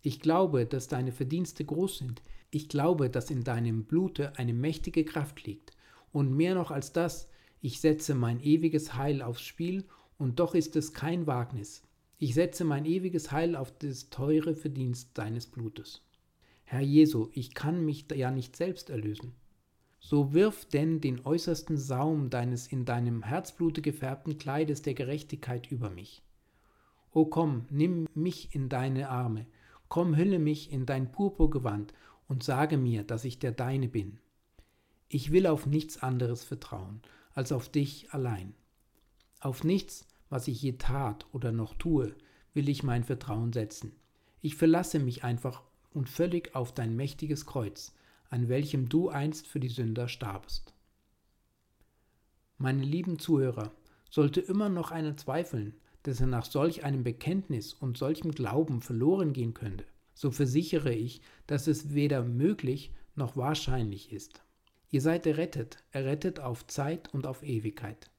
Ich 0.03 0.21
glaube, 0.21 0.67
dass 0.67 0.89
deine 0.89 1.13
Verdienste 1.13 1.65
groß 1.65 1.99
sind. 1.99 2.23
Ich 2.51 2.69
glaube, 2.69 3.11
dass 3.11 3.31
in 3.31 3.45
deinem 3.45 3.85
Blute 3.85 4.39
eine 4.39 4.55
mächtige 4.55 5.05
Kraft 5.05 5.45
liegt. 5.45 5.73
Und 6.13 6.35
mehr 6.35 6.55
noch 6.55 6.71
als 6.71 6.93
das, 6.93 7.29
ich 7.67 7.81
setze 7.81 8.14
mein 8.14 8.39
ewiges 8.39 8.95
Heil 8.95 9.23
aufs 9.23 9.43
Spiel, 9.43 9.83
und 10.19 10.39
doch 10.39 10.55
ist 10.55 10.77
es 10.77 10.93
kein 10.93 11.27
Wagnis. 11.27 11.83
Ich 12.17 12.33
setze 12.33 12.62
mein 12.62 12.85
ewiges 12.85 13.33
Heil 13.33 13.57
auf 13.57 13.77
das 13.77 14.09
teure 14.09 14.55
Verdienst 14.55 15.19
deines 15.19 15.49
Blutes. 15.49 16.07
Herr 16.62 16.81
Jesu, 16.81 17.29
ich 17.33 17.55
kann 17.55 17.85
mich 17.85 18.07
ja 18.14 18.31
nicht 18.31 18.55
selbst 18.55 18.89
erlösen. 18.89 19.35
So 19.99 20.33
wirf 20.33 20.67
denn 20.67 21.01
den 21.01 21.27
äußersten 21.27 21.77
Saum 21.77 22.31
deines 22.31 22.69
in 22.69 22.85
deinem 22.85 23.25
Herzblute 23.25 23.83
gefärbten 23.83 24.39
Kleides 24.39 24.83
der 24.83 24.95
Gerechtigkeit 24.95 25.69
über 25.69 25.91
mich. 25.91 26.23
O 27.12 27.25
komm, 27.25 27.67
nimm 27.69 28.07
mich 28.14 28.55
in 28.55 28.69
deine 28.69 29.09
Arme, 29.09 29.45
komm, 29.89 30.14
hülle 30.14 30.39
mich 30.39 30.71
in 30.71 30.87
dein 30.87 31.11
Purpurgewand 31.11 31.93
und 32.29 32.45
sage 32.45 32.77
mir, 32.77 33.03
dass 33.03 33.25
ich 33.25 33.41
der 33.41 33.51
Deine 33.51 33.89
bin. 33.89 34.21
Ich 35.09 35.33
will 35.33 35.49
auf 35.49 35.67
nichts 35.67 36.01
anderes 36.01 36.45
vertrauen, 36.45 37.03
als 37.37 37.53
auf 37.53 37.68
dich 37.68 38.12
allein. 38.12 38.55
Auf 39.39 39.62
nichts, 39.62 40.09
was 40.28 40.49
ich 40.49 40.61
je 40.61 40.72
tat 40.72 41.26
oder 41.32 41.53
noch 41.53 41.74
tue, 41.74 42.16
will 42.55 42.68
ich 42.68 42.82
mein 42.82 43.05
Vertrauen 43.05 43.53
setzen. 43.53 43.93
Ich 44.41 44.57
verlasse 44.57 44.99
mich 44.99 45.22
einfach 45.22 45.62
und 45.93 46.09
völlig 46.09 46.57
auf 46.57 46.74
dein 46.74 46.97
mächtiges 46.97 47.47
Kreuz, 47.47 47.95
an 48.30 48.49
welchem 48.49 48.89
du 48.89 49.11
einst 49.11 49.47
für 49.47 49.61
die 49.61 49.68
Sünder 49.68 50.09
starbst. 50.09 50.74
Meine 52.59 52.82
lieben 52.82 53.18
Zuhörer, 53.18 53.70
sollte 54.11 54.41
immer 54.41 54.70
noch 54.70 54.91
einer 54.91 55.16
zweifeln, 55.16 55.74
dass 56.05 56.20
er 56.20 56.26
nach 56.26 56.47
solch 56.47 56.84
einem 56.84 57.05
Bekenntnis 57.05 57.74
und 57.74 57.99
solchem 57.99 58.30
Glauben 58.30 58.80
verloren 58.80 59.34
gehen 59.34 59.53
könnte, 59.53 59.84
so 60.14 60.30
versichere 60.30 60.95
ich, 60.95 61.20
dass 61.47 61.66
es 61.66 61.93
weder 61.93 62.22
möglich 62.22 62.95
noch 63.14 63.37
wahrscheinlich 63.37 64.12
ist. 64.12 64.43
Ihr 64.91 65.01
seid 65.01 65.26
errettet, 65.26 65.82
errettet 65.91 66.41
auf 66.41 66.66
Zeit 66.66 67.12
und 67.12 67.26
auf 67.26 67.43
Ewigkeit. 67.43 68.11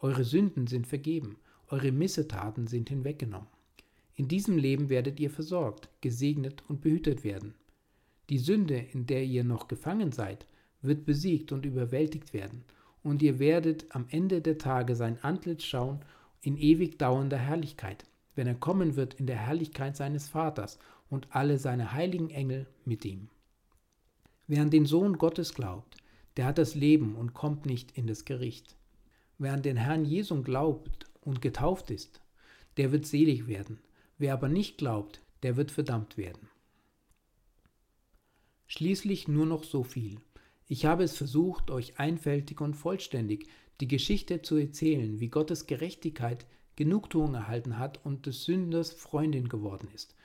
Eure 0.00 0.24
Sünden 0.24 0.66
sind 0.66 0.86
vergeben, 0.86 1.38
eure 1.68 1.92
Missetaten 1.92 2.66
sind 2.66 2.88
hinweggenommen. 2.88 3.48
In 4.14 4.28
diesem 4.28 4.58
Leben 4.58 4.88
werdet 4.88 5.20
ihr 5.20 5.30
versorgt, 5.30 5.88
gesegnet 6.00 6.62
und 6.68 6.80
behütet 6.80 7.22
werden. 7.22 7.54
Die 8.28 8.38
Sünde, 8.38 8.76
in 8.76 9.06
der 9.06 9.24
ihr 9.24 9.44
noch 9.44 9.68
gefangen 9.68 10.12
seid, 10.12 10.46
wird 10.82 11.06
besiegt 11.06 11.52
und 11.52 11.64
überwältigt 11.64 12.32
werden, 12.32 12.64
und 13.02 13.22
ihr 13.22 13.38
werdet 13.38 13.86
am 13.94 14.06
Ende 14.10 14.40
der 14.40 14.58
Tage 14.58 14.96
sein 14.96 15.18
Antlitz 15.22 15.62
schauen 15.62 16.00
in 16.42 16.56
ewig 16.56 16.98
dauernder 16.98 17.38
Herrlichkeit, 17.38 18.04
wenn 18.34 18.46
er 18.46 18.54
kommen 18.54 18.96
wird 18.96 19.14
in 19.14 19.26
der 19.26 19.38
Herrlichkeit 19.38 19.96
seines 19.96 20.28
Vaters 20.28 20.78
und 21.08 21.28
alle 21.30 21.58
seine 21.58 21.92
heiligen 21.92 22.30
Engel 22.30 22.66
mit 22.84 23.04
ihm. 23.04 23.28
Wer 24.50 24.62
an 24.62 24.70
den 24.70 24.84
Sohn 24.84 25.16
Gottes 25.16 25.54
glaubt, 25.54 25.96
der 26.36 26.46
hat 26.46 26.58
das 26.58 26.74
Leben 26.74 27.14
und 27.14 27.34
kommt 27.34 27.66
nicht 27.66 27.96
in 27.96 28.08
das 28.08 28.24
Gericht. 28.24 28.74
Wer 29.38 29.52
an 29.52 29.62
den 29.62 29.76
Herrn 29.76 30.04
Jesum 30.04 30.42
glaubt 30.42 31.06
und 31.20 31.40
getauft 31.40 31.92
ist, 31.92 32.20
der 32.76 32.90
wird 32.90 33.06
selig 33.06 33.46
werden, 33.46 33.78
Wer 34.18 34.32
aber 34.32 34.48
nicht 34.48 34.78
glaubt, 34.78 35.20
der 35.44 35.56
wird 35.56 35.70
verdammt 35.70 36.16
werden. 36.16 36.48
Schließlich 38.66 39.28
nur 39.28 39.46
noch 39.46 39.62
so 39.62 39.84
viel. 39.84 40.18
Ich 40.66 40.84
habe 40.84 41.04
es 41.04 41.16
versucht, 41.16 41.70
euch 41.70 42.00
einfältig 42.00 42.60
und 42.60 42.74
vollständig 42.74 43.46
die 43.80 43.86
Geschichte 43.86 44.42
zu 44.42 44.56
erzählen, 44.56 45.20
wie 45.20 45.28
Gottes 45.28 45.68
Gerechtigkeit 45.68 46.44
Genugtuung 46.74 47.34
erhalten 47.34 47.78
hat 47.78 48.04
und 48.04 48.26
des 48.26 48.42
Sünders 48.46 48.90
Freundin 48.90 49.48
geworden 49.48 49.86
ist. 49.94 50.16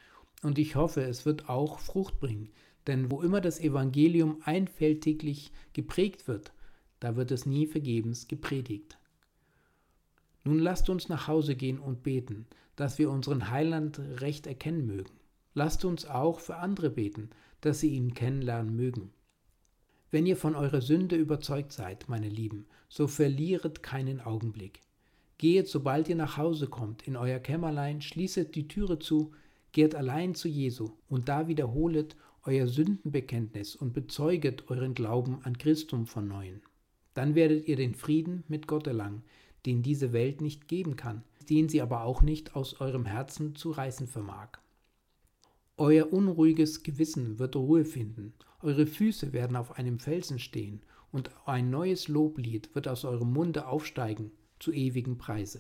Und 0.42 0.58
ich 0.58 0.76
hoffe, 0.76 1.04
es 1.04 1.28
wird 1.28 1.48
auch 1.48 1.78
Frucht 1.78 2.20
bringen, 2.20 2.50
denn 2.88 3.12
wo 3.12 3.22
immer 3.22 3.42
das 3.42 3.60
Evangelium 3.60 4.42
einfältiglich 4.44 5.52
geprägt 5.74 6.28
wird, 6.28 6.54
da 7.00 7.16
wird 7.16 7.32
es 7.32 7.46
nie 7.46 7.68
vergebens 7.68 8.28
gepredigt. 8.28 8.98
Nun 10.44 10.60
lasst 10.60 10.90
uns 10.90 11.10
nach 11.10 11.28
Hause 11.28 11.56
gehen 11.56 11.80
und 11.80 12.04
beten, 12.04 12.46
dass 12.76 13.00
wir 13.00 13.10
unseren 13.10 13.50
Heiland 13.50 14.00
recht 14.00 14.48
erkennen 14.48 14.86
mögen. 14.86 15.12
Lasst 15.54 15.86
uns 15.86 16.06
auch 16.06 16.40
für 16.40 16.58
andere 16.58 16.90
beten, 16.90 17.30
dass 17.62 17.80
sie 17.80 17.90
ihn 17.90 18.14
kennenlernen 18.14 18.76
mögen. 18.76 19.12
Wenn 20.12 20.26
ihr 20.26 20.38
von 20.38 20.56
eurer 20.56 20.82
Sünde 20.82 21.16
überzeugt 21.16 21.72
seid, 21.72 22.08
meine 22.08 22.30
Lieben, 22.30 22.68
so 22.90 23.08
verlieret 23.08 23.82
keinen 23.82 24.22
Augenblick. 24.22 24.82
Gehet, 25.38 25.68
sobald 25.68 26.08
ihr 26.08 26.16
nach 26.16 26.38
Hause 26.38 26.68
kommt, 26.68 27.08
in 27.08 27.18
euer 27.18 27.40
Kämmerlein, 27.40 28.02
schließet 28.02 28.56
die 28.56 28.68
Türe 28.68 29.00
zu, 29.00 29.32
kehrt 29.74 29.96
allein 29.96 30.36
zu 30.36 30.48
Jesu 30.48 30.92
und 31.10 31.28
da 31.28 31.48
wiederholet 31.48 32.16
euer 32.46 32.68
Sündenbekenntnis 32.68 33.76
und 33.76 33.94
bezeuget 33.94 34.70
euren 34.70 34.94
Glauben 34.94 35.40
an 35.44 35.58
Christum 35.58 36.06
von 36.06 36.28
neuem. 36.28 36.62
Dann 37.14 37.36
werdet 37.36 37.68
ihr 37.68 37.76
den 37.76 37.96
Frieden 37.96 38.44
mit 38.48 38.68
Gott 38.68 38.88
erlangen, 38.88 39.24
den 39.66 39.82
diese 39.82 40.14
Welt 40.14 40.42
nicht 40.42 40.68
geben 40.68 40.96
kann, 40.96 41.24
den 41.50 41.70
sie 41.70 41.82
aber 41.82 42.04
auch 42.04 42.22
nicht 42.22 42.56
aus 42.56 42.80
eurem 42.80 43.06
Herzen 43.06 43.56
zu 43.56 43.72
reißen 43.72 44.08
vermag. 44.08 44.60
Euer 45.78 46.14
unruhiges 46.14 46.84
Gewissen 46.84 47.40
wird 47.40 47.56
Ruhe 47.56 47.84
finden, 47.84 48.34
eure 48.62 48.86
Füße 48.86 49.34
werden 49.34 49.58
auf 49.58 49.78
einem 49.78 50.00
Felsen 50.00 50.40
stehen, 50.40 50.82
und 51.12 51.30
ein 51.46 51.70
neues 51.70 52.10
Loblied 52.10 52.76
wird 52.76 52.90
aus 52.90 53.06
eurem 53.06 53.32
Munde 53.32 53.68
aufsteigen 53.68 54.32
zu 54.60 54.74
ewigen 54.74 55.18
Preise. 55.18 55.60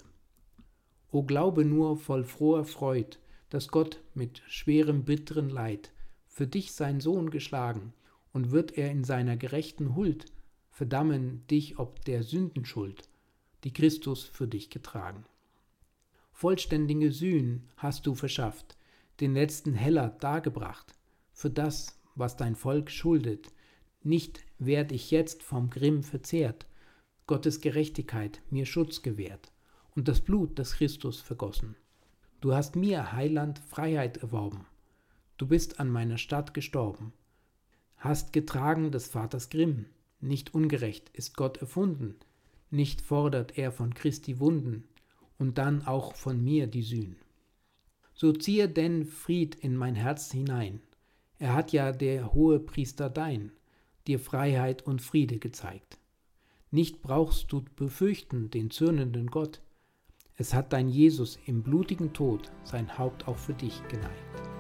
O 1.11 1.23
glaube 1.23 1.63
nur 1.63 1.95
voll 1.95 2.25
froher 2.25 2.65
Freud, 2.65 3.17
dass 3.49 3.69
Gott 3.69 4.01
mit 4.13 4.41
schwerem 4.47 5.05
bitteren 5.05 5.49
Leid 5.49 5.91
für 6.35 6.47
dich 6.47 6.73
sein 6.73 6.99
Sohn 6.99 7.29
geschlagen, 7.29 7.93
und 8.33 8.51
wird 8.51 8.77
er 8.77 8.91
in 8.91 9.05
seiner 9.05 9.37
gerechten 9.37 9.95
Huld 9.95 10.25
verdammen 10.69 11.47
dich 11.47 11.79
ob 11.79 12.03
der 12.03 12.23
Sündenschuld, 12.23 13.07
die 13.63 13.71
Christus 13.71 14.25
für 14.25 14.45
dich 14.45 14.69
getragen. 14.69 15.23
Vollständige 16.33 17.13
Sühn 17.13 17.63
hast 17.77 18.05
du 18.05 18.15
verschafft, 18.15 18.75
den 19.21 19.33
letzten 19.33 19.75
Heller 19.75 20.09
dargebracht, 20.09 20.93
für 21.31 21.49
das, 21.49 21.97
was 22.15 22.35
dein 22.35 22.57
Volk 22.57 22.91
schuldet, 22.91 23.53
nicht 24.03 24.43
werd 24.59 24.91
ich 24.91 25.11
jetzt 25.11 25.41
vom 25.41 25.69
Grimm 25.69 26.03
verzehrt, 26.03 26.65
Gottes 27.27 27.61
Gerechtigkeit 27.61 28.41
mir 28.49 28.65
Schutz 28.65 29.01
gewährt 29.01 29.53
und 29.95 30.09
das 30.09 30.19
Blut 30.19 30.59
des 30.59 30.73
Christus 30.73 31.21
vergossen. 31.21 31.77
Du 32.41 32.53
hast 32.53 32.75
mir, 32.75 33.13
Heiland, 33.13 33.59
Freiheit 33.59 34.17
erworben, 34.17 34.65
du 35.37 35.47
bist 35.47 35.79
an 35.79 35.89
meiner 35.89 36.17
Stadt 36.17 36.53
gestorben, 36.53 37.13
hast 37.97 38.33
getragen 38.33 38.91
des 38.91 39.07
Vaters 39.07 39.49
Grimm, 39.49 39.85
nicht 40.21 40.53
ungerecht 40.53 41.09
ist 41.13 41.35
Gott 41.35 41.57
erfunden, 41.57 42.15
nicht 42.71 43.01
fordert 43.01 43.57
er 43.57 43.71
von 43.71 43.93
Christi 43.93 44.39
Wunden 44.39 44.87
und 45.37 45.57
dann 45.57 45.85
auch 45.85 46.15
von 46.15 46.43
mir 46.43 46.67
die 46.67 46.83
Sühn. 46.83 47.15
So 48.13 48.31
ziehe 48.31 48.69
denn 48.69 49.05
Fried 49.05 49.55
in 49.55 49.75
mein 49.75 49.95
Herz 49.95 50.31
hinein. 50.31 50.81
Er 51.37 51.53
hat 51.53 51.73
ja 51.73 51.91
der 51.91 52.33
hohe 52.33 52.59
Priester 52.59 53.09
dein, 53.09 53.51
dir 54.07 54.19
Freiheit 54.19 54.83
und 54.83 55.01
Friede 55.01 55.37
gezeigt. 55.37 55.97
Nicht 56.71 57.01
brauchst 57.01 57.51
du 57.51 57.63
befürchten 57.75 58.49
den 58.49 58.71
zürnenden 58.71 59.27
Gott. 59.27 59.61
Es 60.37 60.53
hat 60.53 60.73
dein 60.73 60.89
Jesus 60.89 61.37
im 61.45 61.63
blutigen 61.63 62.13
Tod 62.13 62.51
sein 62.63 62.97
Haupt 62.97 63.27
auch 63.27 63.37
für 63.37 63.53
dich 63.53 63.81
geneigt. 63.87 64.54